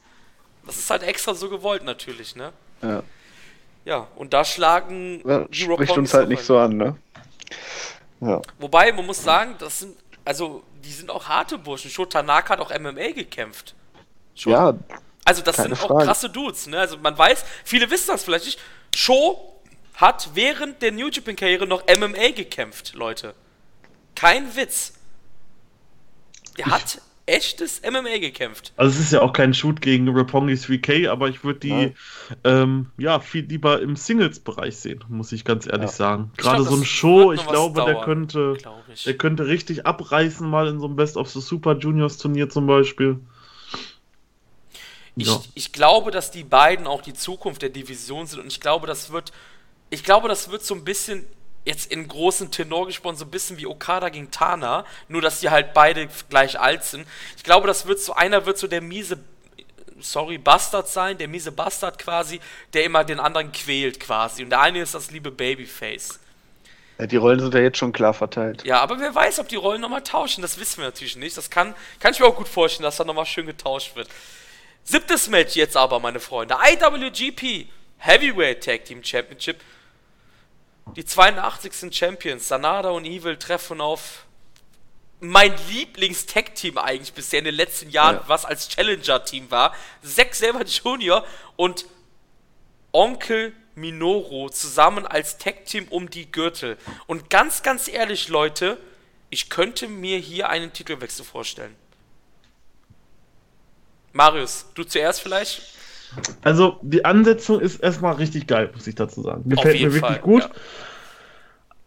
[0.66, 2.52] Das ist halt extra so gewollt natürlich, ne?
[2.82, 3.02] Ja.
[3.84, 6.44] Ja, und da schlagen Ja, spricht uns halt auch nicht ein.
[6.44, 6.96] so an, ne?
[8.20, 8.40] Ja.
[8.58, 11.90] Wobei, man muss sagen, das sind, also, die sind auch harte Burschen.
[11.90, 13.74] Sho Tanaka hat auch MMA gekämpft.
[14.34, 14.74] Sho- Ja,
[15.26, 16.04] Also das sind auch Frage.
[16.06, 16.78] krasse Dudes, ne?
[16.78, 18.60] Also man weiß, viele wissen das vielleicht nicht.
[18.94, 19.52] Sho
[19.94, 23.34] hat während der New Japan Karriere noch MMA gekämpft, Leute.
[24.14, 24.94] Kein Witz.
[26.58, 28.72] Der hat echtes MMA gekämpft.
[28.76, 31.94] Also es ist ja auch kein Shoot gegen Roppongi 3K, aber ich würde die Nein.
[32.44, 35.96] ähm, ja viel lieber im Singles-Bereich sehen, muss ich ganz ehrlich Ja.
[35.96, 36.30] sagen.
[36.36, 39.04] Gerade glaub, so ein Show, ich glaube, der dauern, könnte, Glaube ich.
[39.04, 42.66] der könnte richtig abreißen mal in so einem Best of the Super Juniors Turnier zum
[42.66, 43.18] Beispiel.
[45.16, 45.40] Ich, Ja.
[45.54, 49.12] ich glaube, dass die beiden auch die Zukunft der Division sind und ich glaube, das
[49.12, 49.32] wird,
[49.90, 51.24] ich glaube, das wird so ein bisschen
[51.64, 55.50] jetzt in großen Tenor gesprochen, so ein bisschen wie Okada gegen Tana, nur dass die
[55.50, 57.06] halt beide gleich alt sind.
[57.36, 59.18] Ich glaube, das wird so, einer wird so der miese,
[60.00, 62.40] sorry, Bastard sein, der miese Bastard quasi,
[62.72, 66.20] der immer den anderen quält quasi und der eine ist das liebe Babyface.
[66.98, 68.64] Ja, die Rollen sind ja jetzt schon klar verteilt.
[68.64, 71.36] Ja, aber wer weiß, ob die Rollen nochmal tauschen, das wissen wir natürlich nicht.
[71.36, 74.08] Das kann, kann ich mir auch gut vorstellen, dass da nochmal schön getauscht wird.
[74.84, 76.54] Siebtes Match jetzt aber, meine Freunde.
[76.54, 77.66] IWGP
[77.98, 79.56] Heavyweight Tag Team Championship.
[80.96, 81.94] Die 82.
[81.94, 84.24] Champions, Sanada und Evil, treffen auf
[85.20, 88.24] mein Lieblings-Tag-Team eigentlich bisher in den letzten Jahren, Ja.
[88.28, 89.74] was als Challenger-Team war.
[90.02, 91.24] Zack selber Jr.
[91.56, 91.86] und
[92.92, 96.78] Onkel Minoru zusammen als Tag-Team um die Gürtel.
[97.06, 98.78] Und ganz, ganz ehrlich, Leute,
[99.30, 101.74] ich könnte mir hier einen Titelwechsel vorstellen.
[104.12, 105.62] Marius, du zuerst vielleicht?
[106.42, 109.48] Also die Ansetzung ist erstmal richtig geil, muss ich dazu sagen.
[109.48, 110.42] Gefällt mir jeden wirklich Fall, gut.
[110.42, 110.50] ja.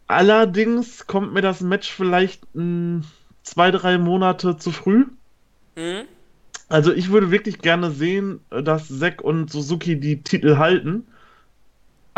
[0.07, 3.03] Allerdings kommt mir das Match vielleicht mh,
[3.43, 5.05] zwei, drei Monate zu früh.
[5.75, 6.03] Mhm.
[6.69, 11.07] Also ich würde wirklich gerne sehen, dass Zack und Suzuki die Titel halten.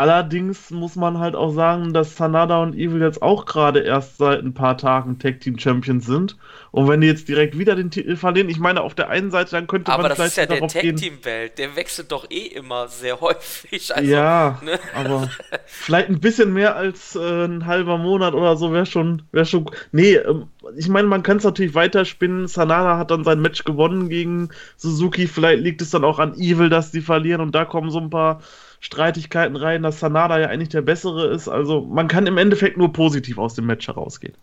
[0.00, 4.42] Allerdings muss man halt auch sagen, dass Sanada und Evil jetzt auch gerade erst seit
[4.42, 6.38] ein paar Tagen Tag Team Champions sind.
[6.70, 9.50] Und wenn die jetzt direkt wieder den Titel verlieren, ich meine, auf der einen Seite,
[9.50, 10.96] dann könnte Aber man das vielleicht ist ja der darauf gehen.
[10.96, 11.58] Tag-Team-Welt.
[11.58, 13.94] Der wechselt doch eh immer sehr häufig.
[13.94, 14.80] Also, ja, ne?
[14.94, 15.28] aber
[15.66, 19.70] vielleicht ein bisschen mehr als äh, ein halber Monat oder so wäre schon, wäre schon.
[19.92, 20.46] Nee, ähm,
[20.78, 22.48] ich meine, man kann es natürlich weiterspinnen.
[22.48, 24.48] Sanada hat dann sein Match gewonnen gegen
[24.78, 25.26] Suzuki.
[25.26, 28.08] Vielleicht liegt es dann auch an Evil, dass die verlieren und da kommen so ein
[28.08, 28.40] paar
[28.80, 31.48] Streitigkeiten rein, dass Sanada ja eigentlich der Bessere ist.
[31.48, 34.34] Also man kann im Endeffekt nur positiv aus dem Match herausgehen.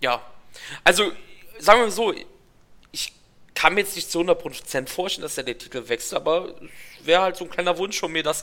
[0.00, 0.22] Ja.
[0.84, 1.12] Also,
[1.58, 2.14] sagen wir mal so,
[2.92, 3.12] ich
[3.54, 6.54] kann mir jetzt nicht zu 100% vorstellen, dass er den Titel wechselt, aber
[7.04, 8.42] wäre halt so ein kleiner Wunsch von mir, dass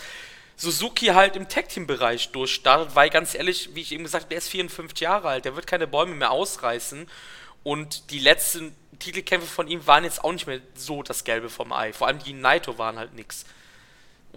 [0.56, 4.50] Suzuki halt im Tag-Team-Bereich durchstartet, weil ganz ehrlich, wie ich eben gesagt habe, der ist
[4.50, 7.08] 54 Jahre alt, der wird keine Bäume mehr ausreißen
[7.64, 11.72] und die letzten Titelkämpfe von ihm waren jetzt auch nicht mehr so das Gelbe vom
[11.72, 11.94] Ei.
[11.94, 13.46] Vor allem die Naito waren halt nix.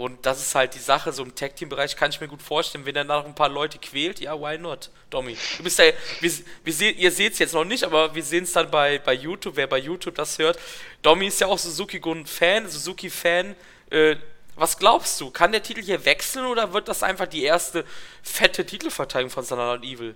[0.01, 2.97] Und das ist halt die Sache, so im Tag-Team-Bereich kann ich mir gut vorstellen, wenn
[2.97, 4.89] er noch ein paar Leute quält, ja, why not?
[5.11, 6.33] Domi, du bist ja, wir,
[6.65, 9.13] wir sehen, ihr seht es jetzt noch nicht, aber wir sehen es dann bei, bei
[9.13, 10.59] YouTube, wer bei YouTube das hört.
[11.03, 13.55] Domi ist ja auch Suzuki-Gun-Fan, Suzuki-Fan.
[13.91, 14.17] Äh,
[14.57, 17.85] was glaubst du, kann der Titel hier wechseln oder wird das einfach die erste
[18.23, 20.15] fette Titelverteidigung von Sanada und Evil?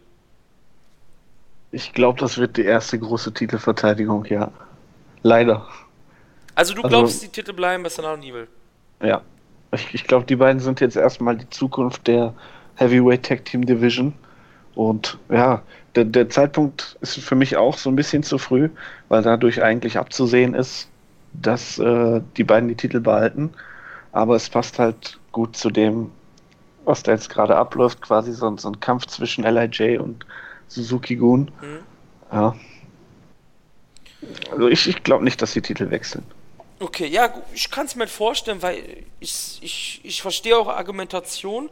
[1.72, 4.50] Ich glaube, das wird die erste große Titelverteidigung, ja.
[5.22, 5.68] Leider.
[6.54, 8.48] Also du Also- glaubst, die Titel bleiben bei Sanada und Evil?
[9.02, 9.20] Ja.
[9.74, 12.34] Ich, ich glaube, die beiden sind jetzt erstmal die Zukunft der
[12.76, 14.14] Heavyweight Tag Team Division.
[14.74, 15.62] Und ja,
[15.94, 18.70] der, der Zeitpunkt ist für mich auch so ein bisschen zu früh,
[19.08, 20.88] weil dadurch eigentlich abzusehen ist,
[21.32, 23.52] dass äh, die beiden die Titel behalten.
[24.12, 26.10] Aber es passt halt gut zu dem,
[26.84, 30.26] was da jetzt gerade abläuft, quasi so, ein- so ein Kampf zwischen LIJ und
[30.68, 31.50] Suzuki Gun.
[31.60, 31.78] Hm?
[32.32, 32.54] Ja.
[34.50, 36.24] Also ich, ich glaube nicht, dass die Titel wechseln.
[36.80, 41.70] Okay, ja, ich kann es mir vorstellen, weil ich, ich, ich verstehe eure Argumentation,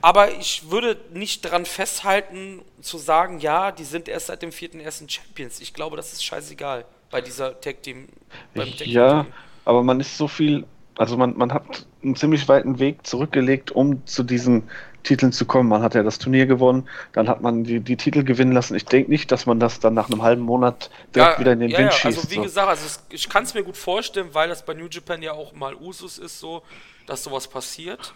[0.00, 4.80] aber ich würde nicht dran festhalten, zu sagen, ja, die sind erst seit dem vierten
[4.80, 5.60] ersten Champions.
[5.60, 8.08] Ich glaube, das ist scheißegal bei dieser Tag Team.
[8.54, 9.34] Team Ja, Turnier.
[9.64, 14.04] aber man ist so viel, also man, man hat einen ziemlich weiten Weg zurückgelegt, um
[14.06, 14.70] zu diesen
[15.06, 15.68] Titeln zu kommen.
[15.68, 18.74] Man hat ja das Turnier gewonnen, dann hat man die, die Titel gewinnen lassen.
[18.74, 21.70] Ich denke nicht, dass man das dann nach einem halben Monat direkt wieder in den
[21.70, 22.18] ja, Wind ja, schießt.
[22.18, 22.42] Also wie so.
[22.42, 25.54] gesagt, also ich kann es mir gut vorstellen, weil das bei New Japan ja auch
[25.54, 26.62] mal Usus ist, so,
[27.06, 28.14] dass sowas passiert.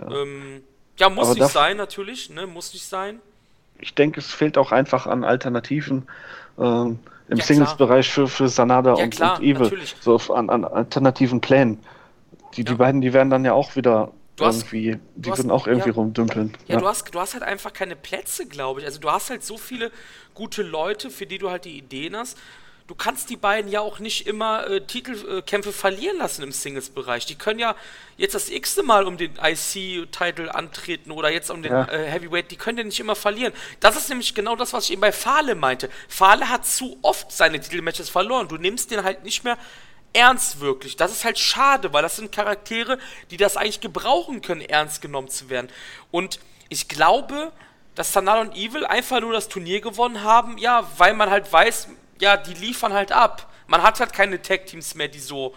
[0.00, 0.62] Ja, ähm,
[0.98, 3.20] ja muss Aber nicht sein, natürlich, ne, muss nicht sein.
[3.78, 6.06] Ich denke, es fehlt auch einfach an Alternativen
[6.58, 6.98] ähm,
[7.28, 9.62] im Ja, Singles-Bereich für, für Sanada Ja, und, klar, und Evil.
[9.62, 9.96] natürlich.
[10.00, 11.80] So an, an alternativen Plänen.
[12.54, 12.70] Die, Ja.
[12.70, 15.66] die beiden, die werden dann ja auch wieder Du hast- irgendwie, die hast- würden auch
[15.66, 15.94] irgendwie ja.
[15.94, 16.56] rumdümpeln.
[16.66, 18.86] Ja, Du, hast, du hast halt einfach keine Plätze, glaube ich.
[18.86, 19.90] Also du hast halt so viele
[20.34, 22.38] gute Leute, für die du halt die Ideen hast.
[22.88, 27.26] Du kannst die beiden ja auch nicht immer äh, Titelkämpfe verlieren lassen im Singles-Bereich.
[27.26, 27.76] Die können ja
[28.16, 31.84] jetzt das x-te Mal um den IC-Titel antreten oder jetzt um den Ja.
[31.88, 32.50] äh, Heavyweight.
[32.50, 33.52] Die können ja nicht immer verlieren.
[33.80, 35.88] Das ist nämlich genau das, was ich eben bei Fahle meinte.
[36.08, 38.48] Fahle hat zu oft seine Titelmatches verloren.
[38.48, 39.56] Du nimmst den halt nicht mehr
[40.12, 40.96] ernst wirklich.
[40.96, 42.98] Das ist halt schade, weil das sind Charaktere,
[43.30, 45.68] die das eigentlich gebrauchen können, ernst genommen zu werden.
[46.10, 46.38] Und
[46.68, 47.52] ich glaube,
[47.94, 51.88] dass Sanada und Evil einfach nur das Turnier gewonnen haben, ja, weil man halt weiß,
[52.20, 53.50] ja, die liefern halt ab.
[53.66, 55.54] Man hat halt keine Tag-Teams mehr, die so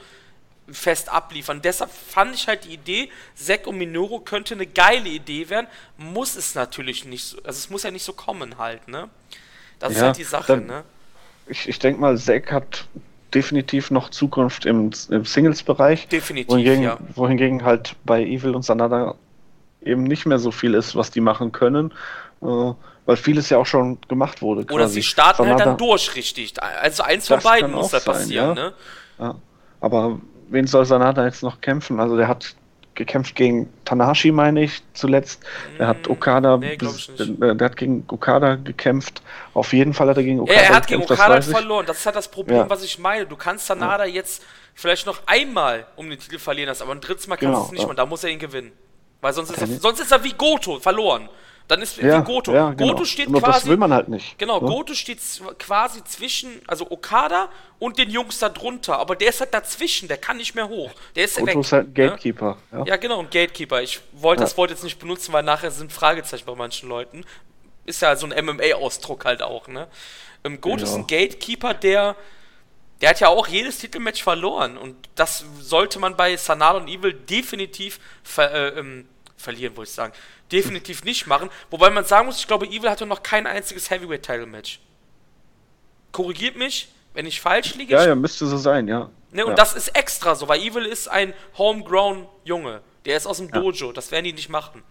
[0.71, 1.61] fest abliefern.
[1.61, 5.67] Deshalb fand ich halt die Idee, Zack und Minoru könnte eine geile Idee werden.
[5.97, 9.09] Muss es natürlich nicht so, also es muss ja nicht so kommen halt, ne?
[9.79, 10.83] Das ist Ja, halt die Sache, dann- ne?
[11.47, 12.87] Ich, ich denke mal, Zack hat
[13.35, 16.07] definitiv noch Zukunft im, im Singles-Bereich.
[16.07, 16.97] Definitiv, Wohingegen, ja.
[17.13, 19.15] wohingegen halt bei Evil und Sanada
[19.83, 21.91] eben nicht mehr so viel ist, was die machen können,
[22.41, 22.45] äh,
[23.05, 24.61] weil vieles ja auch schon gemacht wurde.
[24.61, 24.95] Oder quasi.
[24.95, 26.53] sie starten halt Sanada- dann durch, richtig.
[26.81, 28.63] Also eins von beiden muss da sein, passieren, ja.
[28.63, 28.73] ne?
[29.19, 29.35] Ja.
[29.81, 30.19] Aber
[30.49, 31.99] wen soll Sanada jetzt noch kämpfen?
[31.99, 32.55] Also der hat
[32.95, 35.43] gekämpft gegen Tanahashi, meine ich, zuletzt.
[35.77, 37.11] Der hat Okada, Mm, nee, nicht.
[37.39, 39.21] der, hat gegen Okada gekämpft.
[39.53, 41.45] Auf jeden Fall hat er gegen Ja, Okada er hat gegen gekämpft, das Okada ich.
[41.57, 41.85] verloren.
[41.85, 42.69] Das ist halt das Problem, Ja.
[42.69, 43.25] was ich meine.
[43.25, 44.43] Du kannst Sanada jetzt
[44.73, 47.71] vielleicht noch einmal um den Titel verlieren aber ein drittes Mal kannst Genau, du es
[47.71, 47.87] nicht ja.
[47.87, 47.97] machen.
[47.97, 48.71] Da muss er ihn gewinnen.
[49.21, 51.29] Weil sonst ist, er, sonst ist er wie Goto, verloren.
[51.67, 52.53] Dann ist Ja, wie Goto.
[52.53, 52.91] ja, genau.
[52.91, 53.69] Goto steht Nur das quasi.
[53.69, 54.37] will man halt nicht.
[54.37, 54.67] Genau, ne?
[54.67, 55.19] Goto steht
[55.57, 57.49] quasi zwischen, also Okada
[57.79, 58.99] und den Jungs da drunter.
[58.99, 60.91] Aber der ist halt dazwischen, der kann nicht mehr hoch.
[61.15, 61.57] Der ist Goto weg.
[61.57, 62.09] ist halt ein ne?
[62.09, 62.57] Gatekeeper.
[62.71, 62.85] Ja.
[62.85, 63.81] Ja, genau, ein Gatekeeper.
[63.81, 67.25] Ich wollte das Wort jetzt nicht benutzen, weil nachher sind Fragezeichen bei manchen Leuten.
[67.85, 69.87] Ist ja so ein MMA-Ausdruck halt auch, ne?
[70.43, 72.15] Ähm, Goto ist ein Gatekeeper, der.
[73.01, 74.77] Der hat ja auch jedes Titelmatch verloren.
[74.77, 79.95] Und das sollte man bei Sanada und Evil definitiv ver äh, ähm, verlieren, wollte ich
[79.95, 80.13] sagen.
[80.51, 81.49] Definitiv nicht machen.
[81.69, 84.79] Wobei man sagen muss, ich glaube, Evil hatte noch kein einziges Heavyweight-Title-Match.
[86.11, 87.93] Korrigiert mich, wenn ich falsch liege.
[87.93, 89.09] ja, ja, müsste so sein, ja.
[89.31, 89.55] Ne, und ja.
[89.55, 92.81] das ist extra so, weil Evil ist ein homegrown Junge.
[93.03, 93.91] Der ist aus dem Dojo.
[93.91, 94.83] Das werden die nicht machen.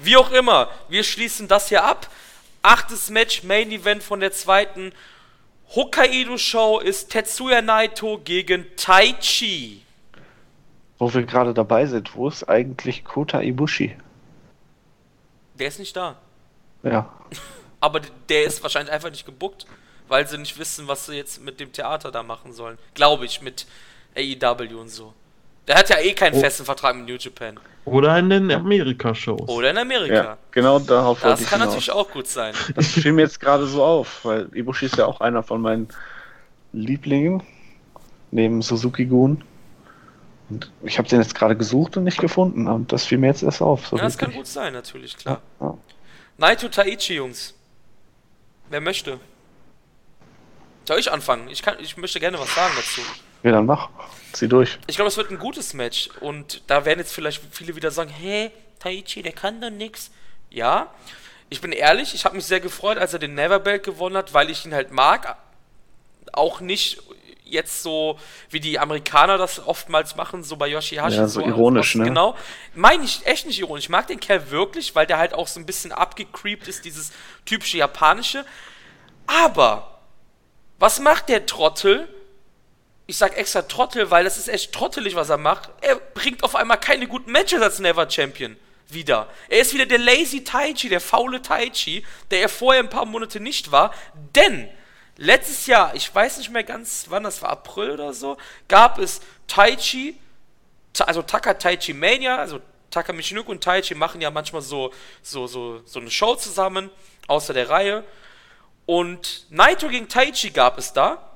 [0.00, 2.08] Wie auch immer, wir schließen das hier ab.
[2.62, 4.92] Achtes Match, Main Event von der zweiten
[5.74, 9.82] Hokkaido Show ist Tetsuya Naito gegen Taichi.
[10.98, 13.96] Wo wir gerade dabei sind, wo ist eigentlich Kota Ibushi?
[15.58, 16.16] Der ist nicht da.
[16.82, 17.08] Ja.
[17.80, 19.66] Aber der ist wahrscheinlich einfach nicht gebuckt,
[20.08, 22.78] weil sie nicht wissen, was sie jetzt mit dem Theater da machen sollen.
[22.94, 23.66] Glaube ich, mit
[24.16, 25.12] AEW und so.
[25.68, 26.40] Der hat ja eh keinen Oh.
[26.40, 27.58] festen Vertrag mit New Japan.
[27.84, 29.48] Oder in den Amerika-Shows.
[29.48, 30.14] Oder in Amerika.
[30.14, 31.74] ja, genau darauf wollte Das kann hinaus.
[31.74, 32.54] natürlich auch gut sein.
[32.74, 35.88] Das fiel mir jetzt gerade so auf, weil Ibushi ist ja auch einer von meinen
[36.72, 37.42] Lieblingen,
[38.30, 39.42] neben Suzuki-Gun.
[40.48, 42.68] Und ich habe den jetzt gerade gesucht und nicht gefunden.
[42.68, 43.88] Und das fiel mir jetzt erst auf.
[43.88, 45.42] So Ja, das kann gut sein, natürlich, klar.
[45.60, 45.76] Ja.
[46.38, 47.54] Naito Taichi, Jungs.
[48.68, 49.18] Wer möchte?
[50.86, 51.48] Soll ich anfangen?
[51.48, 53.00] Ich, kann, ich möchte gerne was sagen dazu.
[53.42, 53.88] Ja, dann mach.
[54.32, 54.78] Zieh durch.
[54.86, 56.10] Ich glaube, es wird ein gutes Match.
[56.20, 60.10] Und da werden jetzt vielleicht viele wieder sagen, hä, Taichi, der kann doch nix.
[60.50, 60.92] Ja,
[61.48, 64.50] ich bin ehrlich, ich habe mich sehr gefreut, als er den Neverbelt gewonnen hat, weil
[64.50, 65.36] ich ihn halt mag.
[66.32, 67.02] Auch nicht
[67.46, 68.18] jetzt so,
[68.50, 71.16] wie die Amerikaner das oftmals machen, so bei Yoshihashi.
[71.16, 72.04] Ja, so ironisch, ne?
[72.04, 72.36] Genau.
[72.74, 73.84] Meine ich echt nicht ironisch.
[73.84, 77.12] Ich mag den Kerl wirklich, weil der halt auch so ein bisschen abgecreept ist, dieses
[77.44, 78.44] typische japanische.
[79.26, 80.00] Aber,
[80.78, 82.08] was macht der Trottel?
[83.06, 85.70] Ich sag extra Trottel, weil das ist echt trottelig, was er macht.
[85.80, 88.56] Er bringt auf einmal keine guten Matches als Never Champion
[88.88, 89.28] wieder.
[89.48, 93.40] Er ist wieder der lazy Taichi, der faule Taichi, der er vorher ein paar Monate
[93.40, 93.92] nicht war.
[94.34, 94.68] Denn
[95.16, 98.36] letztes Jahr, ich weiß nicht mehr ganz, wann das war, April oder so,
[98.68, 100.18] gab es Taichi,
[100.92, 102.60] Ta- also Taka Taichi Mania, also
[102.90, 106.90] Taka Michinoku und Taichi machen ja manchmal so, so, so, so eine Show zusammen,
[107.26, 108.04] außer der Reihe.
[108.86, 111.30] Und Naito gegen Taichi gab es da.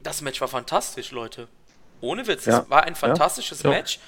[0.00, 1.48] Das Match war fantastisch, Leute.
[2.00, 2.44] Ohne Witz.
[2.44, 2.60] Ja.
[2.60, 3.70] Es war ein fantastisches Ja.
[3.70, 3.98] Match.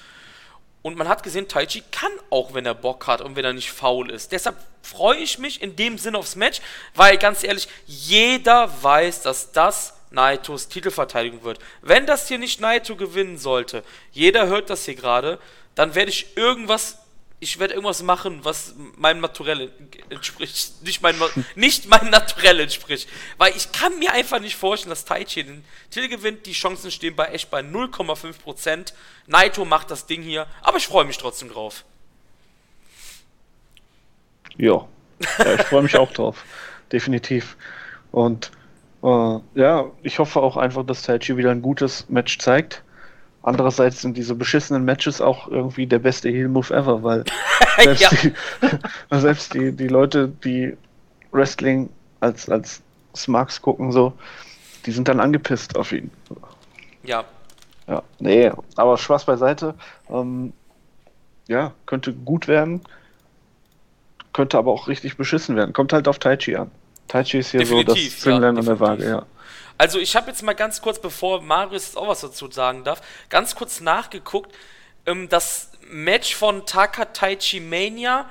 [0.81, 3.71] Und man hat gesehen, Taichi kann auch, wenn er Bock hat und wenn er nicht
[3.71, 4.31] faul ist.
[4.31, 6.61] Deshalb freue ich mich in dem Sinne aufs Match,
[6.95, 11.59] weil ganz ehrlich, jeder weiß, dass das Naitos Titelverteidigung wird.
[11.81, 15.39] Wenn das hier nicht Naito gewinnen sollte, jeder hört das hier gerade,
[15.75, 16.97] dann werde ich irgendwas,
[17.41, 19.71] ich werde irgendwas machen, was meinem Naturell
[20.09, 20.83] entspricht.
[20.83, 21.15] Nicht mein,
[21.55, 23.07] nicht meinem Naturell entspricht.
[23.37, 26.45] Weil ich kann mir einfach nicht vorstellen, dass Taichi den Titel gewinnt.
[26.45, 28.93] Die Chancen stehen bei echt bei 0,5%.
[29.27, 31.85] Naito macht das Ding hier, aber ich freue mich trotzdem drauf.
[34.57, 34.87] Ja.
[35.37, 36.43] ja ich freue mich auch drauf.
[36.91, 37.55] Definitiv.
[38.11, 38.51] Und
[39.01, 42.83] äh, ja, ich hoffe auch einfach, dass Taichi wieder ein gutes Match zeigt.
[43.41, 47.23] Andererseits sind diese beschissenen Matches auch irgendwie der beste Heel-Move ever, weil
[47.83, 48.09] selbst, Ja.
[48.11, 48.33] die,
[49.19, 50.75] selbst die, die Leute, die
[51.31, 51.89] Wrestling
[52.19, 52.81] als, als
[53.15, 54.13] Smarks gucken, so,
[54.85, 56.11] die sind dann angepisst auf ihn.
[57.03, 57.23] Ja,
[57.87, 59.73] Ja, nee, aber Spaß beiseite.
[60.09, 60.53] Ähm,
[61.47, 62.81] ja, könnte gut werden,
[64.33, 65.73] könnte aber auch richtig beschissen werden.
[65.73, 66.69] Kommt halt auf Taichi an.
[67.07, 69.25] Taichi ist hier so Definitiv, das Zünglein ja, an der Waage, ja.
[69.79, 73.01] Also ich habe jetzt mal ganz kurz, bevor Marius jetzt auch was dazu sagen darf,
[73.29, 74.53] ganz kurz nachgeguckt.
[75.05, 78.29] Ähm, das Match von Taka Taichi Mania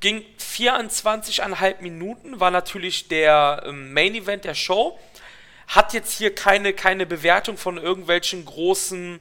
[0.00, 4.98] ging 24,5 Minuten, war natürlich der ähm, Main Event der Show.
[5.68, 9.20] Hat jetzt hier keine, keine Bewertung von irgendwelchen großen,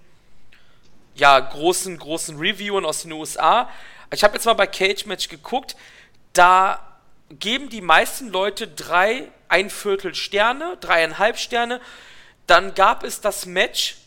[1.13, 3.69] ja, großen, großen Reviewern aus den USA.
[4.11, 5.75] Ich habe jetzt mal bei Cage Match geguckt,
[6.33, 6.97] da
[7.29, 11.81] geben die meisten Leute drei, ein Viertel Sterne, dreieinhalb Sterne.
[12.45, 13.97] Dann gab es das Match,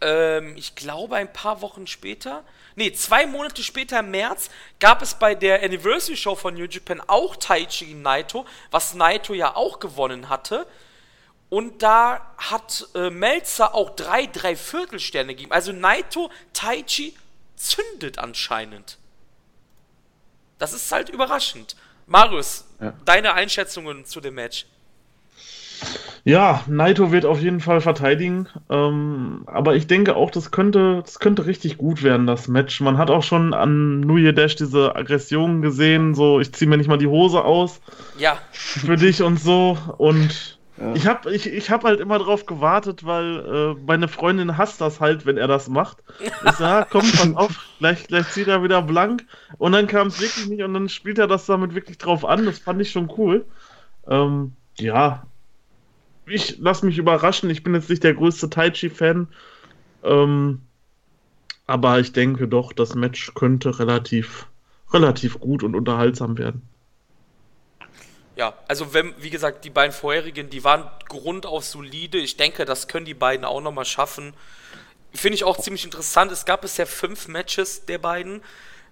[0.00, 2.44] ähm, ich glaube ein paar Wochen später,
[2.76, 7.00] nee, zwei Monate später im März, gab es bei der Anniversary Show von New Japan
[7.06, 10.66] auch Taichi gegen Naito, was Naito ja auch gewonnen hatte.
[11.50, 15.52] Und da hat äh, Melzer auch drei, drei Viertelsterne gegeben.
[15.52, 17.16] Also Naito, Taichi
[17.54, 18.98] zündet anscheinend.
[20.58, 21.76] Das ist halt überraschend.
[22.06, 22.92] Marius, Ja.
[23.04, 24.66] deine Einschätzungen zu dem Match.
[26.26, 28.48] Ja, Naito wird auf jeden Fall verteidigen.
[28.70, 32.80] Ähm, aber ich denke auch, das könnte, das könnte richtig gut werden, das Match.
[32.80, 36.88] Man hat auch schon an New Dash diese Aggressionen gesehen, so ich ziehe mir nicht
[36.88, 37.80] mal die Hose aus
[38.18, 39.76] Ja, für dich und so.
[39.98, 40.92] Und Ja.
[40.94, 45.00] ich habe ich, ich hab halt immer drauf gewartet, weil äh, meine Freundin hasst das
[45.00, 45.98] halt, wenn er das macht.
[46.20, 49.24] Ich sag, ja, komm, pass auf, gleich, gleich zieht er wieder blank.
[49.58, 52.44] Und dann kam es wirklich nicht und dann spielt er das damit wirklich drauf an.
[52.44, 53.44] Das fand ich schon cool.
[54.08, 55.24] Ähm, ja,
[56.26, 57.50] ich lass mich überraschen.
[57.50, 59.28] Ich bin jetzt nicht der größte Taichi-Fan.
[60.02, 60.60] Ähm,
[61.66, 64.48] aber ich denke doch, das Match könnte relativ,
[64.92, 66.62] relativ gut und unterhaltsam werden.
[68.36, 68.54] Ja.
[68.68, 72.18] Also wenn, wie gesagt, die beiden vorherigen, die waren grundauf solide.
[72.18, 74.34] Ich denke, das können die beiden auch nochmal schaffen.
[75.12, 76.32] Finde ich auch ziemlich interessant.
[76.32, 78.42] Es gab bisher fünf Matches der beiden.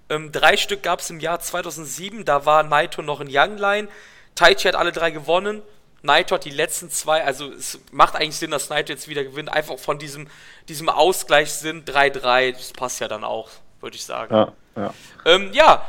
[0.09, 2.25] Ähm, drei Stück gab es im Jahr 2007.
[2.25, 3.89] Da war Naito noch in Young Line.
[4.35, 5.63] Taichi hat alle drei gewonnen.
[6.03, 7.25] Naito hat die letzten zwei.
[7.25, 9.49] Also es macht eigentlich Sinn, dass Naito jetzt wieder gewinnt.
[9.49, 10.29] Einfach von diesem,
[10.69, 12.53] diesem Ausgleichssinn 3-3.
[12.53, 13.49] Das passt ja dann auch,
[13.81, 14.35] würde ich sagen.
[14.35, 14.95] Ja, ja.
[15.25, 15.87] Ähm, ja,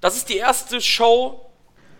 [0.00, 1.47] das ist die erste Show.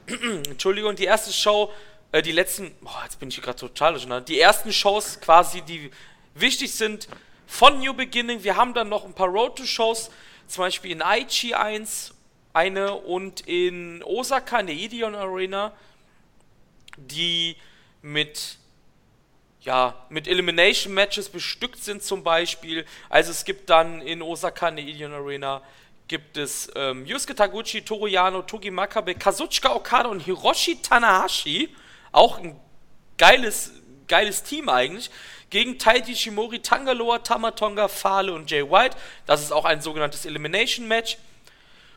[0.49, 1.73] Entschuldigung, die erste Show,
[2.13, 4.25] äh, die letzten, boah, jetzt bin ich gerade total durcheinander.
[4.25, 5.91] Die ersten Shows quasi, die
[6.35, 7.09] wichtig sind
[7.47, 8.43] von New Beginning.
[8.43, 10.11] Wir haben dann noch ein paar Road to Shows,
[10.47, 12.15] zum Beispiel in Aichi 1,
[12.55, 15.73] eine und in Osaka in der Ideon Arena,
[16.97, 17.57] die
[18.03, 18.57] mit
[19.61, 22.87] ja, mit Elimination Matches bestückt sind zum Beispiel.
[23.11, 25.63] Also es gibt dann in Osaka in der Ideon Arena
[26.09, 31.75] gibt es ähm, Yusuke Taguchi, Toru Yano, Togi Makabe, Kazuchika Okada und Hiroshi Tanahashi.
[32.11, 32.59] Auch ein
[33.19, 33.73] geiles,
[34.09, 35.11] geiles Team eigentlich.
[35.51, 38.97] Gegen Taiji Shimori, Tangaloa, Tamatonga, Fale und Jay White.
[39.27, 41.19] Das ist auch ein sogenanntes Elimination Match.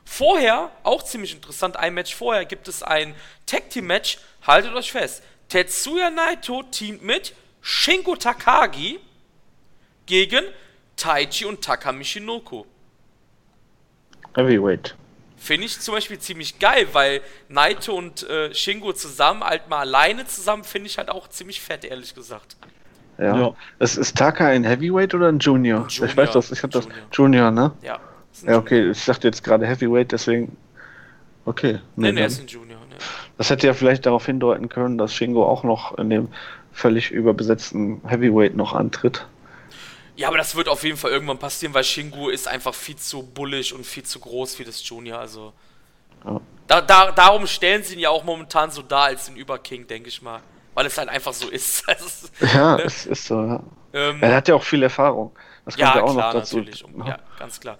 [0.06, 3.16] Vorher, auch ziemlich interessant, ein Match vorher gibt es ein
[3.46, 4.18] Tag Team Match.
[4.46, 5.24] Haltet euch fest.
[5.48, 9.00] Tetsuya Naito teamt mit Shingo Takagi
[10.06, 10.44] gegen
[10.96, 12.66] Taichi und Taka Michinoku.
[14.36, 14.95] Heavyweight.
[15.38, 20.26] Finde ich zum Beispiel ziemlich geil, weil Naito und äh, Shingo zusammen, halt mal alleine
[20.28, 22.56] zusammen, finde ich halt auch ziemlich fett, ehrlich gesagt.
[23.18, 23.36] Ja.
[23.38, 23.53] Ja.
[23.80, 25.88] Es ist Taka ein Heavyweight oder ein Junior?
[25.88, 27.06] Junior, Ich weiß das, ich habe das Junior.
[27.12, 27.72] Junior, ne?
[27.82, 27.99] Ja.
[28.32, 28.60] Ist Ja, Junior.
[28.62, 30.56] okay, ich dachte jetzt gerade Heavyweight, deswegen.
[31.45, 31.80] Okay.
[31.95, 32.80] Nee, nee, dann- ist ein Junior.
[32.82, 32.95] Ne.
[33.38, 36.28] Das hätte ja vielleicht darauf hindeuten können, dass Shingo auch noch in dem
[36.72, 39.26] völlig überbesetzten Heavyweight noch antritt.
[40.16, 43.24] Ja, aber das wird auf jeden Fall irgendwann passieren, weil Shingo ist einfach viel zu
[43.24, 45.20] bullig und viel zu groß für das Junior.
[45.20, 45.54] Also.
[46.26, 46.42] Ja.
[46.68, 50.10] Da, da, darum stellen sie ihn ja auch momentan so dar als den Überking, denke
[50.10, 50.42] ich mal.
[50.74, 51.84] Weil es halt einfach so ist.
[51.88, 52.84] Also, Ja, ne?
[52.84, 53.64] es ist so, ja.
[53.94, 55.32] ähm, Er hat ja auch viel Erfahrung.
[55.66, 56.58] Das kommt Ja, ja, auch klar, noch dazu.
[56.58, 56.84] natürlich.
[57.06, 57.78] Ja, ganz klar.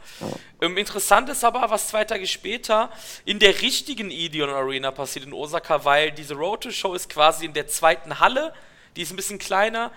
[0.62, 2.91] Ähm, interessant ist aber, was zwei Tage später
[3.26, 7.45] in der richtigen Ideon Arena passiert in Osaka, weil diese Road to Show ist quasi
[7.45, 8.53] in der zweiten Halle.
[8.95, 9.91] Die ist ein bisschen kleiner.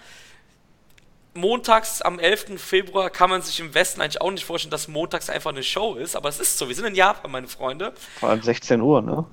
[1.35, 2.61] Montags am 11.
[2.61, 5.95] Februar kann man sich im Westen eigentlich auch nicht vorstellen, dass montags einfach eine Show
[5.97, 6.69] ist, aber es ist so.
[6.69, 7.93] Wir sind in Japan, meine Freunde.
[8.21, 9.25] Vor allem 16 Uhr, ne?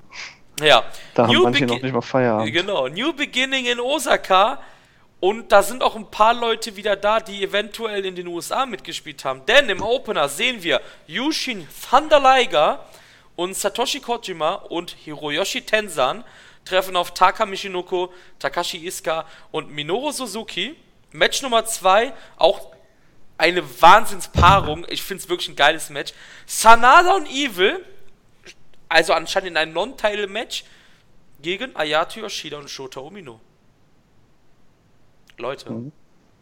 [0.60, 0.84] Ja.
[1.14, 2.52] Da haben New manche Begi- noch nicht mal Feierabend.
[2.52, 4.60] Genau, New Beginning in Osaka.
[5.20, 9.24] Und da sind auch ein paar Leute wieder da, die eventuell in den USA mitgespielt
[9.24, 9.46] haben.
[9.46, 12.84] Denn im Opener sehen wir Yushin Thunder Liger
[13.36, 16.24] und Satoshi Kojima und Hiroyoshi Tenzan
[16.64, 18.08] treffen auf Taka Michinoku,
[18.40, 20.74] Takashi Iska und Minoru Suzuki.
[21.12, 22.72] Match Nummer 2, auch
[23.38, 24.86] eine Wahnsinnspaarung.
[24.88, 26.12] Ich finde es wirklich ein geiles Match.
[26.46, 27.84] Sanada und Evil,
[28.88, 30.64] also anscheinend in einem Non-Title-Match,
[31.40, 33.40] gegen Ayato Yoshida und Shota Umino.
[35.38, 35.92] Leute, mhm.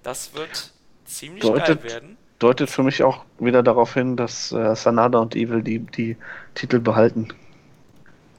[0.02, 0.72] das wird
[1.06, 2.18] ziemlich deutet, geil werden.
[2.38, 6.16] Deutet für mich auch wieder darauf hin, dass äh, Sanada und Evil die, die
[6.54, 7.28] Titel behalten.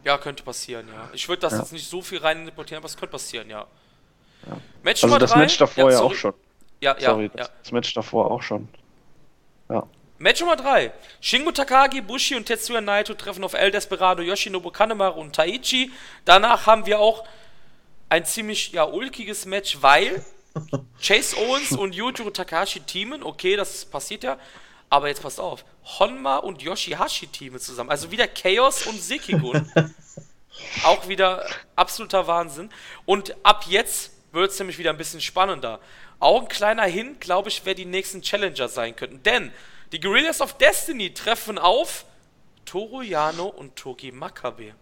[0.03, 1.09] Ja, könnte passieren, ja.
[1.13, 1.59] Ich würde das ja.
[1.59, 3.67] jetzt nicht so viel rein interpretieren, aber es könnte passieren, ja.
[4.47, 4.57] Ja.
[4.83, 5.35] Match also das.
[5.35, 6.33] Match davor ja, ja auch schon.
[6.81, 8.67] Ja, ja, sorry, das, das Match davor auch schon.
[9.69, 9.87] Ja.
[10.17, 10.91] Match Nummer 3.
[11.19, 15.91] Shingo Takagi, Bushi und Tetsuya Naito treffen auf El Desperado, Yoshinobu Kanemaru und Taichi.
[16.25, 17.23] Danach haben wir auch
[18.09, 20.23] ein ziemlich ja, ulkiges Match, weil
[21.01, 23.23] Chase Owens und Yujiro Takahashi teamen.
[23.23, 24.37] Okay, das passiert ja.
[24.89, 25.65] Aber jetzt passt auf.
[25.99, 27.89] Honma und Yoshihashi teamen zusammen.
[27.89, 29.71] Also wieder Chaos und Sekigun.
[30.83, 31.45] auch wieder
[31.75, 32.69] absoluter Wahnsinn.
[33.05, 35.79] Und ab jetzt wird es nämlich wieder ein bisschen spannender.
[36.19, 39.23] Auch ein kleiner Hint, glaube ich, wer die nächsten Challenger sein könnten.
[39.23, 39.51] Denn
[39.91, 42.05] die Guerrillas of Destiny treffen auf
[42.65, 44.73] Toru Yano und Togi Makabe.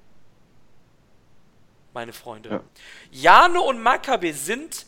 [1.94, 2.62] Meine Freunde.
[3.12, 3.48] Ja.
[3.48, 4.86] Yano und Makabe sind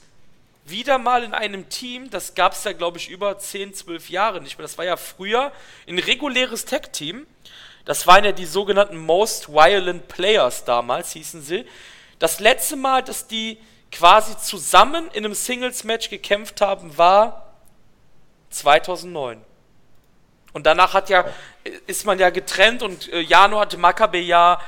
[0.66, 4.42] wieder mal in einem Team, das gab es ja, glaube ich, über 10, 12 Jahre
[4.42, 4.64] nicht mehr.
[4.64, 5.52] Das war ja früher
[5.88, 7.26] ein reguläres Tech-Team.
[7.86, 11.66] Das waren ja die sogenannten Most Violent Players damals, hießen sie.
[12.20, 13.58] Das letzte Mal, dass die
[13.92, 17.54] quasi zusammen in einem Singles-Match gekämpft haben, war
[18.50, 19.42] 2009.
[20.54, 21.26] Und danach hat ja,
[21.88, 24.60] ist man ja getrennt und äh, Jano hatte Makabe ja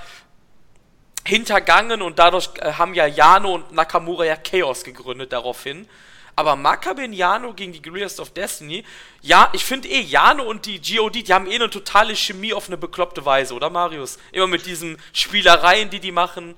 [1.25, 5.87] hintergangen und dadurch äh, haben ja Jano und Nakamura ja Chaos gegründet daraufhin.
[6.35, 8.83] Aber Makabe und Jano gegen die Guerrillas of Destiny,
[9.21, 12.67] ja, ich finde eh, Jano und die GOD, die haben eh eine totale Chemie auf
[12.67, 14.17] eine bekloppte Weise, oder Marius?
[14.31, 16.55] Immer mit diesen Spielereien, die die machen.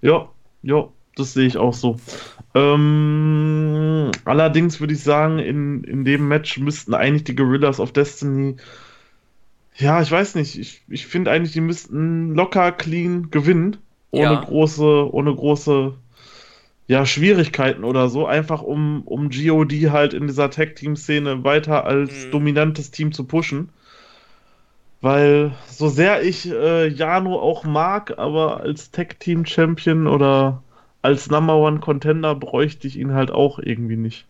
[0.00, 0.30] Ja,
[0.62, 1.96] ja, das sehe ich auch so.
[2.54, 8.56] Ähm, allerdings würde ich sagen, in, in dem Match müssten eigentlich die Guerrillas of Destiny
[9.76, 10.58] ja, ich weiß nicht.
[10.58, 13.78] Ich, ich finde eigentlich, die müssten locker clean gewinnen
[14.10, 14.40] ohne ja.
[14.40, 15.94] große, ohne große
[16.86, 22.30] ja, Schwierigkeiten oder so, einfach um, um GOD halt in dieser Tag-Team-Szene weiter als mhm.
[22.30, 23.70] dominantes Team zu pushen.
[25.00, 30.62] Weil so sehr ich äh, Jano auch mag, aber als Tag-Team-Champion oder
[31.04, 34.24] als Number One Contender bräuchte ich ihn halt auch irgendwie nicht.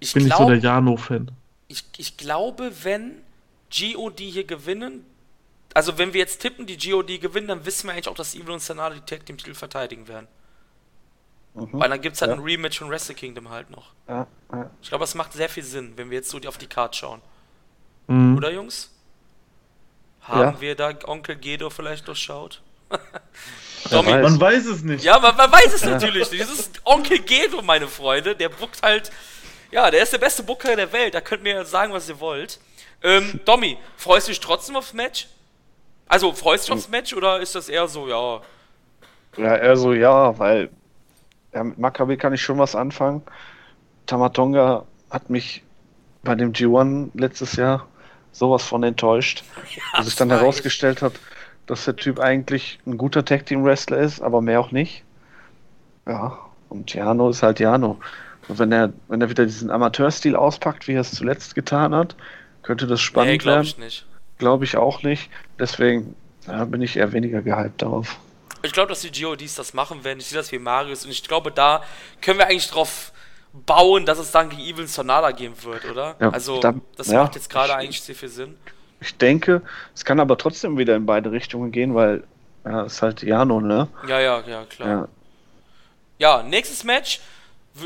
[0.00, 1.30] Ich Bin glaub, nicht so der Jano-Fan.
[1.68, 3.22] Ich, ich glaube, wenn
[3.70, 5.06] GOD hier gewinnen,
[5.72, 8.50] also wenn wir jetzt tippen, die GOD gewinnen, dann wissen wir eigentlich auch, dass Evil
[8.50, 10.28] und Sanada die Tag Team Titel verteidigen werden.
[11.54, 11.68] Mhm.
[11.72, 12.36] Weil dann gibt es halt ja.
[12.36, 13.94] ein Rematch von Wrestle Kingdom halt noch.
[14.06, 14.70] Ja, ja.
[14.82, 17.22] Ich glaube, das macht sehr viel Sinn, wenn wir jetzt so auf die Card schauen.
[18.08, 18.36] Mhm.
[18.36, 18.90] Oder Jungs?
[20.20, 22.60] Haben wir da Onkel Gedo vielleicht durchschaut?
[23.90, 25.04] Tommy, man weiß es nicht.
[25.04, 26.42] Ja, man, man weiß es natürlich nicht.
[26.42, 28.34] Das ist Onkel Gedo, meine Freunde.
[28.34, 29.10] Der buckt halt.
[29.70, 31.14] Ja, der ist der beste Booker der Welt.
[31.14, 32.60] Da könnt ihr mir sagen, was ihr wollt.
[33.02, 35.28] Ähm, Domi, freust du dich trotzdem aufs Match?
[36.06, 38.40] Also freust du dich aufs Match oder ist das eher so, ja?
[39.36, 40.70] Ja, eher so, ja, weil
[41.52, 43.22] ja, mit Maccabi kann ich schon was anfangen.
[44.06, 45.62] Tamatonga hat mich
[46.22, 47.86] bei dem G1 letztes Jahr
[48.32, 49.44] sowas von enttäuscht,
[49.76, 51.12] ja, dass sich dann herausgestellt hat,
[51.66, 55.04] dass der Typ eigentlich ein guter Tag Team Wrestler ist, aber mehr auch nicht.
[56.06, 56.38] Ja,
[56.68, 57.98] und Jano ist halt Jano.
[58.48, 62.14] Und wenn er, wenn er wieder diesen Amateurstil auspackt, wie er es zuletzt getan hat,
[62.62, 63.66] könnte das spannend nee, glaub werden.
[63.66, 64.06] Ich nicht.
[64.38, 65.30] Glaube ich auch nicht.
[65.58, 66.14] Deswegen
[66.46, 68.18] ja, bin ich eher weniger gehypt darauf.
[68.62, 70.18] Ich glaube, dass die GODs das machen werden.
[70.20, 71.82] Ich sehe das wie Marius und ich glaube, da
[72.20, 73.12] können wir eigentlich drauf
[73.52, 76.16] bauen, dass es dann gegen Evil Sonala gehen wird, oder?
[76.18, 78.56] Ja, also, da, das ja, macht jetzt gerade eigentlich sehr viel Sinn.
[79.04, 79.62] Ich denke,
[79.94, 82.24] es kann aber trotzdem wieder in beide Richtungen gehen, weil
[82.64, 83.88] ja, es ist halt Jano, ne?
[84.08, 84.88] Ja, ja, ja, klar.
[84.88, 85.08] Ja,
[86.18, 87.20] ja nächstes Match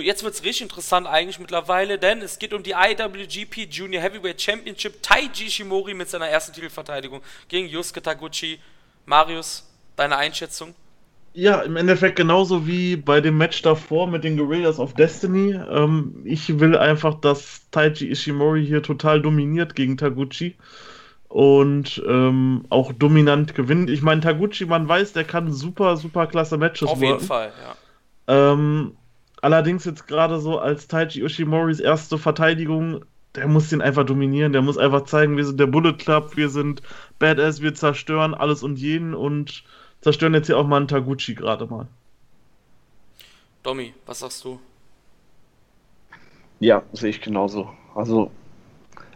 [0.01, 4.41] jetzt wird es richtig interessant eigentlich mittlerweile, denn es geht um die IWGP Junior Heavyweight
[4.41, 5.03] Championship.
[5.03, 8.61] Taiji Ishimori mit seiner ersten Titelverteidigung gegen Yusuke Taguchi.
[9.07, 9.67] Marius,
[9.97, 10.75] deine Einschätzung?
[11.33, 15.55] Ja, im Endeffekt genauso wie bei dem Match davor mit den Guerrillas of Destiny.
[15.71, 20.57] Ähm, ich will einfach, dass Taiji Ishimori hier total dominiert gegen Taguchi
[21.29, 23.91] und ähm, auch dominant gewinnt.
[23.91, 28.53] Ich meine, Taguchi, man weiß, der kann super, super klasse Matches Auf jeden Fall, ja.
[28.53, 28.97] Ähm,
[29.41, 34.63] Allerdings jetzt gerade so als Taichi Ushimoris erste Verteidigung, der muss den einfach dominieren, der
[34.63, 36.83] muss einfach zeigen, wir sind der Bullet Club, wir sind
[37.19, 39.63] Badass, wir zerstören alles und jeden und
[40.01, 41.87] zerstören jetzt hier auch mal einen Taguchi gerade mal.
[43.63, 44.59] Domi, was sagst du?
[46.59, 47.71] Ja, sehe ich genauso.
[47.95, 48.33] Also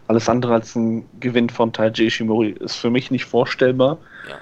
[0.07, 3.97] alles andere als ein Gewinn von Taiji Ishimori ist für mich nicht vorstellbar.
[4.29, 4.37] Ja.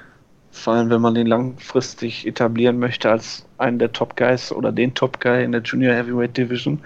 [0.52, 4.94] Vor allem, wenn man den langfristig etablieren möchte als einen der Top Guys oder den
[4.94, 6.84] Top Guy in der Junior Heavyweight Division.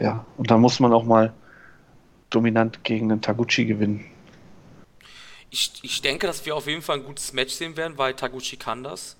[0.00, 1.32] Ja, und da muss man auch mal
[2.30, 4.04] dominant gegen den Taguchi gewinnen.
[5.50, 8.56] Ich, ich denke, dass wir auf jeden Fall ein gutes Match sehen werden, weil Taguchi
[8.56, 9.16] kann das.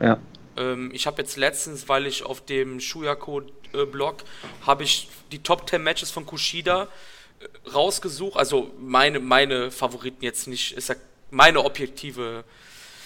[0.00, 0.18] Ja.
[0.56, 4.24] Ähm, ich habe jetzt letztens, weil ich auf dem Shuyako-Blog
[4.66, 6.88] habe ich die Top 10 Matches von Kushida
[7.72, 8.36] rausgesucht.
[8.36, 10.94] Also meine, meine Favoriten jetzt nicht, ist ja
[11.30, 12.44] meine objektive,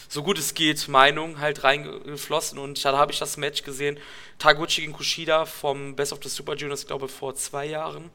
[0.09, 2.59] so gut es geht, Meinung halt reingeflossen.
[2.59, 3.99] Und da habe ich das Match gesehen.
[4.39, 8.11] Taguchi gegen Kushida vom Best of the Super Juniors, glaube ich, vor zwei Jahren.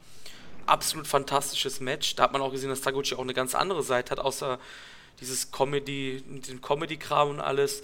[0.66, 2.14] Absolut fantastisches Match.
[2.14, 4.58] Da hat man auch gesehen, dass Taguchi auch eine ganz andere Seite hat, außer
[5.20, 7.82] dieses Comedy, den Comedy-Kram und alles.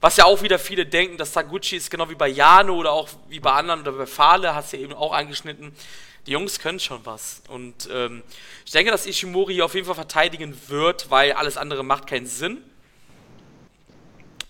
[0.00, 3.08] Was ja auch wieder viele denken, dass Taguchi ist genau wie bei Jano oder auch
[3.28, 5.72] wie bei anderen oder bei Fale, hast du ja eben auch angeschnitten.
[6.26, 7.42] Die Jungs können schon was.
[7.48, 8.22] Und ähm,
[8.64, 12.26] ich denke, dass Ishimori hier auf jeden Fall verteidigen wird, weil alles andere macht keinen
[12.26, 12.62] Sinn.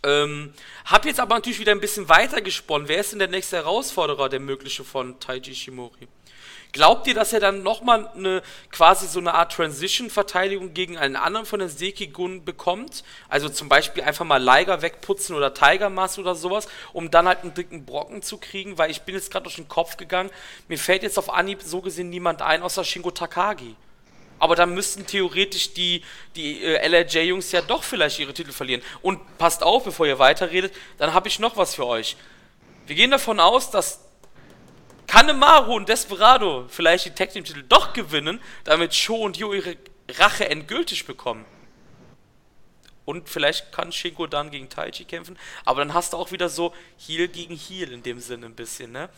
[0.03, 0.55] Ähm,
[0.85, 2.89] hab jetzt aber natürlich wieder ein bisschen weiter gesponnen.
[2.89, 6.09] Wer ist denn der nächste Herausforderer, der mögliche von Taiji Ishimori?
[6.77, 11.47] Glaubt ihr, dass er dann nochmal eine quasi so eine Art Transition-Verteidigung gegen einen anderen
[11.47, 13.03] von den Sekigun bekommt?
[13.31, 17.45] Also zum Beispiel einfach mal Liger wegputzen oder Tiger Mask oder sowas, um dann halt
[17.45, 20.29] einen dicken Brocken zu kriegen, weil ich bin jetzt gerade durch den Kopf gegangen.
[20.69, 23.75] Mir fällt jetzt auf Anhieb so gesehen niemand ein, außer Shingo Takagi.
[24.39, 26.03] Aber dann müssten theoretisch die,
[26.35, 28.83] die äh, LRJ-Jungs ja doch vielleicht ihre Titel verlieren.
[29.01, 32.19] Und passt auf, bevor ihr weiterredet, dann habe ich noch was für euch.
[32.87, 34.06] Wir gehen davon aus, dass
[35.07, 39.77] Kanemaru und Desperado vielleicht die Tag Team Titel doch gewinnen, damit Sho und Yo ihre
[40.19, 41.45] Rache endgültig bekommen.
[43.05, 46.75] Und vielleicht kann Shingo dann gegen Taichi kämpfen, aber dann hast du auch wieder so
[46.99, 49.09] Heal gegen Heal in dem Sinne ein bisschen, ne?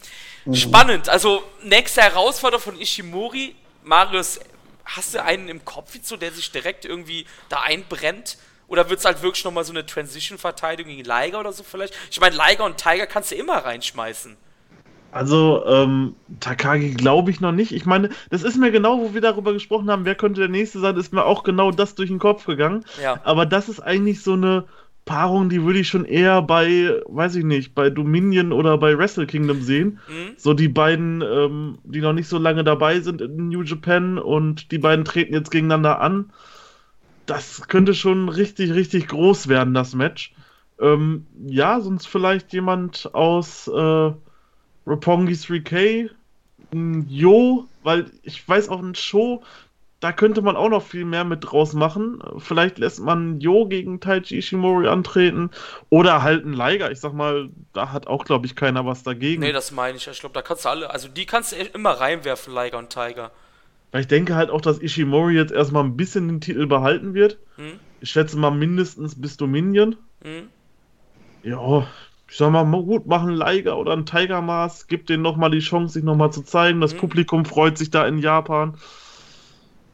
[0.44, 0.54] Mhm.
[0.54, 1.08] Spannend.
[1.08, 3.56] Also, nächste Herausforderer von Ishimori.
[3.82, 4.40] Marius,
[4.84, 8.36] hast du einen im Kopf, so, der sich direkt irgendwie da einbrennt?
[8.66, 11.94] Oder wird es halt wirklich nochmal so eine Transition-Verteidigung gegen Liger oder so vielleicht?
[12.10, 14.36] Ich meine, Liger und Tiger kannst du immer reinschmeißen.
[15.10, 17.72] Also, ähm, Takagi glaube ich noch nicht.
[17.72, 20.80] Ich meine, das ist mir genau, wo wir darüber gesprochen haben, wer könnte der Nächste
[20.80, 22.84] sein, ist mir auch genau das durch den Kopf gegangen.
[23.02, 23.20] Ja.
[23.24, 24.64] Aber das ist eigentlich so eine
[25.08, 29.26] Paarung, die würde ich schon eher bei, weiß ich nicht, bei Dominion oder bei Wrestle
[29.26, 30.00] Kingdom sehen.
[30.06, 30.34] Mhm.
[30.36, 34.70] So die beiden, ähm, die noch nicht so lange dabei sind in New Japan und
[34.70, 36.30] die beiden treten jetzt gegeneinander an.
[37.24, 40.34] Das könnte schon richtig, richtig groß werden, das Match.
[40.78, 44.12] Ähm, ja, sonst vielleicht jemand aus, äh,
[44.88, 46.10] Roppongi 3K,
[47.08, 49.42] Jo, weil ich weiß auch ein Show,
[50.00, 52.20] da könnte man auch noch viel mehr mit draus machen.
[52.38, 55.50] Vielleicht lässt man Jo gegen Taichi Ishimori antreten
[55.88, 56.90] oder halt ein Liger.
[56.92, 59.42] Ich sag mal, da hat auch, glaube ich, keiner was dagegen.
[59.42, 60.06] Nee, das meine ich.
[60.06, 63.32] Ich glaube, da kannst du alle, also die kannst du immer reinwerfen, Liger und Tiger.
[63.90, 67.38] Weil ich denke halt auch, dass Ishimori jetzt erstmal ein bisschen den Titel behalten wird.
[67.56, 67.80] Hm?
[68.00, 69.96] Ich schätze mal mindestens bis Dominion.
[70.22, 70.48] Hm?
[71.42, 71.88] Ja,
[72.30, 75.94] ich sag mal, gut, machen Liger oder ein Tiger Mask, gibt denen nochmal die Chance,
[75.94, 76.80] sich nochmal zu zeigen.
[76.80, 76.98] Das mhm.
[76.98, 78.76] Publikum freut sich da in Japan.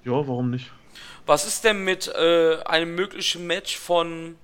[0.04, 0.70] Ja, warum nicht?
[1.26, 4.36] Was ist denn mit äh, einem möglichen Match von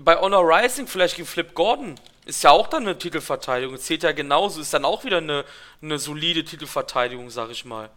[0.00, 1.96] bei Honor Rising vielleicht gegen Flip Gordon?
[2.26, 3.76] Ist ja auch dann eine Titelverteidigung.
[3.78, 4.60] Zählt ja genauso.
[4.60, 5.44] Ist dann auch wieder eine,
[5.82, 7.90] eine solide Titelverteidigung, sag ich mal.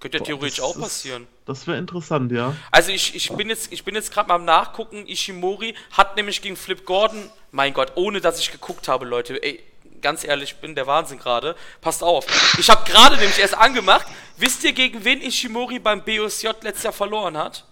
[0.00, 1.22] Könnte ja theoretisch auch passieren.
[1.22, 2.54] Ist, das wäre interessant, ja.
[2.70, 5.06] Also ich, ich bin jetzt, ich bin jetzt gerade mal am Nachgucken.
[5.08, 9.60] Ishimori hat nämlich gegen Flip Gordon, mein Gott, ohne dass ich geguckt habe, Leute, ey,
[10.00, 11.56] ganz ehrlich, ich bin der Wahnsinn gerade.
[11.80, 12.26] Passt auf.
[12.58, 14.06] Ich habe gerade nämlich erst angemacht.
[14.36, 17.64] Wisst ihr, gegen wen Ishimori beim BOSJ letztes Jahr verloren hat?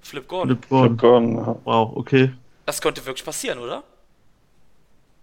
[0.00, 0.58] Flip Gordon.
[0.58, 0.88] Flip Gordon.
[0.88, 1.60] Flip Gordon.
[1.64, 2.32] Wow, okay.
[2.64, 3.84] Das könnte wirklich passieren, oder?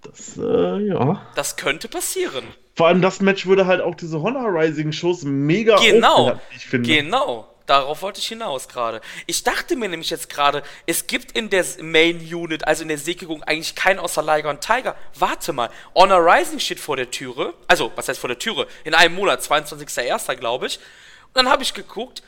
[0.02, 1.22] Das, äh, ja.
[1.36, 2.46] Das könnte passieren.
[2.76, 6.90] Vor allem das Match würde halt auch diese Honor Rising Shows mega Genau, ich finde.
[6.90, 7.50] Genau.
[7.66, 9.00] Darauf wollte ich hinaus gerade.
[9.26, 12.98] Ich dachte mir nämlich jetzt gerade, es gibt in der Main Unit, also in der
[12.98, 14.98] Sägegung, eigentlich keinen außer Liger und Tiger.
[15.18, 17.54] Warte mal, Honor Rising steht vor der Türe.
[17.68, 18.68] Also, was heißt vor der Türe?
[18.84, 20.36] In einem Monat, 22.01.
[20.36, 20.78] glaube ich.
[21.28, 22.22] Und dann habe ich geguckt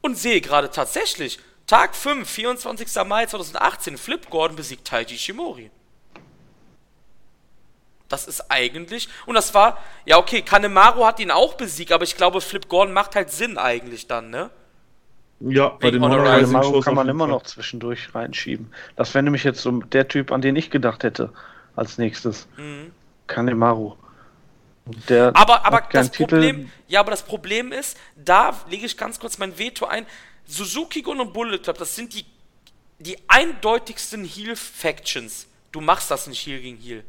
[0.00, 2.88] und sehe gerade tatsächlich, Tag 5, 24.
[3.04, 5.70] Mai 2018, Flip Gordon besiegt Taiji Shimori.
[8.12, 9.08] Das ist eigentlich.
[9.24, 9.78] Und das war.
[10.04, 13.56] Ja, okay, Kanemaru hat ihn auch besiegt, aber ich glaube, Flip Gordon macht halt Sinn
[13.56, 14.50] eigentlich dann, ne?
[15.40, 18.70] Ja, bei den Kanemaru kann man immer noch zwischendurch reinschieben.
[18.96, 21.32] Das wäre nämlich jetzt so der Typ, an den ich gedacht hätte,
[21.74, 22.46] als nächstes.
[22.58, 22.92] Mhm.
[23.28, 23.96] Kanemaru.
[25.08, 29.38] Der aber aber das Problem, ja, aber das Problem ist, da lege ich ganz kurz
[29.38, 30.04] mein Veto ein.
[30.44, 32.26] Suzuki Gun und Bullet Club, das sind die,
[32.98, 35.46] die eindeutigsten Heal-Factions.
[35.70, 37.04] Du machst das nicht Heal gegen Heal.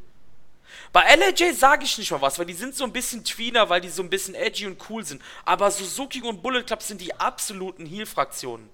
[0.91, 3.81] Bei LAJ sage ich nicht mal was, weil die sind so ein bisschen Tweener, weil
[3.81, 5.21] die so ein bisschen edgy und cool sind.
[5.45, 8.69] Aber Suzuki und Bullet Club sind die absoluten Heal-Fraktionen.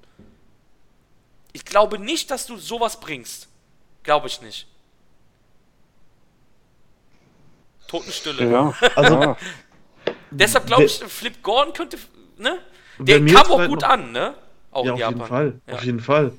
[1.54, 3.48] Ich glaube nicht, dass du sowas bringst.
[4.04, 4.68] Glaube ich nicht.
[7.88, 8.50] Totenstille.
[8.52, 9.36] Ja, also
[10.32, 11.98] Deshalb glaube ich, Flip Gordon könnte,
[12.38, 12.60] ne?
[13.00, 14.36] Der kam auch gut noch- an, ne?
[14.72, 15.16] Auch ja, in auf Japan.
[15.18, 15.62] jeden Fall.
[15.68, 15.74] Ja.
[15.74, 16.32] Auf jeden Fall.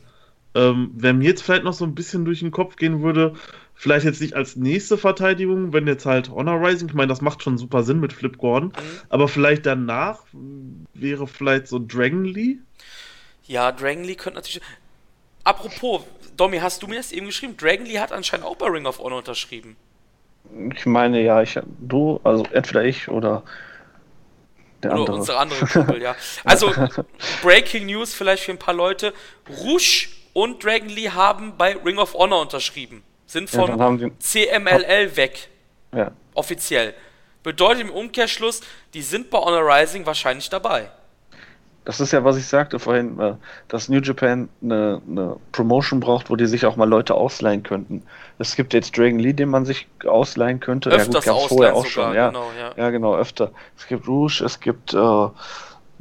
[0.55, 3.35] Ähm, wer mir jetzt vielleicht noch so ein bisschen durch den Kopf gehen würde,
[3.81, 7.43] vielleicht jetzt nicht als nächste Verteidigung, wenn jetzt halt Honor Rising, ich meine, das macht
[7.43, 9.01] schon super Sinn mit Flip Gordon, Mhm.
[9.09, 10.21] aber vielleicht danach
[10.93, 12.59] wäre vielleicht so Dragon Lee.
[13.47, 14.61] Ja, Dragon Lee könnte natürlich.
[15.45, 16.03] Apropos,
[16.37, 17.57] Domi, hast du mir das eben geschrieben?
[17.57, 19.77] Dragon Lee hat anscheinend auch bei Ring of Honor unterschrieben.
[20.77, 23.43] Ich meine, ja, ich, du, also entweder ich oder
[24.83, 25.17] der Oder andere.
[25.17, 26.15] unsere andere Kumpel, ja.
[26.45, 26.71] Also,
[27.43, 29.15] Breaking News vielleicht für ein paar Leute.
[29.49, 33.03] Rouge und Dragon Lee haben bei Ring of Honor unterschrieben.
[33.31, 35.49] Sind Ja, von die, CMLL weg.
[35.95, 36.95] ja, Offiziell.
[37.45, 38.61] Bedeutet im Umkehrschluss,
[38.93, 40.91] die sind bei Honor Rising wahrscheinlich dabei.
[41.85, 43.35] das ist ja, was ich sagte vorhin, äh,
[43.69, 48.03] dass New Japan eine, eine Promotion braucht, wo die sich auch mal Leute ausleihen könnten.
[48.41, 50.91] Es gibt jetzt Dragon Lee, den man sich ausleihen könnte.
[50.91, 52.29] Öfters gab's ausleihen sogar, ja.
[52.31, 52.73] genau, ja.
[52.77, 53.53] Ja, genau, öfter.
[53.79, 55.29] Es gibt Rouge, es gibt äh,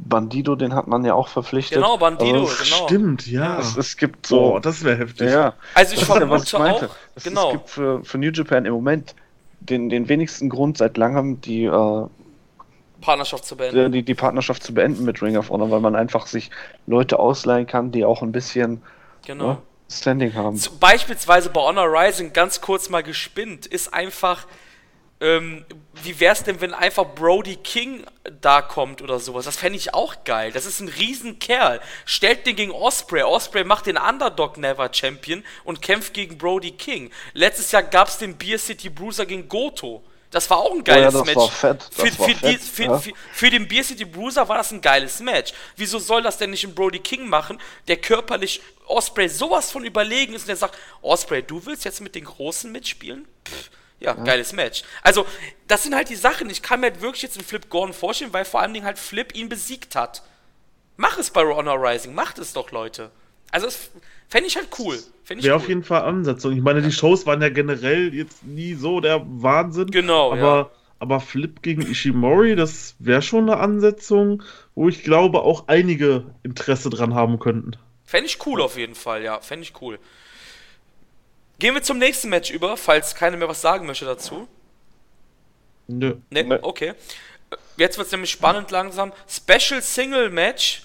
[0.02, 1.76] Bandido, den hat man ja auch verpflichtet.
[1.76, 2.86] Genau, Bandido, Also, genau.
[2.86, 3.58] Stimmt, ja.
[3.58, 4.38] es, es gibt so.
[4.52, 5.30] Boah, das wäre heftig.
[5.30, 6.88] ja, Also ich ja, was ich vermute meinte.
[6.90, 7.46] auch, Es, genau.
[7.48, 9.14] es gibt für, für New Japan im Moment
[9.60, 12.06] den, den wenigsten Grund seit langem, die, äh,
[13.00, 13.92] Partnerschaft zu beenden.
[13.92, 16.50] die, die, Partnerschaft zu beenden mit Ring of Honor, weil man einfach sich
[16.86, 18.82] Leute ausleihen kann, die auch ein bisschen
[19.26, 19.46] Genau.
[19.48, 19.58] ne,
[19.90, 20.60] Standing haben.
[20.80, 24.46] Beispielsweise bei Honor Rising, ganz kurz mal gespinnt, ist einfach,
[25.20, 25.66] ähm,
[26.02, 28.06] wie wär's denn, wenn einfach Brody King
[28.40, 29.44] da kommt oder sowas?
[29.44, 30.50] Das fände ich auch geil.
[30.50, 31.80] Das ist ein Riesenkerl.
[32.06, 33.22] Stellt den gegen Osprey.
[33.22, 37.10] Osprey macht den Underdog Never Champion und kämpft gegen Brody King.
[37.34, 40.02] Letztes Jahr gab's den Beer City Bruiser gegen Goto.
[40.30, 41.36] Das war auch ein geiles Oh ja, das Match.
[41.36, 42.98] war fett, das für, war für, die, fett, für, ja.
[42.98, 45.52] für, für den Beer City Bruiser war das ein geiles Match.
[45.76, 50.32] Wieso soll das denn nicht ein Brody King machen, der körperlich Osprey sowas von überlegen
[50.32, 53.26] ist und der sagt, Osprey, du willst jetzt mit den Großen mitspielen?
[53.46, 53.70] Pff,
[54.00, 54.82] ja, geiles Match.
[55.02, 55.26] Also,
[55.68, 56.50] das sind halt die Sachen.
[56.50, 58.98] Ich kann mir halt wirklich jetzt einen Flip Gordon vorstellen, weil vor allen Dingen halt
[58.98, 60.22] Flip ihn besiegt hat.
[60.96, 63.10] Mach es bei Honor Rising, macht es doch, Leute.
[63.52, 63.90] Also, das
[64.28, 64.98] fände ich halt cool.
[65.26, 65.52] Wäre cool.
[65.52, 66.56] auf jeden Fall Ansetzung.
[66.56, 69.90] Ich meine, die Shows waren ja generell jetzt nie so der Wahnsinn.
[69.90, 70.70] Genau, aber, ja.
[70.98, 74.42] aber Flip gegen Ishimori, das wäre schon eine Ansetzung,
[74.74, 77.76] wo ich glaube, auch einige Interesse dran haben könnten.
[78.04, 79.40] Fände ich cool auf jeden Fall, ja.
[79.40, 80.00] Fände ich cool.
[81.60, 84.48] Gehen wir zum nächsten Match über, falls keiner mehr was sagen möchte dazu.
[85.86, 86.16] Nö.
[86.30, 86.58] Ne, Ne.
[86.62, 86.94] okay.
[87.76, 89.12] Jetzt wird es nämlich spannend langsam.
[89.28, 90.82] Special Single Match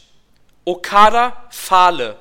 [0.66, 2.18] Okada Fale.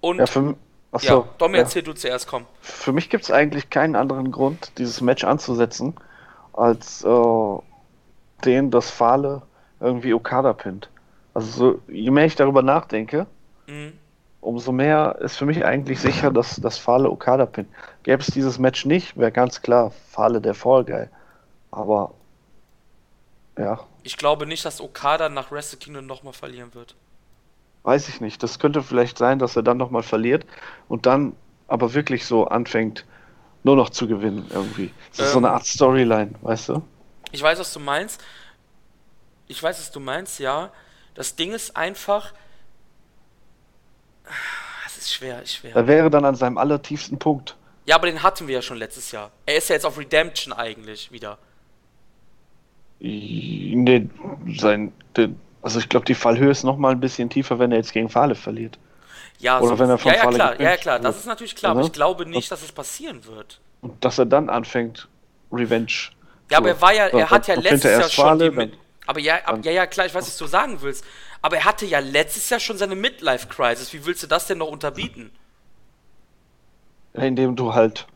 [0.00, 0.56] Und Ja, ja, für,
[0.90, 1.62] achso, Domi, ja.
[1.62, 2.44] erzähl du zuerst, komm.
[2.60, 5.94] Für mich gibt es eigentlich keinen anderen Grund, dieses Match anzusetzen,
[6.52, 7.58] als äh,
[8.44, 9.42] den, dass Fale
[9.80, 10.90] irgendwie Okada pinnt.
[11.34, 13.26] Also so, je mehr ich darüber nachdenke,
[13.66, 13.92] Mhm.
[14.42, 17.70] Umso mehr ist für mich eigentlich sicher, dass das Fale Okada pinnt.
[18.04, 21.08] Gäbe es dieses Match nicht, wäre ganz klar Fale der Fall Guy.
[21.72, 22.14] Aber
[23.58, 26.96] ja, Ich glaube nicht, dass Okada nach Wrestle Kingdom nochmal verlieren wird.
[27.84, 28.42] weiß ich nicht.
[28.42, 30.46] Das könnte vielleicht sein, dass er dann nochmal verliert
[30.88, 31.36] und dann
[31.68, 33.06] aber wirklich so anfängt,
[33.64, 34.94] nur noch zu gewinnen irgendwie.
[35.16, 35.44] Das ist so Ähm.
[35.44, 36.82] eine Art Storyline, weißt du?
[37.32, 38.22] Ich weiß, was du meinst.
[39.46, 40.72] Ich weiß, was du meinst, ja.
[41.14, 42.32] Das Ding ist einfach.
[44.86, 45.74] Es ist schwer, ist schwer.
[45.74, 47.56] Er wäre dann an seinem allertiefsten Punkt.
[47.84, 49.30] Ja, aber den hatten wir ja schon letztes Jahr.
[49.46, 51.38] Er ist ja jetzt auf Redemption eigentlich wieder.
[53.00, 54.08] Nee,
[54.56, 57.78] sein, den, also ich glaube, die Fallhöhe ist noch mal ein bisschen tiefer, wenn er
[57.78, 58.78] jetzt gegen Fale verliert.
[59.38, 61.72] Ja, Oder wenn er von ja, ja, Falle klar, ja, klar, das ist natürlich klar,
[61.72, 63.60] aber Ja, ich glaube nicht, Das- dass es passieren wird.
[63.80, 65.08] Und dass er dann anfängt,
[65.50, 66.10] Revenge.
[66.48, 68.72] Ja, aber So, er war ja, er hat ja letztes Jahr schon Fale, die
[69.04, 71.04] aber ja, ab, ja, ja, klar, ich weiß, was du sagen willst.
[71.42, 73.92] Aber er hatte ja letztes Jahr schon seine Midlife-Crisis.
[73.92, 75.32] Wie willst du das denn noch unterbieten?
[77.14, 78.06] Indem du halt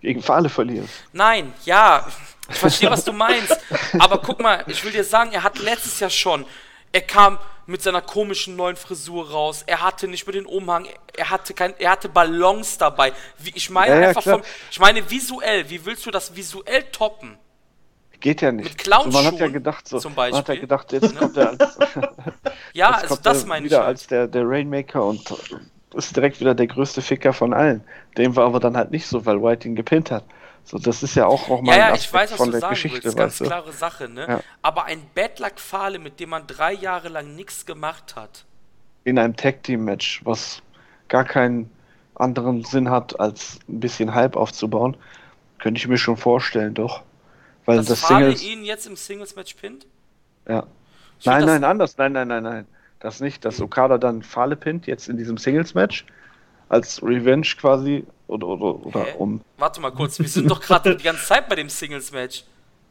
[0.00, 0.88] gegen Fale verlierst.
[1.12, 2.06] Nein, ja,
[2.48, 3.56] ich verstehe, was du meinst.
[3.98, 6.46] Aber guck mal, ich will dir sagen, er hat letztes Jahr schon,
[6.92, 11.30] er kam mit seiner komischen neuen Frisur raus, er hatte nicht mehr den Umhang, er
[11.30, 13.12] hatte kein, er hatte Ballons dabei.
[13.38, 14.38] Wie, ich meine Ja, ja, einfach klar.
[14.38, 17.38] vom, ich meine visuell, wie willst du das visuell toppen?
[18.20, 18.64] Geht ja nicht.
[18.68, 20.60] Mit Clownschuhen man hat ja gedacht, so, zum man hat ja Beispiel.
[20.60, 21.78] gedacht, jetzt kommt er als,
[22.74, 23.72] Ja, also das meine ich.
[23.72, 23.88] wieder Halt.
[23.88, 25.34] als der, der Rainmaker und
[25.94, 27.82] ist direkt wieder der größte Ficker von allen.
[28.16, 30.24] Dem war aber dann halt nicht so, weil White ihn gepinnt hat.
[30.64, 32.60] So, das ist ja auch noch mal Ja, ja, ich weiß, was von du der
[32.60, 34.26] sagen Geschichte, willst, ganz klare Sache, ne?
[34.28, 34.40] Ja.
[34.62, 38.44] Aber ein Badluck-Fahle, mit dem man drei Jahre lang nichts gemacht hat.
[39.04, 40.62] In einem Tag-Team-Match, was
[41.08, 41.70] gar keinen
[42.14, 44.96] anderen Sinn hat, als ein bisschen Hype aufzubauen,
[45.58, 47.02] könnte ich mir schon vorstellen, doch.
[47.66, 48.42] Weil Dass das Fahle Singles.
[48.44, 49.86] ihn jetzt im Singles-Match pinnt?
[50.48, 50.66] Ja.
[51.18, 51.96] Ich Nein, nein, anders.
[51.98, 52.66] Nein, nein, nein, nein.
[53.00, 56.04] Das nicht, dass Okada dann Fale pinnt, jetzt in diesem Singles-Match,
[56.68, 59.14] als Revenge quasi, oder, oder, oder Hä?
[59.18, 59.40] um.
[59.58, 62.44] Warte mal kurz, wir sind doch gerade die ganze Zeit bei dem Singles-Match.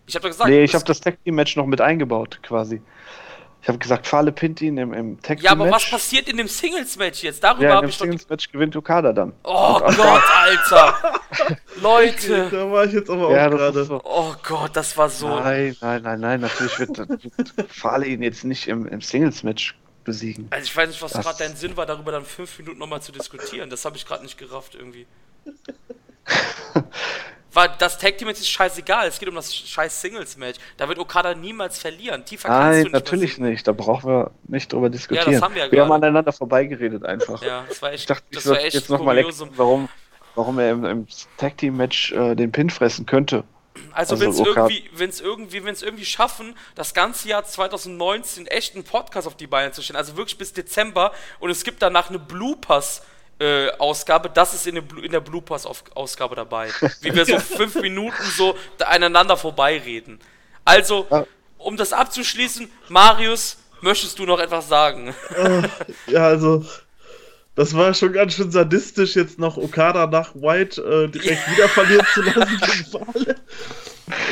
[0.07, 0.49] Ich habe doch gesagt.
[0.49, 2.81] Nee, ich habe das Tag Team Match noch mit eingebaut, quasi.
[3.61, 6.47] Ich habe gesagt, Fale pinnt ihn im, im Tag ja, aber was passiert in dem
[6.47, 7.43] Singles-Match jetzt?
[7.43, 8.05] Darüber Ja, habe ich doch.
[8.05, 9.33] ge- Singles Match gewinnt Okada dann.
[9.43, 10.95] Oh Gott, Alter!
[11.81, 12.47] Leute!
[12.49, 13.83] Da war ich jetzt aber Ja, auch gerade.
[13.83, 14.01] so.
[14.05, 15.27] Oh Gott, das war so.
[15.27, 19.77] Nein, nein, nein, nein, natürlich wird, wird Fale ihn jetzt nicht im, im Singles Match
[20.05, 20.47] besiegen.
[20.51, 23.11] Also ich weiß nicht, was gerade dein Sinn war, darüber dann fünf Minuten nochmal zu
[23.11, 23.69] diskutieren.
[23.69, 25.05] Das habe ich gerade nicht gerafft irgendwie.
[27.59, 29.09] War das Tag Team Match ist scheißegal.
[29.09, 30.57] Es geht um das scheiß Singles Match.
[30.77, 32.23] Da wird Okada niemals verlieren.
[32.23, 33.67] Tiefer kannst Nein, du nicht natürlich mehr nicht.
[33.67, 35.27] Da brauchen wir nicht drüber diskutieren.
[35.27, 37.41] Ja, das haben wir ja wir haben aneinander vorbeigeredet einfach.
[37.43, 37.99] Ja, das war echt.
[37.99, 39.21] Ich dachte, ich das war echt jetzt nochmal
[39.57, 39.89] warum,
[40.35, 43.43] warum er im, im Tag Team Match äh, den Pin fressen könnte.
[43.91, 47.43] Also, Also wenn es irgendwie, wenn es irgendwie, wenn es irgendwie schaffen, das ganze Jahr
[47.43, 51.11] 2019 echt einen Podcast auf die Beine zu stellen, also wirklich bis Dezember
[51.41, 53.01] und es gibt danach eine Bloopers
[53.39, 56.69] äh, Ausgabe, das ist in, der Blu- in der Bloopers Ausgabe dabei,
[57.01, 58.55] wie wir so fünf Minuten so
[58.85, 60.19] aneinander vorbeireden.
[60.65, 61.07] Also,
[61.57, 65.13] um das abzuschließen, Marius, möchtest du noch etwas sagen?
[66.07, 66.65] Ja, also,
[67.55, 72.05] das war schon ganz schön sadistisch, jetzt noch Okada nach White äh, direkt wieder verlieren
[72.13, 73.35] zu lassen.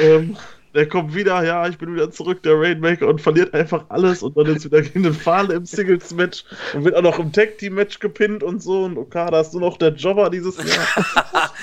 [0.02, 0.38] Ähm,
[0.74, 4.38] der kommt wieder, ja, ich bin wieder zurück, der Rainmaker, und verliert einfach alles und
[4.38, 8.44] dann ist wieder gegen den Fale im Singles-Match und wird auch noch im Tag-Team-Match gepinnt
[8.44, 8.84] und so.
[8.84, 10.88] Und Okada ist nur noch der Jobber dieses Jahr.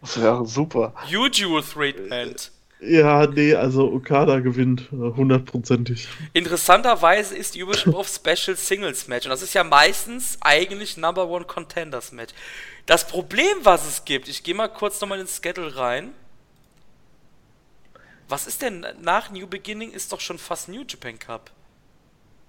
[0.00, 0.94] Das wäre super.
[1.08, 2.50] Juju Treatment.
[2.80, 6.08] ja, nee, also Okada gewinnt äh, hundertprozentig.
[6.32, 11.28] Interessanterweise ist die Überschrift auf Special Singles Match und das ist ja meistens eigentlich Number
[11.28, 12.32] One Contenders Match.
[12.86, 16.12] Das Problem, was es gibt, ich gehe mal kurz nochmal ins Schedule rein.
[18.28, 19.92] Was ist denn nach New Beginning?
[19.92, 21.50] Ist doch schon fast New Japan Cup.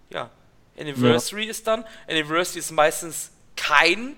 [0.09, 0.29] Ja.
[0.77, 1.85] Anniversary ist dann.
[2.07, 4.15] Anniversary ist meistens kein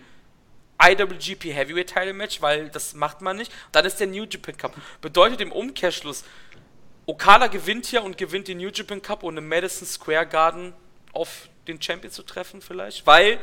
[0.81, 3.51] IWGP Heavyweight Title Match, weil das macht man nicht.
[3.71, 4.75] Dann ist der New Japan Cup.
[5.01, 6.23] Bedeutet im Umkehrschluss,
[7.05, 10.73] Okada gewinnt hier und gewinnt den New Japan Cup, im Madison Square Garden
[11.11, 13.39] auf den Champion zu treffen vielleicht, weil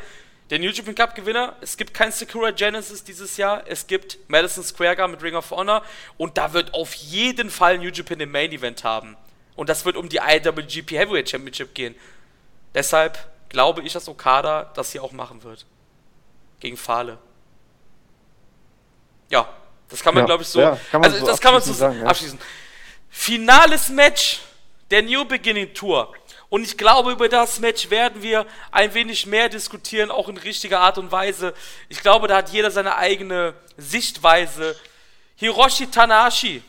[0.50, 4.62] der New Japan Cup Gewinner, es gibt kein Sakura Genesis dieses Jahr, es gibt Madison
[4.62, 5.82] Square Garden mit Ring of Honor
[6.16, 9.16] und da wird auf jeden Fall New Japan den Main Event haben
[9.56, 11.94] und das wird um die IWGP Heavyweight Championship gehen.
[12.74, 13.18] Deshalb
[13.48, 15.66] glaube ich, dass Okada das hier auch machen wird.
[16.60, 17.18] Gegen Fale.
[19.30, 19.48] Ja,
[19.88, 21.62] das kann man Ja, glaube ich so, ja, kann man also so das kann man
[21.62, 22.06] so sagen, ja.
[22.06, 22.38] abschließen.
[23.10, 24.40] Finales Match
[24.90, 26.14] der New Beginning Tour.
[26.48, 30.80] Und ich glaube, über das Match werden wir ein wenig mehr diskutieren, auch in richtiger
[30.80, 31.54] Art und Weise.
[31.88, 34.76] Ich glaube, da hat jeder seine eigene Sichtweise.
[35.36, 36.62] Hiroshi Tanahashi,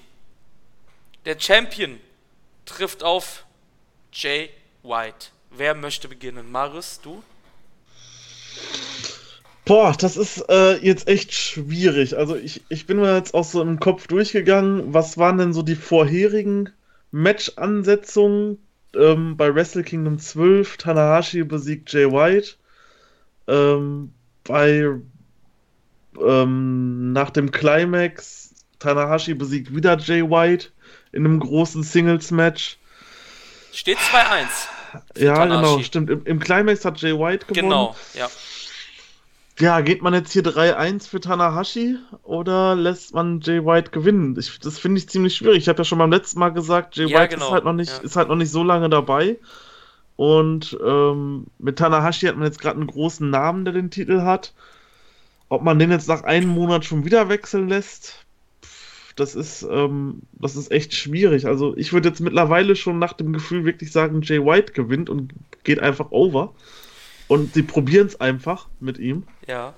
[1.26, 2.00] der Champion,
[2.66, 3.46] trifft auf
[4.12, 4.50] Jay
[4.84, 5.28] White.
[5.52, 6.52] Wer möchte beginnen?
[6.52, 7.24] Marius, du?
[9.66, 12.18] Boah, das ist äh, jetzt echt schwierig.
[12.18, 15.62] Also ich, ich bin mir jetzt auch so im Kopf durchgegangen, was waren denn so
[15.62, 16.74] die vorherigen
[17.12, 18.66] Match-Ansetzungen
[18.98, 20.78] ähm, bei Wrestle Kingdom 12?
[20.78, 22.56] Tanahashi besiegt Jay White.
[23.48, 24.12] Ähm,
[24.44, 24.90] bei
[26.20, 30.70] ähm, nach dem Climax Tanahashi besiegt wieder Jay White
[31.12, 32.78] in einem großen Singles-Match.
[33.74, 34.46] Steht 2-1.
[35.16, 35.62] für Ja, Tanahashi.
[35.72, 36.10] genau, stimmt.
[36.10, 37.70] Im, Im Climax hat Jay White gewonnen.
[37.70, 38.28] Genau, ja.
[39.60, 44.38] Ja, geht man jetzt hier 3-1 für Tanahashi oder lässt man Jay White gewinnen?
[44.38, 45.58] Ich, das finde ich ziemlich schwierig.
[45.58, 47.74] Ich habe ja schon beim letzten Mal gesagt, Jay Ja, White genau, ist halt noch
[47.74, 48.04] nicht, ja.
[48.04, 49.38] ist halt noch nicht so lange dabei.
[50.16, 54.54] Und ähm, mit Tanahashi hat man jetzt gerade einen großen Namen, der den Titel hat.
[55.50, 58.26] Ob man den jetzt nach einem Monat schon wieder wechseln lässt,
[59.16, 61.48] das ist, ähm, das ist echt schwierig.
[61.48, 65.34] Also ich würde jetzt mittlerweile schon nach dem Gefühl wirklich sagen, Jay White gewinnt und
[65.64, 66.54] geht einfach over.
[67.28, 69.24] Und sie probieren es einfach mit ihm.
[69.48, 69.74] Ja.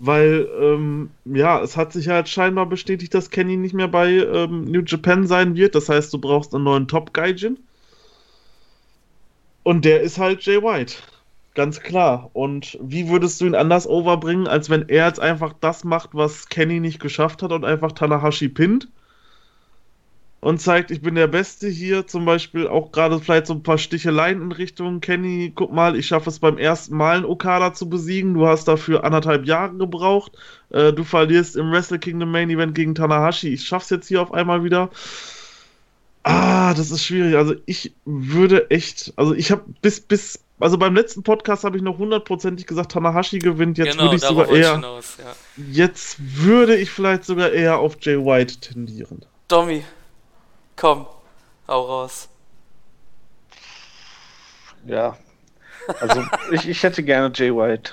[0.00, 4.64] Weil, ähm, ja, es hat sich halt scheinbar bestätigt, dass Kenny nicht mehr bei ähm,
[4.64, 5.74] New Japan sein wird.
[5.74, 7.58] Das heißt, du brauchst einen neuen Top-Gaijin.
[9.64, 10.94] Und der ist halt Jay White.
[11.54, 12.30] Ganz klar.
[12.32, 16.48] Und wie würdest du ihn anders overbringen, als wenn er jetzt einfach das macht, was
[16.48, 18.88] Kenny nicht geschafft hat und einfach Tanahashi pinnt?
[20.40, 23.78] Und zeigt, ich bin der Beste hier, zum Beispiel auch gerade vielleicht so ein paar
[23.78, 25.52] Sticheleien in Richtung Kenny.
[25.52, 28.34] Guck mal, ich schaffe es beim ersten Mal, einen Okada zu besiegen.
[28.34, 30.32] Du hast dafür anderthalb Jahre gebraucht.
[30.70, 33.48] Äh, du verlierst im Wrestle Kingdom Main Event gegen Tanahashi.
[33.48, 34.90] Ich schaff's jetzt hier auf einmal wieder.
[36.22, 37.36] Ah, das ist schwierig.
[37.36, 41.82] Also ich würde echt, also ich habe bis bis also beim letzten Podcast habe ich
[41.82, 43.78] noch hundertprozentig gesagt, Tanahashi gewinnt.
[43.78, 45.34] Jetzt genau, würde ich sogar eher, hinaus, ja.
[45.70, 49.24] jetzt würde ich vielleicht sogar eher auf Jay White tendieren.
[49.46, 49.84] Domi,
[50.78, 51.06] komm,
[51.66, 52.28] hau raus.
[54.86, 55.16] Ja.
[56.00, 56.22] Also
[56.52, 57.92] ich, ich hätte gerne Jay White.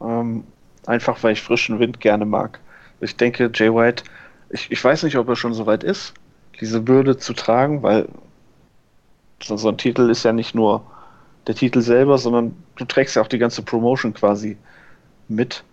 [0.00, 0.44] Ähm,
[0.86, 2.60] einfach weil ich frischen Wind gerne mag.
[3.00, 4.04] Ich denke, Jay White,
[4.50, 6.14] ich, ich weiß nicht, ob er schon so weit ist,
[6.60, 8.08] diese Bürde zu tragen, weil
[9.42, 10.84] so, so ein Titel ist ja nicht nur
[11.46, 14.56] der Titel selber, sondern du trägst ja auch die ganze Promotion quasi
[15.28, 15.64] mit.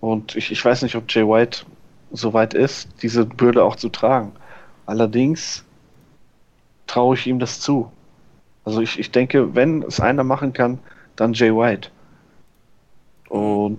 [0.00, 1.64] Und ich, ich weiß nicht, ob Jay White
[2.10, 4.32] so weit ist, diese Bürde auch zu tragen.
[4.88, 5.66] Allerdings
[6.86, 7.92] traue ich ihm das zu.
[8.64, 10.78] Also ich, ich denke, wenn es einer machen kann,
[11.14, 11.90] dann Jay White.
[13.28, 13.78] Und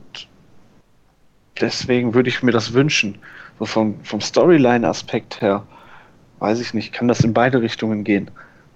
[1.59, 3.17] deswegen würde ich mir das wünschen.
[3.57, 5.65] So vom, vom Storyline-Aspekt her,
[6.37, 8.29] weiß ich nicht, kann das in beide Richtungen gehen.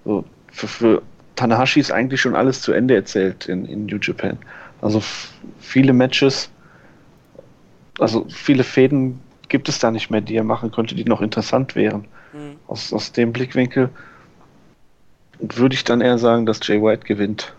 [0.04, 1.02] So für, für
[1.36, 4.38] Tanahashi ist eigentlich schon alles zu Ende erzählt in, in New Japan.
[4.80, 5.00] Also
[5.60, 6.50] viele Matches,
[8.00, 11.76] also viele Fäden gibt es da nicht mehr, die er machen könnte, die noch interessant
[11.76, 12.08] wären.
[12.34, 12.56] Mhm.
[12.66, 13.90] Aus, aus dem Blickwinkel
[15.38, 17.54] würde ich dann eher sagen, dass Jay White gewinnt.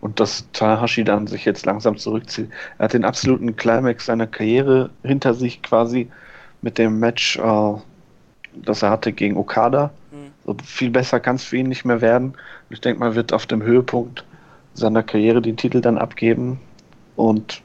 [0.00, 2.50] Und dass Tanahashi dann sich jetzt langsam zurückzieht.
[2.78, 6.10] Er hat den absoluten Climax seiner Karriere hinter sich quasi
[6.60, 7.74] mit dem Match, äh,
[8.54, 9.92] das er hatte gegen Okada.
[10.10, 10.32] Mhm.
[10.44, 12.34] So viel besser kann es für ihn nicht mehr werden.
[12.68, 14.24] Ich denke mal, wird auf dem Höhepunkt
[14.74, 16.58] seiner Karriere den Titel dann abgeben
[17.14, 17.62] und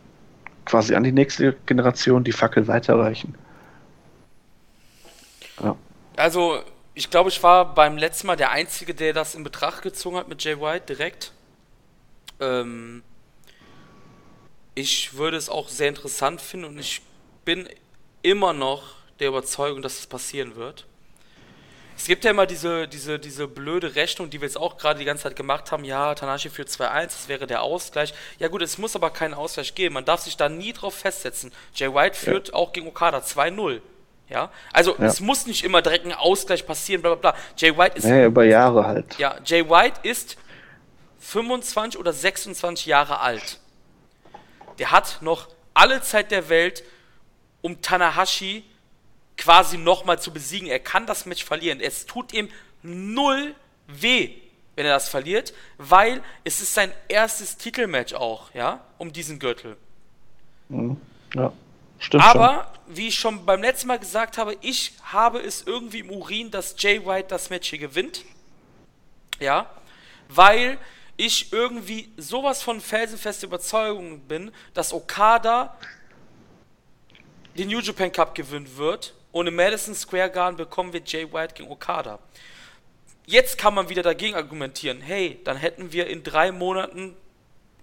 [0.65, 3.33] quasi an die nächste Generation die Fackel weiterreichen.
[5.63, 5.75] Ja.
[6.17, 6.63] Also,
[6.95, 10.27] ich glaube, ich war beim letzten Mal der Einzige, der das in Betracht gezogen hat
[10.27, 11.31] mit Jay White direkt.
[12.39, 13.03] Ähm,
[14.73, 17.03] ich würde es auch sehr interessant finden und ich
[17.45, 17.69] bin
[18.23, 20.87] immer noch der Überzeugung, dass es passieren wird.
[21.95, 25.05] Es gibt ja immer diese, diese, diese blöde Rechnung, die wir jetzt auch gerade die
[25.05, 25.83] ganze Zeit gemacht haben.
[25.83, 28.13] Ja, Tanashi führt 2-1, das wäre der Ausgleich.
[28.39, 29.93] Ja gut, es muss aber keinen Ausgleich geben.
[29.93, 31.51] Man darf sich da nie drauf festsetzen.
[31.75, 32.53] Jay White führt ja.
[32.55, 33.81] auch gegen Okada 2-0.
[34.29, 35.05] Ja, also ja.
[35.05, 37.41] es muss nicht immer direkt ein Ausgleich passieren, bla bla bla.
[37.55, 38.03] Jay White ist.
[38.05, 39.17] Ja, über Jahre halt.
[39.17, 40.37] Ja, Jay White ist
[41.19, 43.59] 25 oder 26 Jahre alt.
[44.79, 46.83] Der hat noch alle Zeit der Welt,
[47.61, 48.63] um Tanahashi
[49.37, 50.67] quasi nochmal zu besiegen.
[50.67, 51.79] Er kann das Match verlieren.
[51.79, 52.49] Es tut ihm
[52.83, 53.55] null
[53.87, 54.31] weh,
[54.75, 59.77] wenn er das verliert, weil es ist sein erstes Titelmatch auch, ja, um diesen Gürtel.
[60.69, 60.99] Mhm.
[61.33, 61.53] Ja,
[61.99, 62.23] stimmt.
[62.23, 62.95] Aber, schon.
[62.95, 66.75] wie ich schon beim letzten Mal gesagt habe, ich habe es irgendwie im Urin, dass
[66.77, 68.23] Jay White das Match hier gewinnt.
[69.39, 69.69] Ja,
[70.29, 70.77] weil
[71.15, 75.75] ich irgendwie sowas von felsenfeste Überzeugung bin, dass Okada
[77.57, 81.55] den New Japan Cup gewinnen wird und im Madison Square Garden bekommen wir Jay White
[81.55, 82.19] gegen Okada.
[83.25, 87.15] Jetzt kann man wieder dagegen argumentieren, hey, dann hätten wir in drei Monaten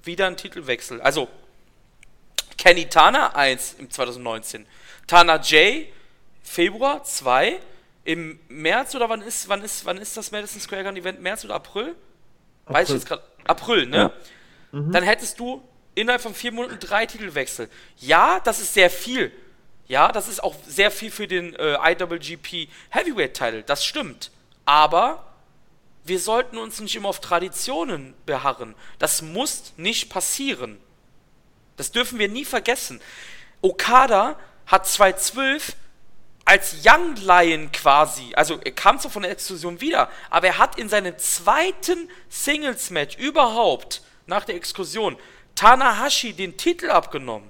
[0.02, 1.00] wieder einen Titelwechsel.
[1.00, 1.28] Also,
[2.64, 4.64] Kenny Tana 1 im 2019,
[5.06, 5.84] Tana J
[6.42, 7.60] Februar 2,
[8.04, 11.20] im März oder wann ist, wann ist, wann ist das Madison Square Garden Event?
[11.20, 11.94] März oder April?
[12.64, 12.74] April.
[12.74, 13.22] Weiß ich jetzt gerade.
[13.46, 13.96] April, ne?
[13.98, 14.12] Ja.
[14.72, 14.92] Mhm.
[14.92, 15.62] Dann hättest du
[15.94, 17.68] innerhalb von vier Monaten drei Titelwechsel.
[17.98, 19.30] Ja, das ist sehr viel.
[19.86, 24.30] Ja, das ist auch sehr viel für den äh, IWGP Heavyweight Title, das stimmt.
[24.64, 25.34] Aber
[26.04, 28.74] wir sollten uns nicht immer auf Traditionen beharren.
[28.98, 30.78] Das muss nicht passieren.
[31.76, 33.01] Das dürfen wir nie vergessen.
[33.62, 35.76] Okada hat 2012
[36.44, 40.78] als Young Lion quasi, also er kam zwar von der Exklusion wieder, aber er hat
[40.78, 45.16] in seinem zweiten Singles-Match überhaupt nach der Exklusion
[45.55, 47.48] Tanahashi den Titel abgenommen.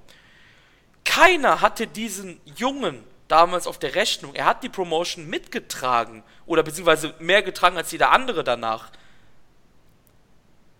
[1.04, 4.34] Keiner hatte diesen Jungen damals auf der Rechnung.
[4.34, 8.90] Er hat die Promotion mitgetragen oder beziehungsweise mehr getragen als jeder andere danach.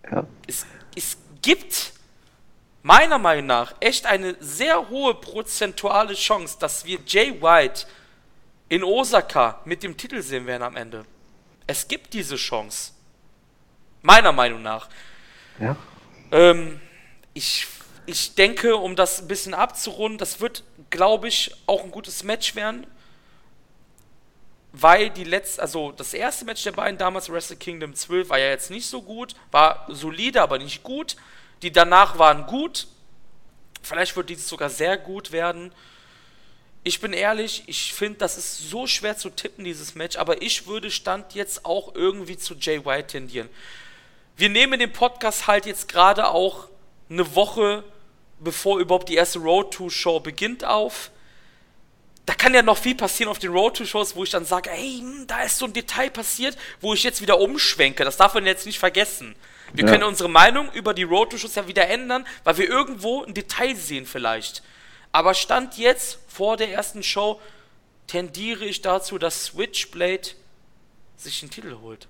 [0.09, 0.25] Ja.
[0.47, 0.65] Es,
[0.95, 1.93] es gibt
[2.85, 7.87] meiner Meinung nach echt eine sehr hohe prozentuale Chance, dass wir Jay White
[8.69, 11.03] in Osaka mit dem Titel sehen werden am Ende.
[11.65, 12.91] Es gibt diese Chance.
[14.03, 14.87] Meiner Meinung nach.
[15.59, 15.75] Ja.
[16.31, 16.79] Ähm,
[17.33, 17.65] ich
[18.05, 22.55] ich denke, um das ein bisschen abzurunden, das wird, glaube ich, auch ein gutes Match
[22.55, 22.85] werden.
[24.73, 28.49] Weil die letzte, also das erste Match der beiden damals, Wrestle Kingdom 12, war ja
[28.49, 31.15] jetzt nicht so gut, war solide, aber nicht gut.
[31.61, 32.87] Die danach waren gut.
[33.81, 35.71] Vielleicht wird dieses sogar sehr gut werden.
[36.83, 40.67] Ich bin ehrlich, ich finde, das ist so schwer zu tippen, dieses Match, aber ich
[40.67, 43.49] würde Stand jetzt auch irgendwie zu Jay White tendieren.
[44.37, 46.67] Wir nehmen den Podcast halt jetzt gerade auch
[47.09, 47.83] eine Woche
[48.39, 51.11] bevor überhaupt die erste Road to Show beginnt auf.
[52.25, 54.69] Da kann ja noch viel passieren auf den Road to Shows, wo ich dann sage,
[54.71, 58.03] hey, hm, da ist so ein Detail passiert, wo ich jetzt wieder umschwenke.
[58.03, 59.35] Das darf man jetzt nicht vergessen.
[59.73, 59.91] Wir ja.
[59.91, 63.33] können unsere Meinung über die Road to Shows ja wieder ändern, weil wir irgendwo ein
[63.33, 64.63] Detail sehen vielleicht.
[65.11, 67.39] Aber Stand jetzt vor der ersten Show
[68.07, 70.29] tendiere ich dazu, dass Switchblade
[71.17, 72.07] sich den Titel holt.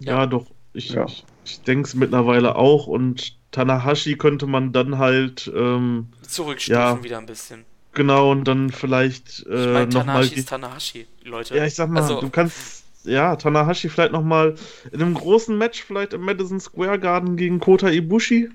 [0.00, 0.46] Ja, ja doch.
[0.72, 1.06] Ich, ja.
[1.06, 7.02] ich, ich denke es mittlerweile auch und Tanahashi könnte man dann halt ähm, zurückstufen ja,
[7.02, 7.64] wieder ein bisschen.
[7.94, 10.04] Genau, und dann vielleicht Ich äh, meine, nochmal.
[10.04, 11.56] Tanahashi ist Tanahashi, Leute.
[11.56, 14.54] Ja, ich sag mal, Also- du kannst, ja, Tanahashi vielleicht nochmal
[14.92, 18.50] in einem großen Match, vielleicht im Madison Square Garden gegen Kota Ibushi.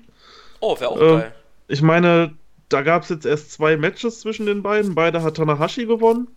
[0.60, 1.34] Oh, wäre auch Ähm, geil.
[1.68, 2.36] Ich meine,
[2.68, 4.94] da gab es jetzt erst zwei Matches zwischen den beiden.
[4.94, 6.28] Beide hat Tanahashi gewonnen.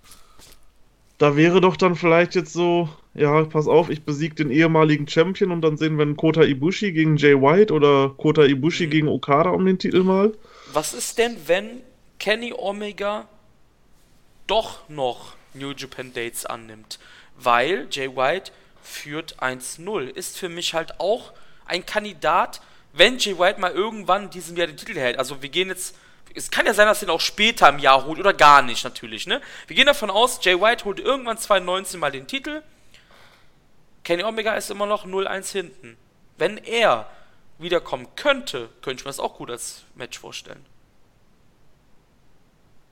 [1.19, 5.51] Da wäre doch dann vielleicht jetzt so, ja, pass auf, ich besiege den ehemaligen Champion
[5.51, 8.91] und dann sehen wir einen Kota Ibushi gegen Jay White oder Kota Ibushi Mhm.
[8.91, 10.33] gegen Okada um den Titel mal.
[10.65, 11.81] Was ist denn, wenn
[12.19, 13.27] Kenny Omega
[14.47, 16.99] doch noch New Japan Dates annimmt?
[17.37, 18.51] Weil Jay White
[18.81, 20.09] führt 1-0.
[20.09, 21.33] Ist für mich halt auch
[21.65, 22.61] ein Kandidat,
[22.93, 25.19] wenn Jay White mal irgendwann in diesem Jahr den Titel hält.
[25.19, 25.95] Also wir gehen jetzt.
[26.33, 28.83] Es kann ja sein, dass er ihn auch später im Jahr holt oder gar nicht
[28.83, 29.41] natürlich, ne?
[29.65, 32.61] Wir gehen davon aus, Jay White holt irgendwann 2019 mal den Titel.
[34.03, 35.97] Kenny Omega ist immer noch 0-1 hinten.
[36.37, 37.09] Wenn er
[37.57, 40.63] wiederkommen könnte, könnte ich mir das auch gut als Match vorstellen.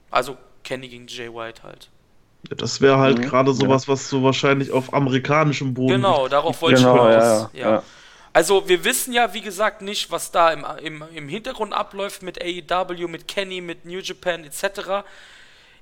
[0.09, 1.89] Also Kenny gegen Jay White halt.
[2.49, 6.27] Ja, das wäre halt Mhm, gerade sowas, was so wahrscheinlich auf amerikanischem Boden Genau, liegt.
[6.27, 7.47] darauf wollte ich Genau, hinaus.
[7.53, 7.83] ja, ja.
[8.33, 12.41] Also wir wissen ja, wie gesagt, nicht, was da im, im, im Hintergrund abläuft mit
[12.41, 15.05] AEW, mit Kenny, mit New Japan etc.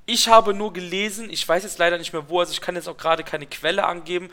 [0.06, 2.90] Ich habe nur gelesen, ich weiß jetzt leider nicht mehr wo, also ich kann jetzt
[2.90, 4.30] auch gerade keine Quelle angeben,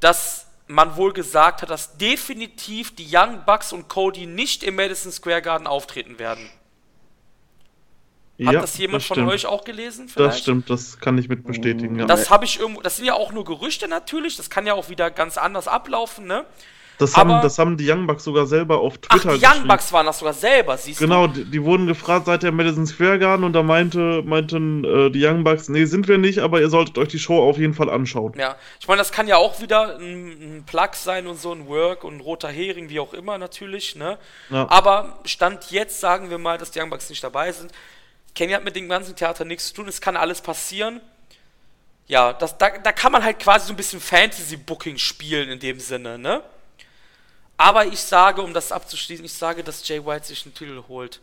[0.00, 5.12] dass man wohl gesagt hat, dass definitiv die Young Bucks und Cody nicht im Madison
[5.12, 6.50] Square Garden auftreten werden.
[8.46, 9.30] Hat Ja, das jemand von stimmt.
[9.30, 10.10] euch auch gelesen?
[10.16, 11.98] Das stimmt, das kann ich mit bestätigen.
[11.98, 12.06] Ja.
[12.06, 12.80] Das habe ich irgendwo.
[12.82, 14.36] Das sind ja auch nur Gerüchte natürlich.
[14.36, 16.44] Das kann ja auch wieder ganz anders ablaufen, ne?
[16.98, 19.66] Das haben, das haben die Young Bucks sogar selber auf Ach, Twitter die Young.
[19.66, 23.18] Bucks waren das sogar selber, siehst Genau, die, die wurden gefragt seit der Madison Square
[23.18, 26.68] Garden und da meinte, meinten äh, die Young Bucks, nee, sind wir nicht, aber ihr
[26.68, 28.32] solltet euch die Show auf jeden Fall anschauen.
[28.32, 28.38] du?
[28.38, 28.54] Ja.
[28.78, 32.04] Ich meine, das kann ja auch wieder ein, ein Plug sein und so ein Work
[32.04, 34.18] und ein roter Hering, wie auch immer natürlich, ne?
[34.50, 34.68] Ja.
[34.70, 37.72] Aber Stand jetzt sagen wir mal, dass die Young Bucks nicht dabei sind.
[38.34, 41.00] Kenny hat mit dem ganzen Theater nichts zu tun, es kann alles passieren.
[42.06, 45.78] Ja, das, da, da kann man halt quasi so ein bisschen Fantasy-Booking spielen in dem
[45.80, 46.42] Sinne, ne?
[47.56, 51.20] Aber ich sage, um das abzuschließen, ich sage, dass Jay White sich einen Titel holt.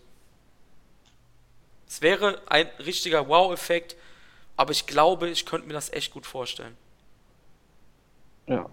[1.87, 3.95] Es wäre ein richtiger Wow-Effekt,
[4.55, 6.77] aber ich glaube, ich könnte mir das echt gut vorstellen.
[8.47, 8.69] Ja.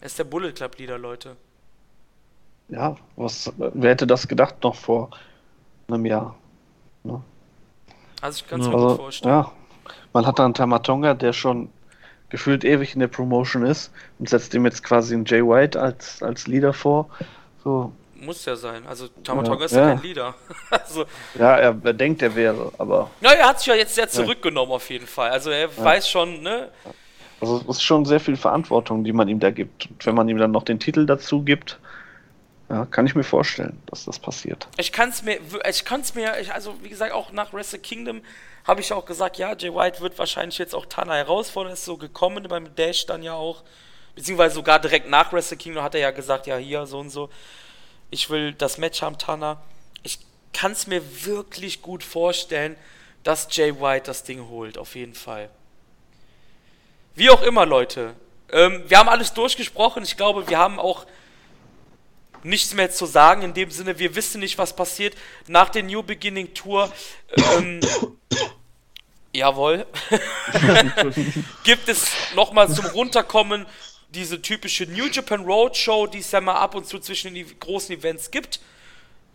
[0.00, 1.36] Er ist der Bullet Club Leader, Leute.
[2.68, 5.10] Ja, was, wer hätte das gedacht noch vor
[5.88, 6.36] einem Jahr?
[7.02, 7.22] Ne?
[8.24, 9.34] Also ich kann es mir Also, gut vorstellen.
[9.34, 9.52] ja,
[10.14, 11.68] man hat da einen Tamatonga, der schon
[12.30, 16.22] gefühlt ewig in der Promotion ist und setzt ihm jetzt quasi einen Jay White als,
[16.22, 17.10] als Leader vor.
[17.62, 18.86] So, Muss ja sein.
[18.86, 19.94] Also Tamatonga Ja, ist ja ja.
[19.94, 20.34] kein Leader.
[20.70, 21.04] also,
[21.38, 24.72] ja, er, er denkt, er wäre, aber na, er hat sich ja jetzt sehr zurückgenommen
[24.72, 25.28] auf jeden Fall.
[25.30, 26.70] Also er weiß schon, ne?
[27.42, 29.90] also es ist schon sehr viel Verantwortung, die man ihm da gibt.
[29.90, 31.78] Und wenn man ihm dann noch den Titel dazu gibt,
[32.68, 34.66] ja, kann ich mir vorstellen, dass das passiert.
[34.78, 35.38] Ich kann es mir,
[35.68, 38.22] ich kann es mir, ich, also wie gesagt, auch nach Wrestle Kingdom
[38.64, 41.98] habe ich auch gesagt, ja, Jay White wird wahrscheinlich jetzt auch Tana herausfordern, ist so
[41.98, 43.62] gekommen beim Dash dann ja auch,
[44.14, 47.28] beziehungsweise sogar direkt nach Wrestle Kingdom hat er ja gesagt, ja, hier, so und so,
[48.10, 49.60] ich will das Match haben, Tana.
[50.02, 50.18] Ich
[50.54, 52.76] kann es mir wirklich gut vorstellen,
[53.24, 55.50] dass Jay White das Ding holt, auf jeden Fall.
[57.14, 58.14] Wie auch immer, Leute.
[58.50, 60.02] Ähm, wir haben alles durchgesprochen.
[60.02, 61.06] Ich glaube, wir haben auch
[62.44, 63.42] nichts mehr zu sagen.
[63.42, 65.16] In dem Sinne, wir wissen nicht, was passiert
[65.48, 66.92] nach der New Beginning Tour.
[67.36, 67.80] Ähm,
[69.32, 69.86] jawohl.
[71.64, 73.66] Gibt es nochmal zum Runterkommen
[74.14, 77.96] diese typische New Japan Roadshow, die es ja mal ab und zu zwischen den großen
[77.96, 78.60] Events gibt.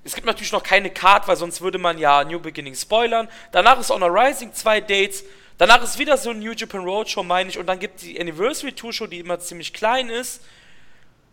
[0.03, 3.27] Es gibt natürlich noch keine Card, weil sonst würde man ja New Beginning spoilern.
[3.52, 5.26] Danach ist Honor Rising zwei Dates.
[5.57, 7.57] Danach ist wieder so ein New Japan Roadshow, meine ich.
[7.57, 10.41] Und dann gibt es die Anniversary Tour Show, die immer ziemlich klein ist.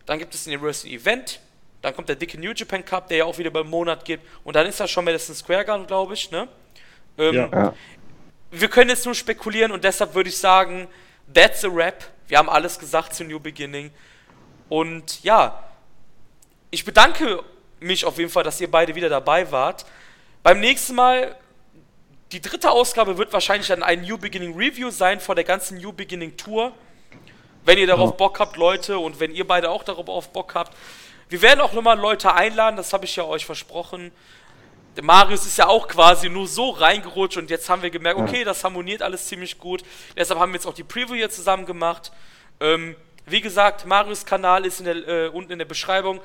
[0.05, 1.39] Dann gibt es ein Anniversary Event.
[1.87, 4.19] Dann kommt der dicke New Japan Cup, der ja auch wieder beim Monat geht.
[4.43, 6.49] Und dann ist das schon Madison Square Garden, glaube ich, ne?
[7.17, 7.73] Ähm, Ja.
[8.51, 10.89] Wir können jetzt nur spekulieren und deshalb würde ich sagen,
[11.33, 12.03] that's a wrap.
[12.27, 13.89] Wir haben alles gesagt zu New Beginning.
[14.67, 15.63] Und ja,
[16.71, 17.41] ich bedanke
[17.79, 19.85] mich auf jeden Fall, dass ihr beide wieder dabei wart.
[20.43, 21.37] Beim nächsten Mal,
[22.33, 25.93] die dritte Ausgabe wird wahrscheinlich dann ein New Beginning Review sein vor der ganzen New
[25.93, 26.73] Beginning Tour.
[27.63, 28.15] Wenn ihr darauf Ja.
[28.17, 30.75] Bock habt, Leute, und wenn ihr beide auch darauf Bock habt.
[31.29, 34.11] Wir werden auch nochmal Leute einladen, das habe ich ja euch versprochen.
[34.95, 38.43] Der Marius ist ja auch quasi nur so reingerutscht und jetzt haben wir gemerkt, okay,
[38.43, 39.83] das harmoniert alles ziemlich gut.
[40.15, 42.11] Deshalb haben wir jetzt auch die Preview hier zusammen gemacht.
[42.59, 42.95] Ähm,
[43.25, 46.21] wie gesagt, Marius Kanal ist in der, äh, unten in der Beschreibung.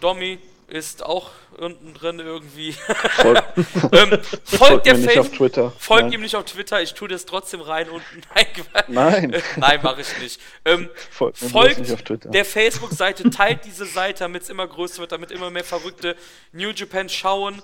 [0.00, 0.38] Domi
[0.68, 2.72] ist auch unten drin irgendwie.
[2.72, 3.42] folgt,
[3.92, 5.72] ähm, folgt folgt der nicht auf Twitter.
[5.78, 6.12] Folgt Nein.
[6.12, 8.22] ihm nicht auf Twitter, ich tue das trotzdem rein unten.
[8.86, 9.32] Nein.
[9.32, 9.42] Nein.
[9.56, 10.40] Nein, mache ich nicht.
[10.64, 15.30] Ähm, bloß folgt nicht der Facebook-Seite, teilt diese Seite, damit es immer größer wird, damit
[15.30, 16.16] immer mehr Verrückte
[16.52, 17.62] New Japan schauen.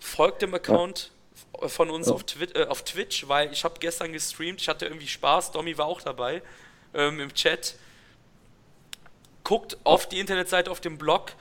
[0.00, 1.10] Folgt dem Account.
[1.68, 2.14] von uns Ja.
[2.14, 5.78] auf, Twi äh, auf Twitch, weil ich habe gestern gestreamt, ich hatte irgendwie Spaß, Domi
[5.78, 6.42] war auch dabei
[6.94, 7.76] ähm, im Chat.
[9.44, 11.32] Guckt auf die Internetseite, auf dem Blog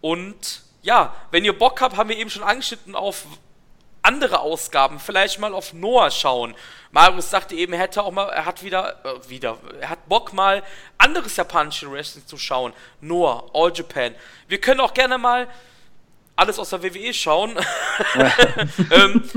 [0.00, 3.26] und ja, wenn ihr Bock habt, haben wir eben schon angeschnitten auf
[4.02, 6.54] andere Ausgaben, vielleicht mal auf Noah schauen.
[6.90, 10.32] Marius sagte eben, er hätte auch mal, er hat wieder, äh, wieder, er hat Bock
[10.32, 10.62] mal
[10.98, 12.72] anderes japanische Wrestling zu schauen.
[13.00, 14.14] Noah, All Japan.
[14.48, 15.48] Wir können auch gerne mal
[16.34, 17.56] alles aus der WWE schauen.
[18.90, 19.30] ähm,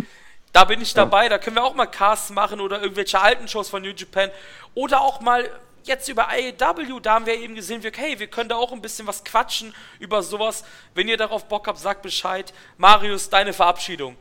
[0.53, 3.69] da bin ich dabei, da können wir auch mal Casts machen oder irgendwelche alten Shows
[3.69, 4.31] von New Japan.
[4.75, 5.49] Oder auch mal
[5.87, 8.81] jetzt über AEW, da haben wir eben gesehen, wir, hey, wir können da auch ein
[8.81, 10.63] bisschen was quatschen über sowas.
[10.95, 12.53] Wenn ihr darauf Bock habt, sagt Bescheid.
[12.77, 14.15] Marius, deine Verabschiedung.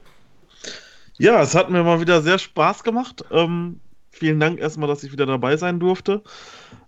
[1.19, 3.25] Ja, es hat mir mal wieder sehr Spaß gemacht.
[3.31, 3.81] Ähm,
[4.11, 6.23] vielen Dank erstmal, dass ich wieder dabei sein durfte.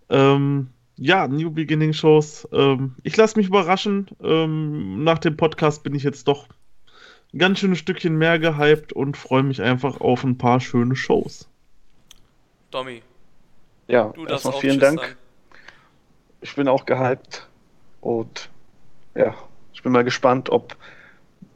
[0.08, 2.48] Ähm, ja, New Beginning Shows.
[2.52, 4.08] Ähm, ich lasse mich überraschen.
[4.22, 6.48] Ähm, nach dem Podcast bin ich jetzt doch
[7.32, 11.48] ein ganz schönes Stückchen mehr gehypt und freue mich einfach auf ein paar schöne Shows.
[12.70, 13.02] Domi,
[13.86, 15.00] Ja, du erstmal vielen Dank.
[15.00, 15.14] sagen.
[16.40, 17.48] Ich bin auch gehypt
[18.00, 18.48] und
[19.14, 19.34] ja,
[19.72, 20.76] ich bin mal gespannt, ob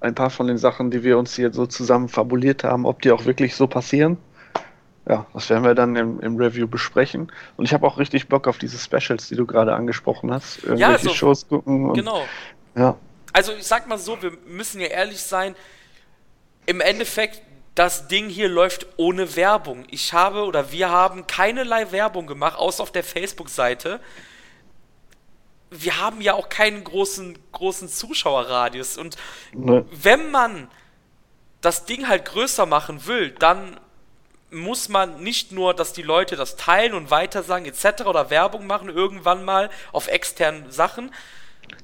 [0.00, 3.10] ein paar von den Sachen, die wir uns hier so zusammen fabuliert haben, ob die
[3.10, 4.16] auch wirklich so passieren.
[5.08, 7.32] Ja, das werden wir dann im, im Review besprechen.
[7.56, 10.62] Und ich habe auch richtig Bock auf diese Specials, die du gerade angesprochen hast.
[10.64, 11.86] Irgendwelche so- Shows gucken.
[11.90, 12.22] Und, Genau.
[12.76, 12.96] Ja,
[13.32, 15.54] Also ich sag mal so, wir müssen ja ehrlich sein,
[16.66, 17.40] im Endeffekt,
[17.78, 19.84] das Ding hier läuft ohne Werbung.
[19.88, 24.00] Ich habe oder wir haben keinerlei Werbung gemacht, außer auf der Facebook-Seite.
[25.70, 28.98] Wir haben ja auch keinen großen, großen Zuschauerradius.
[28.98, 29.16] Und
[29.52, 30.68] ne, wenn man
[31.60, 33.78] das Ding halt größer machen will, dann
[34.50, 38.06] muss man nicht nur, dass die Leute das teilen und weitersagen etc.
[38.06, 41.14] oder Werbung machen irgendwann mal auf externen Sachen.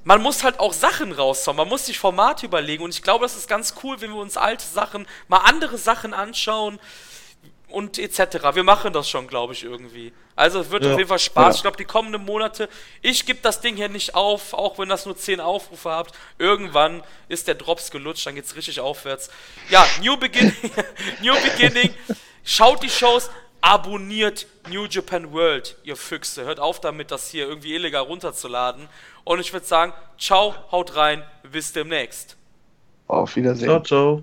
[0.05, 3.37] Man muss halt auch Sachen raushauen, man muss sich Formate überlegen und ich glaube, das
[3.37, 6.79] ist ganz cool, wenn wir uns alte Sachen, mal andere Sachen anschauen
[7.69, 8.39] und etc.
[8.55, 10.13] Wir machen das schon, glaube ich, irgendwie.
[10.37, 10.93] Also es wird Ja.
[10.93, 11.45] auf jeden Fall Spaß.
[11.47, 11.55] Ja.
[11.57, 12.69] Ich glaube, die kommenden Monate,
[13.03, 16.15] ich gebe das Ding hier nicht auf, auch wenn das nur 10 Aufrufe habt.
[16.39, 19.31] Irgendwann ist der Drops gelutscht, dann geht's richtig aufwärts.
[19.71, 20.55] Ja, New Beginning,
[21.23, 21.95] New Beginning.
[22.45, 23.31] Schaut die Shows,
[23.61, 26.45] abonniert New Japan World, ihr Füchse.
[26.45, 28.89] Hört auf damit, das hier irgendwie illegal runterzuladen.
[29.25, 32.37] Und ich würde sagen, ciao, haut rein, bis demnächst.
[33.07, 33.69] auf Wiedersehen.
[33.69, 34.23] Ciao, ciao.